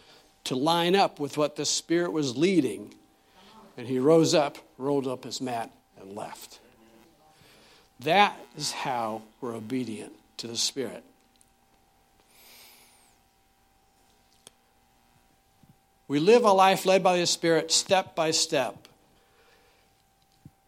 to 0.45 0.55
line 0.55 0.95
up 0.95 1.19
with 1.19 1.37
what 1.37 1.57
the 1.57 1.65
Spirit 1.65 2.13
was 2.13 2.37
leading. 2.37 2.95
And 3.77 3.85
he 3.85 3.99
rose 3.99 4.33
up, 4.33 4.57
rolled 4.77 5.07
up 5.07 5.25
his 5.25 5.41
mat, 5.41 5.69
and 5.99 6.15
left. 6.15 6.59
That 7.99 8.39
is 8.57 8.71
how 8.71 9.23
we're 9.41 9.53
obedient 9.53 10.13
to 10.37 10.47
the 10.47 10.55
Spirit. 10.55 11.03
We 16.07 16.19
live 16.19 16.45
a 16.45 16.53
life 16.53 16.85
led 16.85 17.03
by 17.03 17.17
the 17.17 17.27
Spirit 17.27 17.73
step 17.73 18.15
by 18.15 18.31
step. 18.31 18.87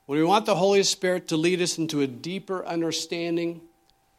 When 0.08 0.20
we 0.20 0.26
want 0.26 0.46
the 0.46 0.56
Holy 0.56 0.84
Spirit 0.84 1.30
to 1.30 1.38
lead 1.38 1.62
us 1.62 1.78
into 1.78 2.02
a 2.02 2.08
deeper 2.08 2.66
understanding 2.66 3.62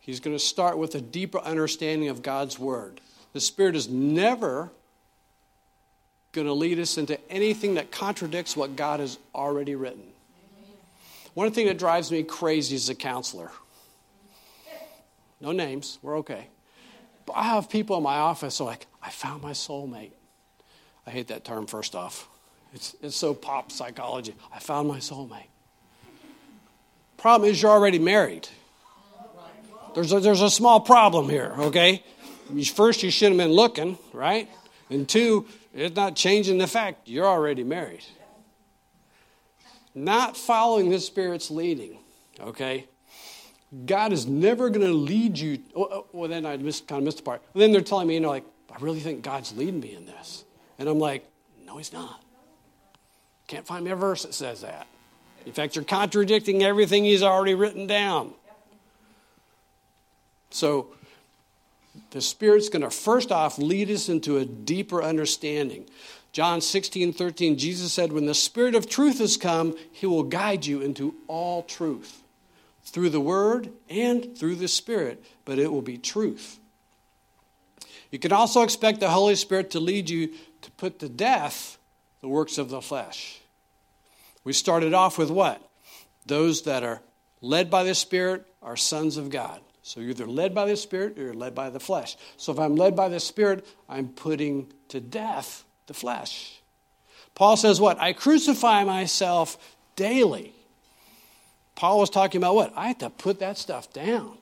He's 0.03 0.21
going 0.21 0.37
to 0.37 0.45
start 0.45 0.79
with 0.79 0.95
a 0.97 1.01
deeper 1.01 1.39
understanding 1.39 2.09
of 2.09 2.23
God's 2.23 2.59
Word. 2.59 3.01
The 3.33 3.41
Spirit 3.41 3.77
is 3.77 3.89
never 3.89 4.71
going 6.33 6.47
to 6.47 6.53
lead 6.53 6.79
us 6.79 6.99
into 6.99 7.19
anything 7.31 7.75
that 7.75 7.91
contradicts 7.91 8.57
what 8.57 8.75
God 8.75 9.01
has 9.01 9.19
already 9.35 9.77
written. 9.77 10.03
One 11.35 11.53
thing 11.53 11.67
that 11.69 11.79
drives 11.79 12.11
me 12.11 12.25
crazy 12.25 12.75
as 12.75 12.89
a 12.89 12.95
counselor 12.95 13.51
no 15.43 15.51
names, 15.51 15.99
we're 16.03 16.19
okay. 16.19 16.47
But 17.27 17.33
I 17.33 17.43
have 17.43 17.69
people 17.69 17.97
in 17.97 18.03
my 18.05 18.15
office 18.15 18.59
who 18.59 18.65
are 18.65 18.69
like, 18.69 18.87
I 19.03 19.11
found 19.11 19.43
my 19.43 19.51
soulmate. 19.51 20.13
I 21.05 21.11
hate 21.11 21.29
that 21.29 21.45
term, 21.45 21.67
first 21.67 21.97
off. 21.97 22.29
It's, 22.73 22.95
it's 23.03 23.17
so 23.17 23.35
pop 23.35 23.73
psychology. 23.73 24.35
I 24.55 24.61
found 24.61 24.87
my 24.87 24.99
soulmate. 24.99 25.49
Problem 27.17 27.51
is, 27.51 27.61
you're 27.61 27.73
already 27.73 27.99
married. 27.99 28.49
There's 29.95 30.13
a, 30.13 30.21
there's 30.21 30.43
a 30.43 30.51
small 30.51 30.81
problem 30.81 31.29
here, 31.29 31.55
okay? 31.59 32.03
First, 32.75 33.03
you 33.03 33.11
shouldn't 33.11 33.41
have 33.41 33.49
been 33.49 33.57
looking, 33.57 33.99
right? 34.13 34.49
And 34.91 35.09
two, 35.09 35.47
it's 35.75 35.97
not 35.97 36.17
changing 36.17 36.59
the 36.59 36.67
fact 36.67 37.09
you're 37.09 37.27
already 37.27 37.65
married. 37.65 38.05
not 39.95 40.37
following 40.37 40.91
the 40.91 41.01
Spirit's 41.01 41.51
leading, 41.51 41.99
okay? 42.41 42.87
God 43.87 44.13
is 44.13 44.27
never 44.27 44.69
going 44.69 44.87
to 44.87 44.93
lead 44.93 45.39
you. 45.39 45.59
Oh, 45.75 45.89
oh, 45.91 46.07
well, 46.13 46.29
then 46.29 46.45
I 46.45 46.57
missed, 46.57 46.87
kind 46.87 46.99
of 46.99 47.05
missed 47.05 47.19
the 47.19 47.23
part. 47.23 47.43
then 47.55 47.73
they're 47.73 47.81
telling 47.81 48.09
me, 48.09 48.15
you 48.15 48.21
know, 48.21 48.29
like, 48.29 48.45
I 48.71 48.77
really 48.81 49.01
think 49.01 49.23
God's 49.23 49.57
leading 49.57 49.81
me 49.81 49.95
in 49.95 50.07
this. 50.07 50.45
And 50.79 50.89
I'm 50.89 50.99
like, 50.99 51.27
no, 51.65 51.77
he's 51.79 51.93
not. 51.93 52.23
Can't 53.47 53.67
find 53.67 53.85
me 53.85 53.91
a 53.91 53.97
verse 53.97 54.23
that 54.23 54.35
says 54.35 54.63
that. 54.63 54.87
In 55.45 55.53
fact, 55.53 55.75
you're 55.75 55.85
contradicting 55.85 56.63
everything 56.63 57.05
he's 57.05 57.23
already 57.23 57.55
written 57.55 57.87
down. 57.87 58.33
So, 60.53 60.89
the 62.11 62.21
Spirit's 62.21 62.69
going 62.69 62.83
to 62.83 62.91
first 62.91 63.33
off 63.33 63.59
lead 63.59 63.91
us 63.91 64.09
into 64.09 64.39
a 64.39 64.45
deeper 64.45 65.03
understanding. 65.03 65.87
John 66.33 66.63
16, 66.63 67.13
13, 67.13 67.59
Jesus 67.59 67.93
said, 67.93 68.13
When 68.13 68.27
the 68.27 68.35
Spirit 68.35 68.75
of 68.75 68.89
truth 68.89 69.19
has 69.19 69.37
come, 69.37 69.77
he 69.93 70.07
will 70.07 70.23
guide 70.23 70.65
you 70.65 70.81
into 70.81 71.15
all 71.29 71.63
truth 71.63 72.23
through 72.85 73.11
the 73.11 73.21
Word 73.21 73.71
and 73.91 74.37
through 74.37 74.57
the 74.57 74.69
Spirit, 74.69 75.23
but 75.45 75.59
it 75.59 75.71
will 75.71 75.83
be 75.83 75.99
truth. 75.99 76.59
You 78.11 78.19
can 78.19 78.33
also 78.33 78.63
expect 78.63 79.01
the 79.01 79.11
Holy 79.11 79.35
Spirit 79.35 79.71
to 79.73 79.81
lead 79.81 80.09
you 80.09 80.31
to 80.63 80.71
put 80.73 80.99
to 81.01 81.09
death 81.09 81.79
the 82.21 82.29
works 82.29 82.57
of 82.57 82.71
the 82.71 82.81
flesh. 82.81 83.41
We 84.45 84.53
started 84.53 84.95
off 84.95 85.19
with 85.19 85.31
what? 85.31 85.63
Those 86.27 86.63
that 86.63 86.83
are 86.83 87.01
led 87.41 87.71
by 87.71 87.85
the 87.85 87.95
Spirit 87.95 88.47
are 88.63 88.77
sons 88.77 89.17
of 89.17 89.31
God. 89.31 89.61
So 89.83 90.01
you're 90.01 90.11
either 90.11 90.27
led 90.27 90.55
by 90.55 90.67
the 90.67 90.77
Spirit 90.77 91.19
or 91.19 91.23
you're 91.23 91.35
led 91.35 91.55
by 91.55 91.71
the 91.71 91.81
flesh. 91.81 92.17
So 92.37 92.53
if 92.53 92.59
I'm 92.59 92.77
led 92.77 92.95
by 92.95 93.09
the 93.09 93.21
Spirit, 93.21 93.67
I'm 93.89 94.09
putting 94.09 94.73
to 94.89 95.01
death 95.01 95.65
the 95.87 95.95
flesh. 95.95 96.61
Paul 97.35 97.57
says 97.57 97.81
what? 97.81 97.99
I 97.99 98.13
crucify 98.13 98.85
myself 98.85 99.77
daily. 99.97 100.53
Paul 101.75 101.99
was 101.99 102.11
talking 102.11 102.41
about 102.41 102.55
what? 102.55 102.73
I 102.77 102.89
have 102.89 102.99
to 102.99 103.11
put 103.11 103.41
that 103.41 103.59
stuff 103.59 103.93
down. 103.93 104.39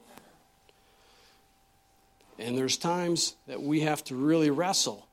And 2.39 2.57
there's 2.57 2.77
times 2.77 3.37
that 3.47 3.63
we 3.63 3.81
have 3.81 4.03
to 4.05 4.15
really 4.17 4.51
wrestle 4.51 5.07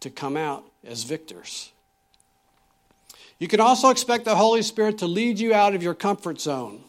to 0.00 0.10
come 0.10 0.36
out 0.36 0.64
as 0.84 1.04
victors. 1.04 1.72
You 3.38 3.48
can 3.48 3.60
also 3.60 3.90
expect 3.90 4.24
the 4.24 4.36
Holy 4.36 4.62
Spirit 4.62 4.98
to 4.98 5.06
lead 5.06 5.38
you 5.38 5.52
out 5.52 5.74
of 5.74 5.82
your 5.82 5.94
comfort 5.94 6.40
zone. 6.40 6.82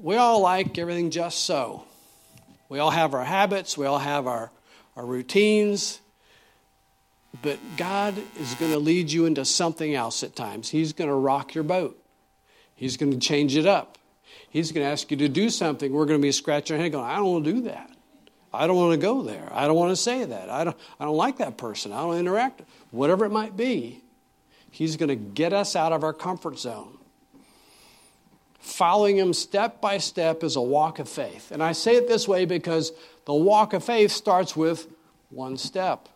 We 0.00 0.16
all 0.16 0.40
like 0.40 0.78
everything 0.78 1.10
just 1.10 1.44
so. 1.44 1.84
We 2.70 2.78
all 2.78 2.90
have 2.90 3.12
our 3.14 3.24
habits, 3.24 3.76
we 3.76 3.84
all 3.84 3.98
have 3.98 4.26
our, 4.26 4.50
our 4.96 5.04
routines, 5.04 6.00
but 7.42 7.58
God 7.76 8.14
is 8.38 8.54
going 8.54 8.70
to 8.70 8.78
lead 8.78 9.10
you 9.10 9.26
into 9.26 9.44
something 9.44 9.94
else 9.94 10.22
at 10.22 10.34
times. 10.34 10.70
He's 10.70 10.92
going 10.92 11.10
to 11.10 11.14
rock 11.14 11.54
your 11.54 11.64
boat, 11.64 12.02
He's 12.74 12.96
going 12.96 13.12
to 13.12 13.18
change 13.18 13.56
it 13.56 13.66
up. 13.66 13.98
He's 14.48 14.72
going 14.72 14.84
to 14.84 14.90
ask 14.90 15.10
you 15.10 15.16
to 15.18 15.28
do 15.28 15.50
something. 15.50 15.92
We're 15.92 16.06
going 16.06 16.18
to 16.18 16.22
be 16.22 16.32
scratching 16.32 16.76
our 16.76 16.82
head 16.82 16.92
going, 16.92 17.04
I 17.04 17.16
don't 17.16 17.26
want 17.26 17.44
to 17.44 17.52
do 17.52 17.60
that. 17.62 17.90
I 18.52 18.66
don't 18.66 18.76
want 18.76 18.92
to 18.92 18.98
go 18.98 19.22
there. 19.22 19.48
I 19.52 19.66
don't 19.66 19.76
want 19.76 19.90
to 19.90 19.96
say 19.96 20.24
that. 20.24 20.50
I 20.50 20.64
don't, 20.64 20.76
I 20.98 21.04
don't 21.04 21.16
like 21.16 21.38
that 21.38 21.56
person. 21.56 21.92
I 21.92 22.02
don't 22.02 22.16
interact. 22.16 22.62
Whatever 22.90 23.24
it 23.24 23.30
might 23.30 23.56
be, 23.56 24.02
He's 24.70 24.96
going 24.96 25.08
to 25.08 25.16
get 25.16 25.52
us 25.52 25.76
out 25.76 25.92
of 25.92 26.04
our 26.04 26.12
comfort 26.12 26.58
zone. 26.58 26.96
Following 28.60 29.16
Him 29.16 29.32
step 29.32 29.80
by 29.80 29.98
step 29.98 30.44
is 30.44 30.56
a 30.56 30.60
walk 30.60 30.98
of 30.98 31.08
faith. 31.08 31.50
And 31.50 31.62
I 31.62 31.72
say 31.72 31.96
it 31.96 32.08
this 32.08 32.28
way 32.28 32.44
because 32.44 32.92
the 33.24 33.34
walk 33.34 33.72
of 33.72 33.82
faith 33.82 34.12
starts 34.12 34.54
with 34.54 34.86
one 35.30 35.56
step. 35.56 36.08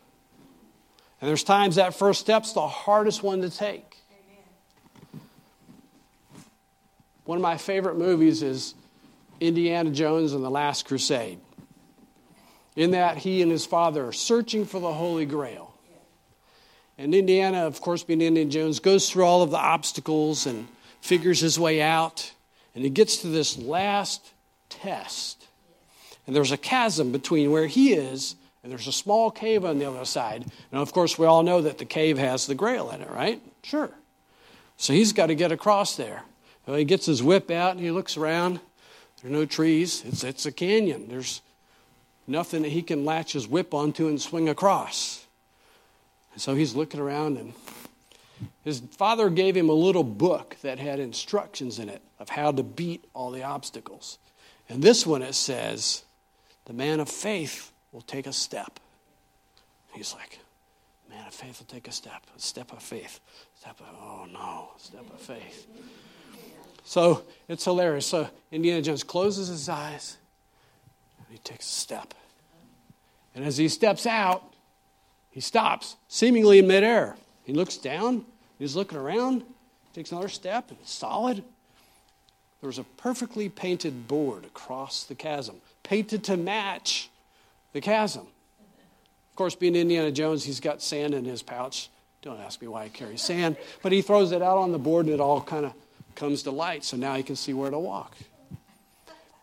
And 1.21 1.29
there's 1.29 1.45
times 1.45 1.77
that 1.77 1.95
first 1.95 2.21
step's 2.21 2.53
the 2.53 2.67
hardest 2.67 3.23
one 3.23 3.41
to 3.43 3.51
take. 3.51 3.97
One 7.25 7.37
of 7.39 7.43
my 7.43 7.57
favorite 7.57 7.97
movies 7.97 8.43
is 8.43 8.75
Indiana 9.41 9.91
Jones 9.91 10.35
and 10.35 10.45
the 10.45 10.51
Last 10.51 10.85
Crusade 10.85 11.41
in 12.77 12.91
that 12.91 13.17
he 13.17 13.41
and 13.41 13.51
his 13.51 13.65
father 13.65 14.09
are 14.09 14.13
searching 14.13 14.67
for 14.67 14.81
the 14.81 14.93
Holy 14.93 15.25
Grail. 15.25 15.73
And 16.99 17.15
Indiana, 17.15 17.67
of 17.67 17.81
course, 17.81 18.05
being 18.05 18.21
Indiana 18.21 18.51
Jones, 18.51 18.79
goes 18.79 19.11
through 19.11 19.25
all 19.25 19.43
of 19.43 19.51
the 19.51 19.59
obstacles 19.59 20.47
and 20.47 20.69
figures 21.01 21.41
his 21.41 21.59
way 21.59 21.83
out. 21.83 22.33
And 22.75 22.85
he 22.85 22.91
gets 22.91 23.19
to 23.19 23.29
this 23.29 23.57
last 23.59 24.33
test. 24.69 25.47
And 26.27 26.35
there's 26.35 26.53
a 26.53 26.57
chasm 26.57 27.13
between 27.13 27.51
where 27.51 27.67
he 27.67 27.93
is 27.93 28.37
and 28.65 28.73
there's 28.73 28.87
a 28.87 28.93
small 28.93 29.31
cave 29.31 29.65
on 29.65 29.79
the 29.79 29.85
other 29.85 30.07
side. 30.07 30.47
And 30.73 30.81
of 30.81 30.91
course, 30.93 31.19
we 31.19 31.27
all 31.27 31.43
know 31.43 31.61
that 31.61 31.77
the 31.77 31.85
cave 31.85 32.17
has 32.17 32.47
the 32.47 32.55
grail 32.55 32.91
in 32.91 33.03
it, 33.03 33.11
right? 33.11 33.41
Sure. 33.63 33.91
So 34.79 34.95
he's 34.95 35.13
got 35.13 35.27
to 35.27 35.35
get 35.35 35.53
across 35.53 35.97
there. 35.97 36.23
Well, 36.67 36.79
he 36.79 36.85
gets 36.85 37.05
his 37.05 37.23
whip 37.23 37.51
out 37.51 37.73
and 37.73 37.81
he 37.81 37.91
looks 37.91 38.17
around. 38.17 38.61
There 39.21 39.31
are 39.31 39.35
no 39.35 39.45
trees. 39.45 40.03
It's, 40.07 40.25
it's 40.25 40.47
a 40.47 40.53
canyon. 40.53 41.09
There's 41.09 41.43
nothing 42.27 42.63
that 42.63 42.71
he 42.71 42.81
can 42.81 43.05
latch 43.05 43.35
his 43.35 43.47
whip 43.47 43.75
onto 43.75 44.09
and 44.09 44.21
swing 44.21 44.49
across. 44.49 45.27
And 46.33 46.41
so 46.41 46.55
he's 46.55 46.75
looking 46.75 47.01
around, 47.01 47.37
and 47.37 47.53
his 48.63 48.81
father 48.81 49.31
gave 49.31 49.57
him 49.57 49.69
a 49.69 49.75
little 49.75 50.05
book 50.05 50.57
that 50.63 50.79
had 50.79 51.01
instructions 51.01 51.79
in 51.79 51.89
it 51.89 52.03
of 52.19 52.29
how 52.29 52.53
to 52.53 52.63
beat 52.63 53.05
all 53.15 53.31
the 53.31 53.43
obstacles. 53.43 54.19
And 54.69 54.83
this 54.83 55.07
one 55.07 55.23
it 55.23 55.35
says, 55.35 56.05
The 56.65 56.73
man 56.73 57.01
of 57.01 57.09
faith 57.09 57.73
will 57.93 58.03
take 58.03 58.27
a 58.27 58.33
step. 58.33 58.81
He's 59.93 60.15
like, 60.15 60.39
Man 61.11 61.27
of 61.27 61.35
faith 61.35 61.61
will 61.61 61.67
take 61.67 61.89
a 61.89 61.93
step, 61.93 62.27
a 62.37 62.41
step 62.41 62.73
of 62.73 62.83
faith. 62.83 63.21
Step 63.57 63.79
of, 63.81 63.87
oh 64.01 64.27
no, 64.33 64.71
step 64.79 65.05
of 65.13 65.21
faith. 65.21 65.67
So 66.85 67.25
it's 67.49 67.65
hilarious. 67.65 68.07
So 68.07 68.29
Indiana 68.51 68.83
Jones 68.83 69.05
closes 69.05 69.49
his 69.49 69.69
eyes 69.69 70.19
he 71.35 71.39
takes 71.39 71.67
a 71.67 71.73
step. 71.73 72.15
And 73.35 73.45
as 73.45 73.57
he 73.57 73.69
steps 73.69 74.07
out, 74.07 74.55
he 75.33 75.41
stops, 75.41 75.97
seemingly 76.07 76.61
in 76.61 76.69
midair. 76.69 77.17
He 77.43 77.53
looks 77.53 77.77
down, 77.77 78.25
he's 78.59 78.77
looking 78.77 78.99
around, 78.99 79.43
takes 79.93 80.13
another 80.13 80.29
step, 80.29 80.71
and 80.71 80.79
it's 80.81 80.93
solid. 80.93 81.43
There 82.61 82.69
was 82.69 82.79
a 82.79 82.85
perfectly 82.85 83.49
painted 83.49 84.09
board 84.09 84.45
across 84.45 85.05
the 85.05 85.15
chasm, 85.15 85.57
painted 85.83 86.25
to 86.25 86.37
match 86.37 87.11
the 87.73 87.81
chasm. 87.81 88.23
Of 88.23 89.37
course, 89.37 89.55
being 89.55 89.77
Indiana 89.77 90.11
Jones, 90.11 90.45
he's 90.45 90.61
got 90.61 90.81
sand 90.81 91.13
in 91.13 91.25
his 91.25 91.43
pouch. 91.43 91.91
Don't 92.23 92.41
ask 92.41 92.63
me 92.63 92.69
why 92.69 92.85
he 92.85 92.91
carries 92.91 93.21
sand, 93.21 93.57
but 93.83 93.93
he 93.93 94.01
throws 94.01 94.33
it 94.33 94.41
out 94.41 94.57
on 94.57 94.73
the 94.73 94.79
board 94.79 95.07
and 95.07 95.15
it 95.15 95.21
all 95.21 95.43
kind 95.43 95.67
of 95.67 95.75
comes 96.15 96.45
to 96.45 96.51
light, 96.51 96.85
so 96.85 96.97
now 96.97 97.15
he 97.15 97.23
can 97.23 97.37
see 97.37 97.53
where 97.53 97.71
to 97.71 97.79
walk. 97.79 98.17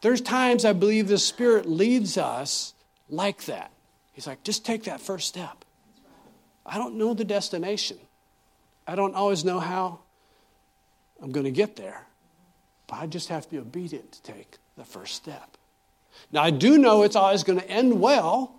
There's 0.02 0.22
times 0.22 0.66
I 0.66 0.74
believe 0.74 1.08
the 1.08 1.20
Spirit 1.20 1.68
leads 1.68 2.18
us 2.18 2.74
like 3.10 3.46
that. 3.46 3.70
He's 4.14 4.26
like, 4.26 4.44
just 4.44 4.66
take 4.66 4.86
that 4.86 5.00
first 5.00 5.28
step. 5.28 5.64
I 6.66 6.78
don't 6.78 6.96
know 6.96 7.14
the 7.14 7.26
destination. 7.26 8.00
I 8.92 8.96
don't 8.96 9.16
always 9.16 9.46
know 9.46 9.62
how 9.62 10.00
I'm 11.24 11.32
going 11.32 11.46
to 11.46 11.52
get 11.52 11.78
there. 11.78 12.06
But 12.88 12.98
I 12.98 13.08
just 13.08 13.30
have 13.30 13.46
to 13.46 13.50
be 13.50 13.58
obedient 13.58 14.12
to 14.12 14.22
take 14.22 14.58
the 14.76 14.84
first 14.84 15.16
step. 15.16 15.56
Now, 16.30 16.44
I 16.44 16.52
do 16.52 16.78
know 16.78 17.04
it's 17.04 17.16
always 17.16 17.46
going 17.46 17.58
to 17.58 17.70
end 17.70 18.02
well. 18.02 18.54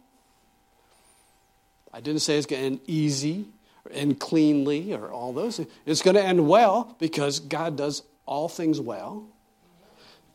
I 1.92 2.00
didn't 2.00 2.20
say 2.20 2.38
it's 2.38 2.46
going 2.46 2.60
to 2.62 2.66
end 2.66 2.80
easy 2.86 3.44
and 3.92 4.18
cleanly 4.18 4.94
or 4.94 5.12
all 5.12 5.34
those. 5.34 5.60
It's 5.84 6.00
going 6.00 6.16
to 6.16 6.24
end 6.24 6.48
well 6.48 6.96
because 6.98 7.38
God 7.38 7.76
does 7.76 8.02
all 8.24 8.48
things 8.48 8.80
well. 8.80 9.26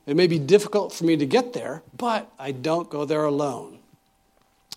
It 0.06 0.16
may 0.16 0.28
be 0.28 0.38
difficult 0.38 0.94
for 0.94 1.06
me 1.06 1.18
to 1.18 1.26
get 1.26 1.54
there, 1.54 1.82
but 1.98 2.32
I 2.38 2.52
don't 2.52 2.88
go 2.88 3.04
there 3.04 3.26
alone. 3.26 3.80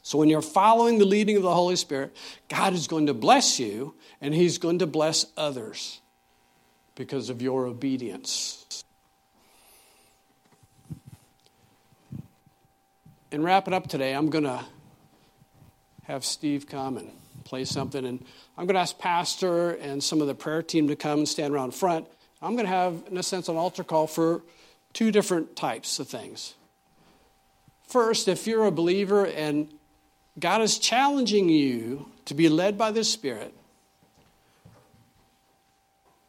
So 0.03 0.19
when 0.19 0.29
you're 0.29 0.43
following 0.43 0.99
the 0.99 1.05
leading 1.05 1.37
of 1.37 1.43
the 1.43 1.55
Holy 1.55 1.77
Spirit, 1.77 2.17
God 2.49 2.73
is 2.73 2.87
going 2.87 3.07
to 3.07 3.15
bless 3.15 3.61
you 3.61 3.95
and 4.21 4.35
He's 4.35 4.59
going 4.59 4.79
to 4.79 4.87
bless 4.87 5.27
others 5.37 6.01
because 6.95 7.31
of 7.31 7.43
your 7.43 7.67
obedience. 7.67 8.85
In 13.31 13.43
wrapping 13.43 13.75
up 13.75 13.89
today, 13.89 14.15
I'm 14.15 14.31
going 14.31 14.45
to 14.45 14.65
have 16.05 16.25
Steve 16.25 16.67
come 16.67 16.97
and 16.97 17.11
play 17.45 17.65
something. 17.65 18.05
And 18.05 18.25
I'm 18.59 18.67
going 18.67 18.75
to 18.75 18.81
ask 18.81 18.99
Pastor 18.99 19.71
and 19.73 20.03
some 20.03 20.21
of 20.21 20.27
the 20.27 20.35
prayer 20.35 20.63
team 20.63 20.89
to 20.89 20.97
come 20.97 21.21
and 21.21 21.29
stand 21.29 21.55
around 21.55 21.75
front. 21.75 22.07
I'm 22.43 22.55
going 22.55 22.67
to 22.67 22.73
have, 22.73 23.05
in 23.11 23.17
a 23.17 23.23
sense, 23.23 23.49
an 23.49 23.57
altar 23.57 23.85
call 23.85 24.07
for 24.07 24.43
two 24.93 25.13
different 25.13 25.57
types 25.57 25.99
of 25.99 26.09
things. 26.09 26.55
First, 27.87 28.29
if 28.29 28.47
you're 28.47 28.67
a 28.67 28.71
believer 28.71 29.27
and 29.27 29.69
God 30.39 30.63
is 30.63 30.79
challenging 30.79 31.49
you 31.49 32.11
to 32.27 32.35
be 32.35 32.49
led 32.49 32.79
by 32.79 32.91
the 32.91 33.05
Spirit, 33.05 33.55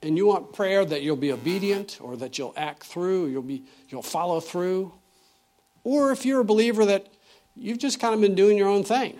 and 0.01 0.17
you 0.17 0.25
want 0.25 0.53
prayer 0.53 0.83
that 0.83 1.03
you'll 1.03 1.15
be 1.15 1.31
obedient 1.31 1.99
or 2.01 2.17
that 2.17 2.37
you'll 2.37 2.53
act 2.57 2.83
through, 2.83 3.27
you'll, 3.27 3.43
be, 3.43 3.63
you'll 3.89 4.01
follow 4.01 4.39
through, 4.39 4.91
or 5.83 6.11
if 6.11 6.25
you're 6.25 6.41
a 6.41 6.45
believer 6.45 6.85
that 6.85 7.07
you've 7.55 7.77
just 7.77 7.99
kind 7.99 8.13
of 8.13 8.21
been 8.21 8.35
doing 8.35 8.57
your 8.57 8.67
own 8.67 8.83
thing 8.83 9.19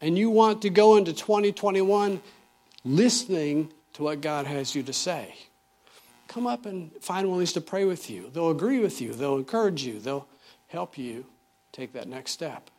and 0.00 0.18
you 0.18 0.30
want 0.30 0.62
to 0.62 0.70
go 0.70 0.96
into 0.96 1.12
2021 1.12 2.20
listening 2.84 3.72
to 3.92 4.02
what 4.02 4.20
God 4.20 4.46
has 4.46 4.74
you 4.74 4.82
to 4.84 4.92
say. 4.92 5.34
Come 6.28 6.46
up 6.46 6.66
and 6.66 6.90
find 7.00 7.28
one 7.28 7.36
of 7.36 7.40
these 7.40 7.52
to 7.54 7.60
pray 7.60 7.84
with 7.84 8.10
you. 8.10 8.30
They'll 8.32 8.50
agree 8.50 8.78
with 8.78 9.00
you, 9.00 9.12
they'll 9.12 9.36
encourage 9.36 9.84
you, 9.84 9.98
they'll 9.98 10.26
help 10.68 10.98
you 10.98 11.26
take 11.72 11.92
that 11.92 12.08
next 12.08 12.32
step. 12.32 12.70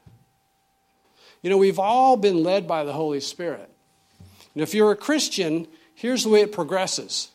You 1.48 1.52
know, 1.52 1.60
we've 1.60 1.80
all 1.80 2.18
been 2.18 2.44
led 2.44 2.68
by 2.68 2.84
the 2.84 2.92
Holy 2.92 3.22
Spirit. 3.22 3.70
And 4.54 4.62
if 4.62 4.74
you're 4.74 4.92
a 4.92 4.98
Christian, 4.98 5.66
here's 5.96 6.26
the 6.26 6.30
way 6.30 6.42
it 6.42 6.52
progresses 6.52 7.32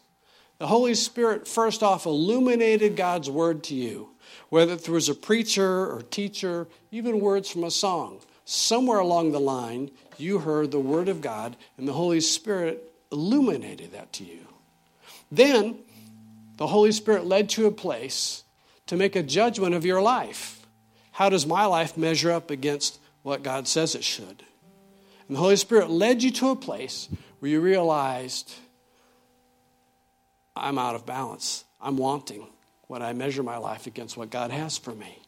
the 0.58 0.66
Holy 0.66 0.94
Spirit 0.94 1.48
first 1.48 1.82
off 1.82 2.04
illuminated 2.04 2.94
God's 2.94 3.30
word 3.30 3.64
to 3.64 3.74
you, 3.74 4.10
whether 4.50 4.74
it 4.74 4.86
was 4.86 5.08
a 5.08 5.14
preacher 5.14 5.90
or 5.90 6.02
teacher, 6.02 6.68
even 6.90 7.20
words 7.20 7.50
from 7.50 7.64
a 7.64 7.70
song. 7.70 8.20
Somewhere 8.44 8.98
along 8.98 9.32
the 9.32 9.40
line, 9.40 9.90
you 10.18 10.40
heard 10.40 10.72
the 10.72 10.78
word 10.78 11.08
of 11.08 11.22
God, 11.22 11.56
and 11.78 11.88
the 11.88 11.94
Holy 11.94 12.20
Spirit 12.20 12.92
illuminated 13.10 13.92
that 13.92 14.12
to 14.12 14.24
you. 14.24 14.46
Then, 15.30 15.78
the 16.58 16.66
Holy 16.66 16.92
Spirit 16.92 17.24
led 17.24 17.48
to 17.48 17.64
a 17.64 17.72
place 17.72 18.44
to 18.88 18.96
make 18.98 19.16
a 19.16 19.22
judgment 19.22 19.74
of 19.74 19.86
your 19.86 20.02
life. 20.02 20.66
How 21.12 21.30
does 21.30 21.46
my 21.46 21.64
life 21.64 21.96
measure 21.96 22.30
up 22.30 22.50
against 22.50 22.98
what 23.22 23.42
God 23.42 23.68
says 23.68 23.94
it 23.94 24.04
should? 24.04 24.42
And 25.28 25.36
the 25.36 25.40
Holy 25.40 25.56
Spirit 25.56 25.90
led 25.90 26.22
you 26.22 26.30
to 26.32 26.50
a 26.50 26.56
place 26.56 27.08
where 27.38 27.50
you 27.50 27.60
realized 27.60 28.52
I'm 30.54 30.78
out 30.78 30.94
of 30.94 31.06
balance. 31.06 31.64
I'm 31.80 31.96
wanting 31.96 32.46
when 32.86 33.02
I 33.02 33.12
measure 33.12 33.42
my 33.42 33.56
life 33.56 33.86
against 33.86 34.16
what 34.16 34.30
God 34.30 34.50
has 34.50 34.76
for 34.76 34.92
me. 34.92 35.18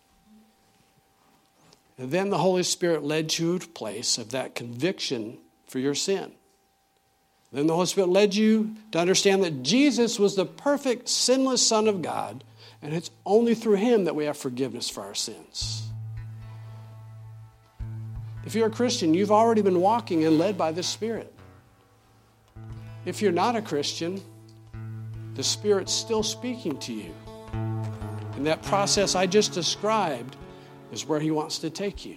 And 1.97 2.11
then 2.11 2.30
the 2.30 2.38
Holy 2.38 2.64
Spirit 2.64 3.05
led 3.05 3.38
you 3.38 3.59
to 3.59 3.64
a 3.64 3.68
place 3.68 4.18
of 4.18 4.30
that 4.30 4.55
conviction 4.55 5.38
for 5.66 5.78
your 5.78 5.95
sin. 5.95 6.32
Then 7.53 7.68
the 7.68 7.74
Holy 7.74 7.86
Spirit 7.86 8.11
led 8.11 8.34
you 8.34 8.74
to 8.90 8.99
understand 8.99 9.45
that 9.45 9.62
Jesus 9.62 10.18
was 10.18 10.34
the 10.34 10.45
perfect, 10.45 11.09
sinless 11.09 11.64
Son 11.64 11.86
of 11.86 12.03
God, 12.03 12.42
and 12.82 12.92
it's 12.92 13.12
only 13.24 13.55
through 13.55 13.76
Him 13.76 14.05
that 14.05 14.16
we 14.16 14.24
have 14.24 14.36
forgiveness 14.36 14.90
for 14.90 15.05
our 15.05 15.14
sins. 15.14 15.88
If 18.47 18.55
you're 18.55 18.66
a 18.66 18.70
Christian, 18.70 19.14
you've 19.14 19.32
already 19.32 19.62
been 19.62 19.80
walking 19.80 20.24
and 20.24 20.38
led 20.38 20.59
by 20.59 20.72
the 20.72 20.82
Spirit. 20.82 21.32
If 23.05 23.22
you're 23.22 23.32
not 23.32 23.57
a 23.57 23.62
Christian, 23.62 24.20
the 25.34 25.42
Spirit's 25.42 25.92
still 25.92 26.22
speaking 26.22 26.78
to 26.78 26.92
you. 26.92 27.14
And 27.53 28.47
that 28.47 28.62
process 28.62 29.14
I 29.14 29.26
just 29.26 29.53
described 29.53 30.36
is 30.92 31.07
where 31.07 31.20
He 31.20 31.30
wants 31.30 31.59
to 31.61 31.70
take 31.70 32.05
you. 32.05 32.16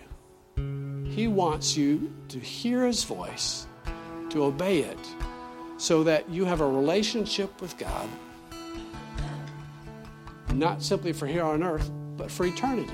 He 1.09 1.27
wants 1.27 1.77
you 1.77 2.13
to 2.29 2.39
hear 2.39 2.85
His 2.85 3.03
voice, 3.03 3.65
to 4.29 4.43
obey 4.43 4.79
it, 4.79 4.99
so 5.77 6.03
that 6.03 6.29
you 6.29 6.43
have 6.45 6.61
a 6.61 6.67
relationship 6.67 7.61
with 7.61 7.77
God, 7.77 8.09
not 10.53 10.81
simply 10.81 11.13
for 11.13 11.27
here 11.27 11.43
on 11.43 11.63
earth, 11.63 11.89
but 12.17 12.29
for 12.31 12.45
eternity. 12.45 12.93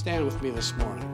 Stand 0.00 0.24
with 0.24 0.40
me 0.40 0.48
this 0.48 0.74
morning. 0.78 1.04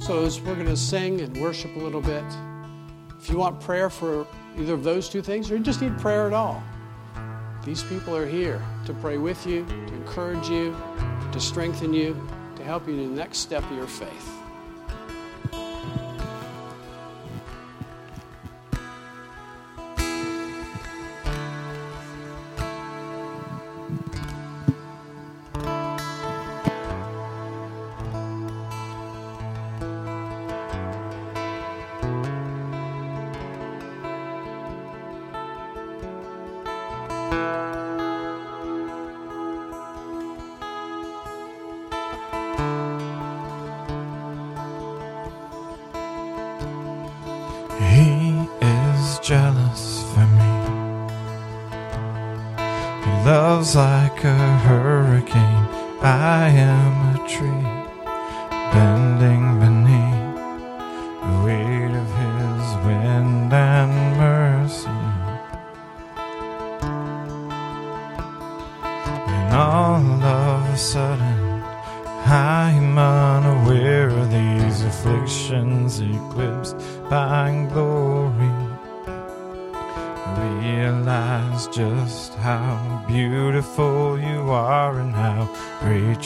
So, 0.00 0.24
as 0.24 0.40
we're 0.40 0.54
going 0.54 0.64
to 0.64 0.74
sing 0.74 1.20
and 1.20 1.36
worship 1.36 1.76
a 1.76 1.78
little 1.78 2.00
bit, 2.00 2.24
if 3.20 3.28
you 3.28 3.36
want 3.36 3.60
prayer 3.60 3.90
for 3.90 4.26
either 4.56 4.72
of 4.72 4.82
those 4.82 5.06
two 5.10 5.20
things, 5.20 5.50
or 5.50 5.58
you 5.58 5.62
just 5.62 5.82
need 5.82 5.98
prayer 5.98 6.26
at 6.26 6.32
all, 6.32 6.62
these 7.62 7.82
people 7.82 8.16
are 8.16 8.26
here 8.26 8.62
to 8.86 8.94
pray 8.94 9.18
with 9.18 9.46
you, 9.46 9.66
to 9.66 9.94
encourage 9.96 10.48
you, 10.48 10.74
to 11.30 11.38
strengthen 11.38 11.92
you, 11.92 12.18
to 12.56 12.64
help 12.64 12.88
you 12.88 12.94
in 12.94 13.14
the 13.14 13.20
next 13.20 13.40
step 13.40 13.62
of 13.64 13.76
your 13.76 13.86
faith. 13.86 14.35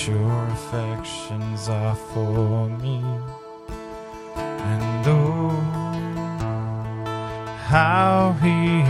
Your 0.06 0.46
affections 0.46 1.68
are 1.68 1.94
for 1.94 2.68
me. 2.68 3.02
And 4.36 5.06
oh, 5.06 5.50
how 7.66 8.36
he 8.42 8.82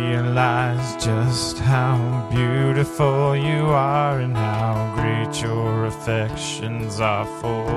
realize 0.00 1.04
just 1.04 1.58
how 1.58 1.96
beautiful 2.30 3.36
you 3.36 3.64
are 3.66 4.20
and 4.20 4.36
how 4.36 4.94
great 4.96 5.42
your 5.42 5.86
affections 5.86 7.00
are 7.00 7.26
for. 7.40 7.68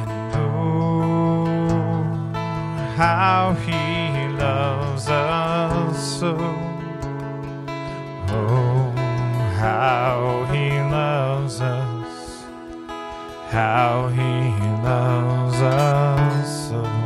And 0.00 0.34
oh, 0.34 1.44
how 2.96 3.54
he 3.66 4.28
loves 4.36 5.08
us 5.08 6.20
so. 6.20 6.36
Oh, 8.30 8.92
how 9.64 10.46
he 10.52 10.70
loves 10.98 11.60
us, 11.60 12.44
how 13.50 14.08
he 14.14 14.32
loves 14.82 15.60
us 15.60 16.68
so. 16.68 16.97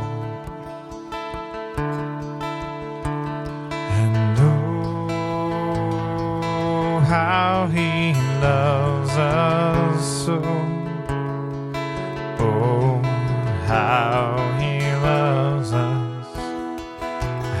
Loves 8.43 9.17
us 9.17 10.25
so. 10.25 10.41
Oh, 12.39 12.99
how 13.65 14.35
he 14.59 14.81
loves 14.97 15.71
us, 15.71 16.27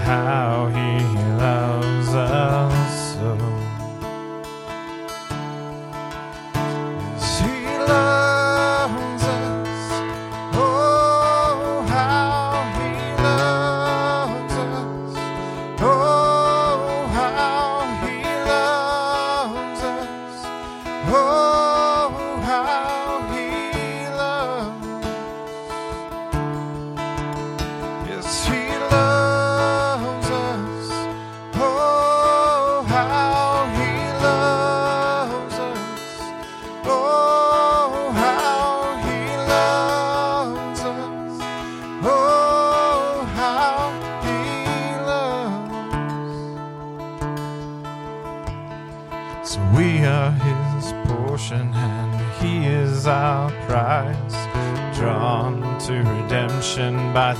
how 0.03 0.67
he 0.75 1.12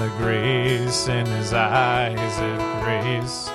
the 0.03 0.09
grace 0.17 1.07
in 1.07 1.25
his 1.25 1.53
eyes, 1.53 2.19
if 2.19 2.83
grace 2.83 3.49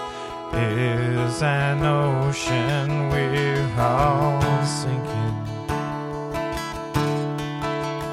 is 0.54 1.42
an 1.42 1.84
ocean 1.84 3.10
we're 3.10 3.68
all 3.78 4.40
sinking. 4.64 5.36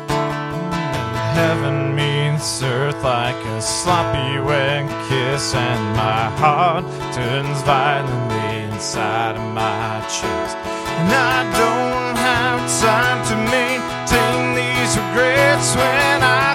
And 0.03 1.38
heaven 1.39 1.95
meets 1.95 2.61
earth 2.61 3.01
like 3.01 3.41
a 3.57 3.61
sloppy 3.61 4.39
wet 4.41 4.83
kiss, 5.07 5.55
and 5.55 5.95
my 5.95 6.25
heart 6.41 6.83
turns 7.13 7.61
violently 7.61 8.73
inside 8.73 9.38
of 9.38 9.47
my 9.53 10.01
chest. 10.11 10.57
And 10.99 11.09
I 11.13 11.39
don't 11.61 12.17
have 12.17 12.59
time 12.83 13.19
to 13.29 13.36
maintain 13.55 14.55
these 14.59 14.97
regrets 14.97 15.73
when 15.77 16.21
I 16.21 16.54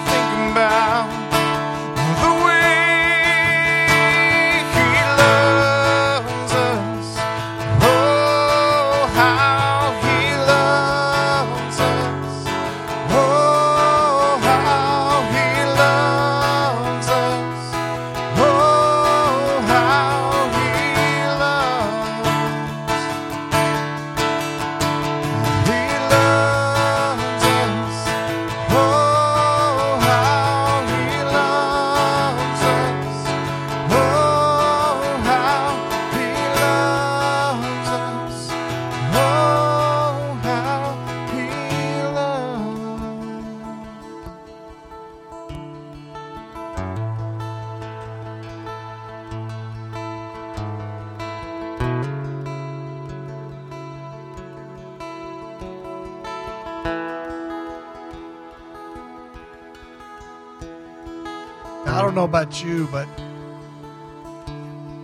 you, 62.62 62.88
but 62.90 63.08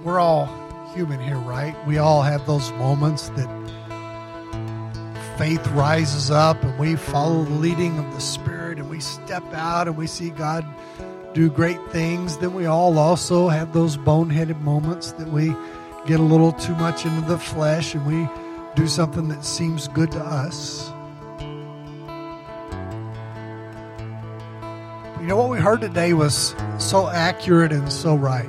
we're 0.03 0.21
all 0.21 0.47
human 0.95 1.21
here, 1.21 1.39
right? 1.39 1.75
We 1.87 1.99
all 1.99 2.23
have 2.23 2.47
those 2.47 2.71
moments 2.73 3.29
that 3.31 3.49
faith 5.37 5.67
rises 5.69 6.31
up 6.31 6.63
and 6.63 6.79
we 6.79 6.97
follow 6.97 7.45
the 7.45 7.55
leading 7.55 7.99
of 7.99 8.13
the 8.15 8.21
Spirit 8.21 8.79
and 8.79 8.89
we 8.89 9.01
step 9.01 9.45
out 9.53 9.87
and 9.89 9.97
we 9.97 10.07
see 10.07 10.31
God 10.31 10.65
do 11.35 11.51
great 11.51 11.79
things. 11.91 12.39
Then 12.39 12.55
we 12.55 12.65
all 12.67 12.99
also 12.99 13.49
have 13.49 13.73
those 13.73 13.97
boneheaded 13.97 14.61
moments 14.63 15.13
that 15.13 15.29
we 15.29 15.55
get 16.07 16.21
a 16.21 16.23
little 16.23 16.53
too 16.53 16.75
much 16.77 17.05
into 17.05 17.21
the 17.29 17.39
flesh 17.39 17.95
and 17.95 18.07
we 18.07 18.29
do 18.75 18.87
something 18.87 19.29
that 19.29 19.45
seems 19.45 19.89
good 19.89 20.11
to 20.13 20.21
us. 20.21 20.91
You 25.27 25.31
know 25.31 25.39
what 25.39 25.51
we 25.51 25.59
heard 25.59 25.81
today 25.81 26.13
was 26.13 26.55
so 26.79 27.09
accurate 27.09 27.73
and 27.73 27.93
so 27.93 28.15
right. 28.15 28.49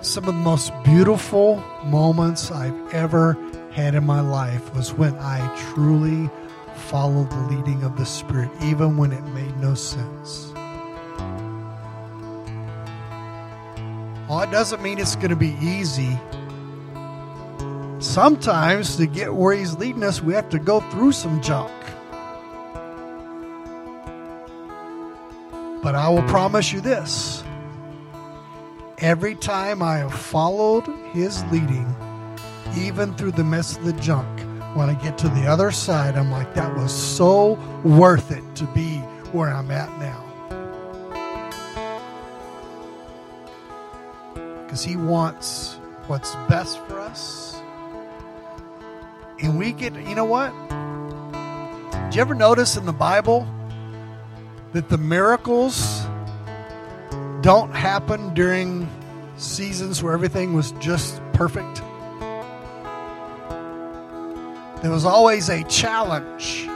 Some 0.00 0.24
of 0.24 0.34
the 0.34 0.40
most 0.40 0.72
beautiful 0.82 1.58
moments 1.84 2.50
I've 2.50 2.92
ever 2.92 3.38
had 3.70 3.94
in 3.94 4.04
my 4.04 4.20
life 4.20 4.74
was 4.74 4.92
when 4.92 5.14
I 5.14 5.38
truly 5.56 6.28
followed 6.74 7.30
the 7.30 7.36
leading 7.54 7.84
of 7.84 7.96
the 7.96 8.04
Spirit, 8.04 8.50
even 8.64 8.96
when 8.96 9.12
it 9.12 9.22
made 9.26 9.56
no 9.58 9.74
sense. 9.74 10.52
Well, 14.28 14.40
it 14.40 14.50
doesn't 14.50 14.82
mean 14.82 14.98
it's 14.98 15.14
going 15.14 15.28
to 15.28 15.36
be 15.36 15.56
easy. 15.62 16.18
Sometimes 18.00 18.96
to 18.96 19.06
get 19.06 19.32
where 19.32 19.54
He's 19.54 19.76
leading 19.76 20.02
us, 20.02 20.20
we 20.20 20.34
have 20.34 20.48
to 20.48 20.58
go 20.58 20.80
through 20.90 21.12
some 21.12 21.40
junk. 21.40 21.70
But 25.84 25.94
I 25.94 26.08
will 26.08 26.22
promise 26.22 26.72
you 26.72 26.80
this 26.80 27.44
every 28.96 29.34
time 29.34 29.82
I 29.82 29.98
have 29.98 30.14
followed 30.14 30.86
his 31.12 31.44
leading, 31.52 31.94
even 32.74 33.14
through 33.14 33.32
the 33.32 33.44
mess 33.44 33.76
of 33.76 33.84
the 33.84 33.92
junk, 33.92 34.40
when 34.74 34.88
I 34.88 34.94
get 34.94 35.18
to 35.18 35.28
the 35.28 35.46
other 35.46 35.70
side, 35.70 36.16
I'm 36.16 36.30
like, 36.30 36.54
that 36.54 36.74
was 36.74 36.90
so 36.90 37.58
worth 37.84 38.30
it 38.30 38.42
to 38.56 38.64
be 38.68 38.96
where 39.32 39.50
I'm 39.50 39.70
at 39.70 39.90
now. 39.98 40.22
Because 44.64 44.82
he 44.82 44.96
wants 44.96 45.74
what's 46.06 46.34
best 46.48 46.78
for 46.86 46.98
us. 46.98 47.60
And 49.42 49.58
we 49.58 49.72
get, 49.72 49.92
you 49.92 50.14
know 50.14 50.24
what? 50.24 50.50
Did 52.06 52.14
you 52.14 52.20
ever 52.22 52.34
notice 52.34 52.78
in 52.78 52.86
the 52.86 52.92
Bible? 52.92 53.46
That 54.74 54.88
the 54.88 54.98
miracles 54.98 56.04
don't 57.42 57.72
happen 57.72 58.34
during 58.34 58.88
seasons 59.36 60.02
where 60.02 60.12
everything 60.12 60.52
was 60.52 60.72
just 60.72 61.22
perfect. 61.32 61.80
There 64.82 64.90
was 64.90 65.04
always 65.04 65.48
a 65.48 65.62
challenge. 65.64 66.66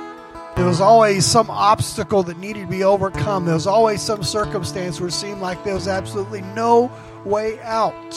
There 0.55 0.64
was 0.64 0.80
always 0.80 1.26
some 1.26 1.51
obstacle 1.51 2.22
that 2.22 2.38
needed 2.38 2.61
to 2.61 2.66
be 2.68 2.84
overcome. 2.84 3.44
There 3.44 3.55
was 3.55 3.66
always 3.66 4.01
some 4.01 4.22
circumstance 4.22 5.01
where 5.01 5.09
it 5.09 5.12
seemed 5.12 5.40
like 5.40 5.64
there 5.64 5.74
was 5.74 5.88
absolutely 5.88 6.42
no 6.42 6.92
way 7.24 7.59
out. 7.62 8.14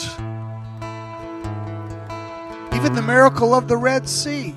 Even 2.76 2.94
the 2.94 3.02
miracle 3.02 3.56
of 3.56 3.68
the 3.68 3.78
Red 3.78 4.08
Sea. 4.08 4.54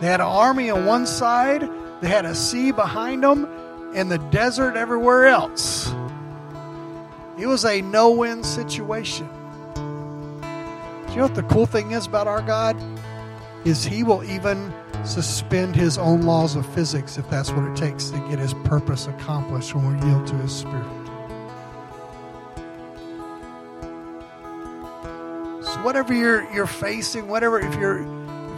They 0.00 0.06
had 0.06 0.20
an 0.20 0.26
army 0.26 0.70
on 0.70 0.86
one 0.86 1.06
side, 1.06 1.68
they 2.00 2.08
had 2.08 2.24
a 2.24 2.34
sea 2.34 2.72
behind 2.72 3.22
them, 3.22 3.46
and 3.94 4.10
the 4.10 4.18
desert 4.30 4.76
everywhere 4.76 5.26
else. 5.26 5.92
It 7.38 7.46
was 7.46 7.64
a 7.64 7.80
no 7.82 8.10
win 8.10 8.42
situation. 8.42 9.28
Do 9.74 11.10
you 11.10 11.16
know 11.16 11.22
what 11.22 11.34
the 11.34 11.42
cool 11.44 11.66
thing 11.66 11.90
is 11.92 12.06
about 12.06 12.28
our 12.28 12.42
God? 12.42 12.76
Is 13.64 13.84
He 13.84 14.02
will 14.02 14.22
even 14.24 14.72
suspend 15.04 15.74
His 15.74 15.98
own 15.98 16.22
laws 16.22 16.54
of 16.54 16.66
physics 16.74 17.18
if 17.18 17.28
that's 17.28 17.50
what 17.50 17.64
it 17.64 17.76
takes 17.76 18.10
to 18.10 18.18
get 18.28 18.38
His 18.38 18.54
purpose 18.64 19.06
accomplished 19.06 19.74
when 19.74 19.98
we 19.98 20.06
yield 20.06 20.26
to 20.28 20.34
His 20.36 20.54
Spirit. 20.54 20.86
So 25.62 25.82
whatever 25.82 26.14
you're 26.14 26.50
you're 26.52 26.66
facing, 26.66 27.26
whatever 27.28 27.58
if 27.58 27.74
you're 27.76 28.02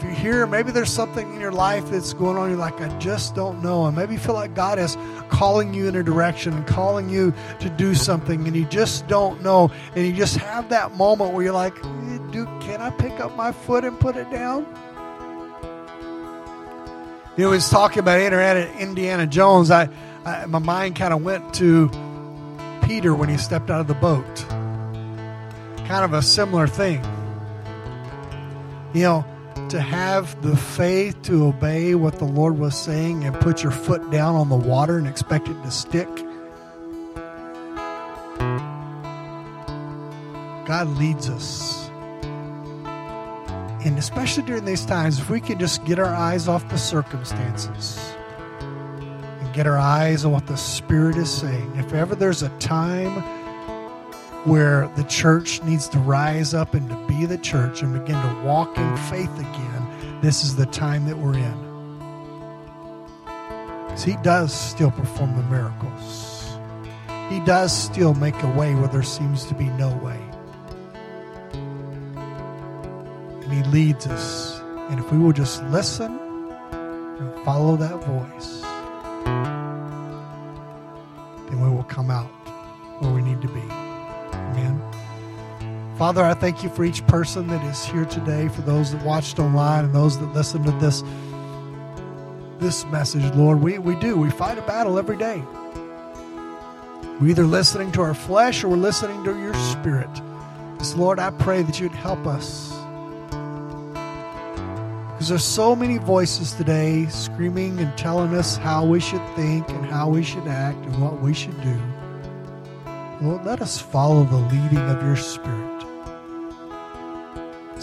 you're 0.03 0.13
here, 0.13 0.47
maybe 0.47 0.71
there's 0.73 0.91
something 0.91 1.33
in 1.35 1.41
your 1.41 1.53
life 1.53 1.91
that's 1.91 2.13
going 2.13 2.37
on. 2.37 2.51
You're 2.51 2.59
like, 2.59 2.81
I 2.81 2.89
just 2.99 3.35
don't 3.35 3.63
know, 3.63 3.87
and 3.87 3.97
maybe 3.97 4.15
you 4.15 4.19
feel 4.19 4.35
like 4.35 4.55
God 4.55 4.79
is 4.79 4.97
calling 5.29 5.75
you 5.75 5.89
in 5.89 5.97
a 5.97 6.03
direction, 6.03 6.65
calling 6.65 7.09
you 7.09 7.33
to 7.61 7.71
do 7.71 7.95
something, 7.95 8.47
and 8.47 8.57
you 8.57 8.65
just 8.67 9.07
don't 9.09 9.43
know, 9.43 9.71
and 9.95 10.07
you 10.07 10.13
just 10.13 10.37
have 10.37 10.69
that 10.71 10.95
moment 10.97 11.33
where 11.33 11.45
you're 11.45 11.53
like, 11.53 11.77
eh, 11.77 12.19
"Do 12.31 12.47
can 12.61 12.81
I 12.81 12.91
pick 12.91 13.21
up 13.21 13.37
my 13.37 13.53
foot 13.53 13.85
and 13.85 13.99
put 13.99 14.17
it 14.17 14.31
down?" 14.31 14.67
You 17.37 17.45
know, 17.45 17.51
he 17.51 17.57
was 17.57 17.71
talking 17.71 18.01
about 18.01 18.21
Indiana 18.21 19.27
Jones. 19.27 19.71
I, 19.71 19.89
I 20.25 20.45
my 20.47 20.59
mind 20.59 20.97
kind 20.97 21.15
of 21.15 21.23
went 21.23 21.55
to 21.55 21.91
Peter 22.83 23.15
when 23.15 23.31
he 23.31 23.39
stepped 23.39 23.71
out 23.71 23.81
of 23.81 23.87
the 23.87 23.95
boat. 23.95 24.45
Kind 25.87 26.05
of 26.05 26.13
a 26.13 26.23
similar 26.23 26.67
thing. 26.67 27.03
You 28.93 29.03
know, 29.03 29.25
to 29.73 29.81
have 29.81 30.43
the 30.43 30.55
faith 30.55 31.23
to 31.23 31.47
obey 31.47 31.95
what 31.95 32.19
the 32.19 32.27
Lord 32.27 32.59
was 32.59 32.79
saying 32.79 33.25
and 33.25 33.35
put 33.41 33.63
your 33.63 33.73
foot 33.73 34.11
down 34.11 34.35
on 34.35 34.51
the 34.51 34.55
water 34.55 34.99
and 34.99 35.09
expect 35.09 35.49
it 35.49 35.55
to 35.63 35.71
stick. 35.71 36.09
God 40.67 40.89
leads 40.99 41.31
us. 41.31 41.89
And 43.87 43.97
especially 43.97 44.43
during 44.43 44.67
these 44.67 44.85
times, 44.85 45.19
if 45.19 45.31
we 45.31 45.41
can 45.41 45.59
just 45.59 45.83
get 45.87 45.99
our 45.99 46.15
eyes 46.15 46.49
off 46.49 46.69
the 46.69 46.77
circumstances 46.77 47.99
and 48.61 49.55
get 49.55 49.67
our 49.67 49.79
eyes 49.79 50.27
on 50.27 50.33
what 50.33 50.47
the 50.49 50.57
Spirit 50.57 51.17
is 51.17 51.31
saying, 51.31 51.77
if 51.77 51.95
ever 51.95 52.15
there's 52.15 52.43
a 52.43 52.51
time 52.59 53.42
where 54.45 54.89
the 54.97 55.05
church 55.05 55.63
needs 55.63 55.89
to 55.89 55.99
rise 56.01 56.53
up 56.53 56.75
and 56.75 56.89
to 56.89 56.97
be 57.07 57.27
the 57.27 57.39
church 57.39 57.83
and 57.83 57.93
begin 57.93 58.21
to 58.21 58.43
walk 58.43 58.77
in 58.77 58.97
faith 58.97 59.33
again, 59.39 60.21
this 60.21 60.43
is 60.43 60.57
the 60.57 60.67
time 60.67 61.07
that 61.07 61.17
we're 61.17 61.35
in. 61.35 61.73
Because 63.87 64.03
He 64.03 64.17
does 64.23 64.53
still 64.53 64.91
perform 64.91 65.37
the 65.37 65.45
miracles, 65.45 66.57
He 67.29 67.39
does 67.41 67.73
still 67.77 68.15
make 68.15 68.41
a 68.43 68.51
way 68.51 68.75
where 68.75 68.89
there 68.89 69.03
seems 69.03 69.45
to 69.47 69.55
be 69.55 69.67
no 69.67 69.95
way. 69.99 70.21
And 73.43 73.53
He 73.53 73.63
leads 73.71 74.07
us. 74.09 74.61
And 74.91 74.99
if 74.99 75.11
we 75.13 75.19
will 75.19 75.33
just 75.33 75.63
listen 75.65 76.19
and 76.73 77.45
follow 77.45 77.77
that 77.77 78.05
voice, 78.05 78.63
then 81.49 81.61
we 81.61 81.71
will 81.71 81.85
come 81.85 82.11
out 82.11 82.27
where 83.01 83.13
we 83.13 83.23
need 83.23 83.41
to 83.41 83.49
be. 83.49 83.82
Father, 85.97 86.23
I 86.25 86.35
thank 86.35 86.63
you 86.63 86.69
for 86.71 86.85
each 86.85 87.07
person 87.07 87.47
that 87.49 87.63
is 87.65 87.85
here 87.85 88.07
today, 88.07 88.49
for 88.49 88.63
those 88.63 88.93
that 88.93 89.05
watched 89.05 89.39
online 89.39 89.85
and 89.85 89.95
those 89.95 90.19
that 90.19 90.33
listened 90.33 90.65
to 90.65 90.73
this 90.73 91.03
this 92.59 92.85
message, 92.87 93.25
Lord. 93.35 93.61
We, 93.61 93.79
we 93.79 93.97
do. 93.97 94.17
We 94.17 94.31
fight 94.31 94.57
a 94.57 94.63
battle 94.63 94.99
every 94.99 95.17
day. 95.17 95.43
We're 97.21 97.29
either 97.29 97.45
listening 97.45 97.93
to 97.93 98.03
our 98.03 98.15
flesh 98.15 98.65
or 98.65 98.69
we're 98.69 98.77
listening 98.77 99.23
to 99.25 99.39
your 99.39 99.55
spirit. 99.55 100.09
So, 100.81 100.97
Lord, 100.97 101.19
I 101.19 101.31
pray 101.31 101.63
that 101.63 101.81
you'd 101.81 101.93
help 101.93 102.27
us. 102.27 102.71
Because 105.13 105.29
there's 105.29 105.45
so 105.45 105.77
many 105.77 105.99
voices 105.99 106.53
today 106.53 107.07
screaming 107.07 107.79
and 107.81 107.97
telling 107.99 108.35
us 108.35 108.57
how 108.57 108.85
we 108.87 109.01
should 109.01 109.25
think 109.37 109.69
and 109.69 109.87
how 109.87 110.09
we 110.09 110.23
should 110.23 110.47
act 110.47 110.79
and 110.85 111.03
what 111.03 111.21
we 111.21 111.35
should 111.35 111.61
do. 111.63 111.79
Lord, 113.21 113.45
let 113.45 113.61
us 113.61 113.81
follow 113.81 114.25
the 114.25 114.37
leading 114.37 114.79
of 114.79 115.03
your 115.03 115.17
Spirit. 115.17 115.72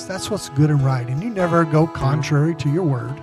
That's 0.10 0.32
what's 0.32 0.49
good 0.49 0.72
and 0.72 0.84
right. 0.84 1.07
And 1.07 1.22
you 1.22 1.30
never 1.30 1.64
go 1.64 1.86
contrary 1.86 2.55
to 2.55 2.70
your 2.70 2.82
word. 2.82 3.22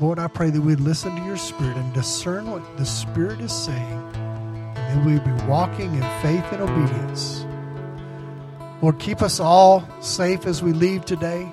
Lord, 0.00 0.18
I 0.18 0.28
pray 0.28 0.48
that 0.48 0.62
we'd 0.62 0.80
listen 0.80 1.14
to 1.14 1.22
your 1.26 1.36
Spirit 1.36 1.76
and 1.76 1.92
discern 1.92 2.50
what 2.50 2.78
the 2.78 2.86
Spirit 2.86 3.42
is 3.42 3.52
saying. 3.52 4.12
And 4.16 4.76
that 4.76 5.04
we'd 5.04 5.22
be 5.22 5.44
walking 5.44 5.94
in 5.94 6.00
faith 6.22 6.44
and 6.52 6.62
obedience. 6.62 7.44
Lord, 8.80 8.98
keep 8.98 9.20
us 9.20 9.40
all 9.40 9.86
safe 10.00 10.46
as 10.46 10.62
we 10.62 10.72
leave 10.72 11.04
today. 11.04 11.46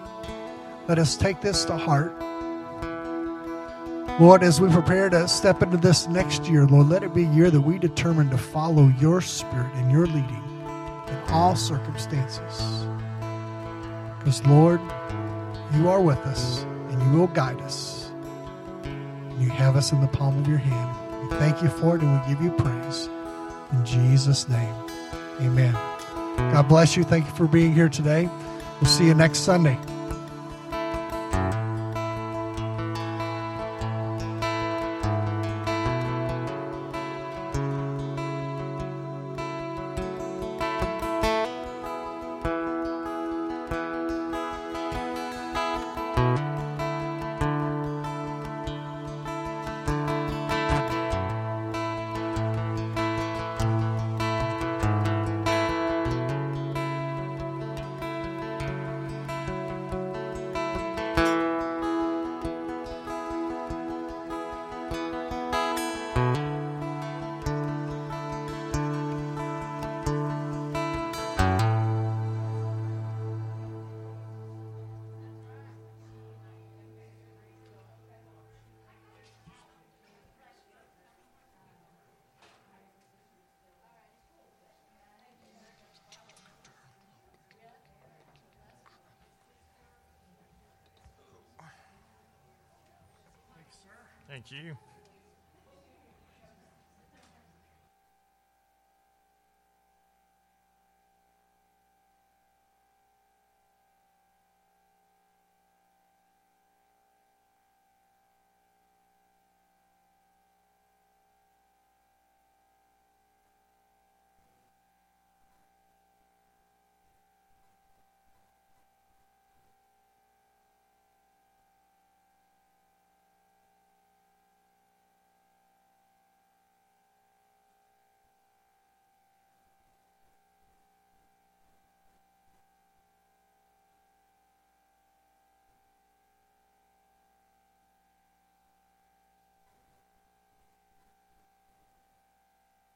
Let 0.87 0.97
us 0.97 1.17
take 1.17 1.41
this 1.41 1.65
to 1.65 1.75
heart. 1.75 2.17
Lord, 4.21 4.43
as 4.43 4.61
we 4.61 4.69
prepare 4.69 5.09
to 5.09 5.27
step 5.27 5.61
into 5.61 5.75
this 5.75 6.07
next 6.07 6.45
year, 6.45 6.65
Lord, 6.65 6.87
let 6.87 7.03
it 7.03 7.13
be 7.13 7.25
a 7.25 7.33
year 7.33 7.51
that 7.51 7.59
we 7.59 7.79
determine 7.79 8.29
to 8.29 8.37
follow 8.37 8.93
your 8.97 9.19
spirit 9.19 9.73
and 9.73 9.91
your 9.91 10.05
leading 10.05 10.63
in 11.09 11.17
all 11.27 11.57
circumstances. 11.57 12.88
Because, 14.29 14.45
Lord, 14.45 14.79
you 15.73 15.89
are 15.89 15.99
with 15.99 16.19
us 16.19 16.61
and 16.61 17.01
you 17.01 17.19
will 17.19 17.25
guide 17.25 17.59
us. 17.61 18.11
You 19.39 19.49
have 19.49 19.75
us 19.75 19.91
in 19.91 20.01
the 20.01 20.07
palm 20.07 20.37
of 20.37 20.47
your 20.47 20.59
hand. 20.59 21.23
We 21.23 21.35
thank 21.37 21.63
you 21.63 21.69
for 21.69 21.95
it 21.95 22.03
and 22.03 22.21
we 22.21 22.29
give 22.29 22.39
you 22.39 22.51
praise. 22.51 23.09
In 23.71 23.83
Jesus' 23.83 24.47
name, 24.47 24.75
amen. 25.41 25.73
God 26.37 26.67
bless 26.67 26.95
you. 26.95 27.03
Thank 27.03 27.25
you 27.25 27.31
for 27.31 27.47
being 27.47 27.73
here 27.73 27.89
today. 27.89 28.29
We'll 28.79 28.91
see 28.91 29.07
you 29.07 29.15
next 29.15 29.39
Sunday. 29.39 29.79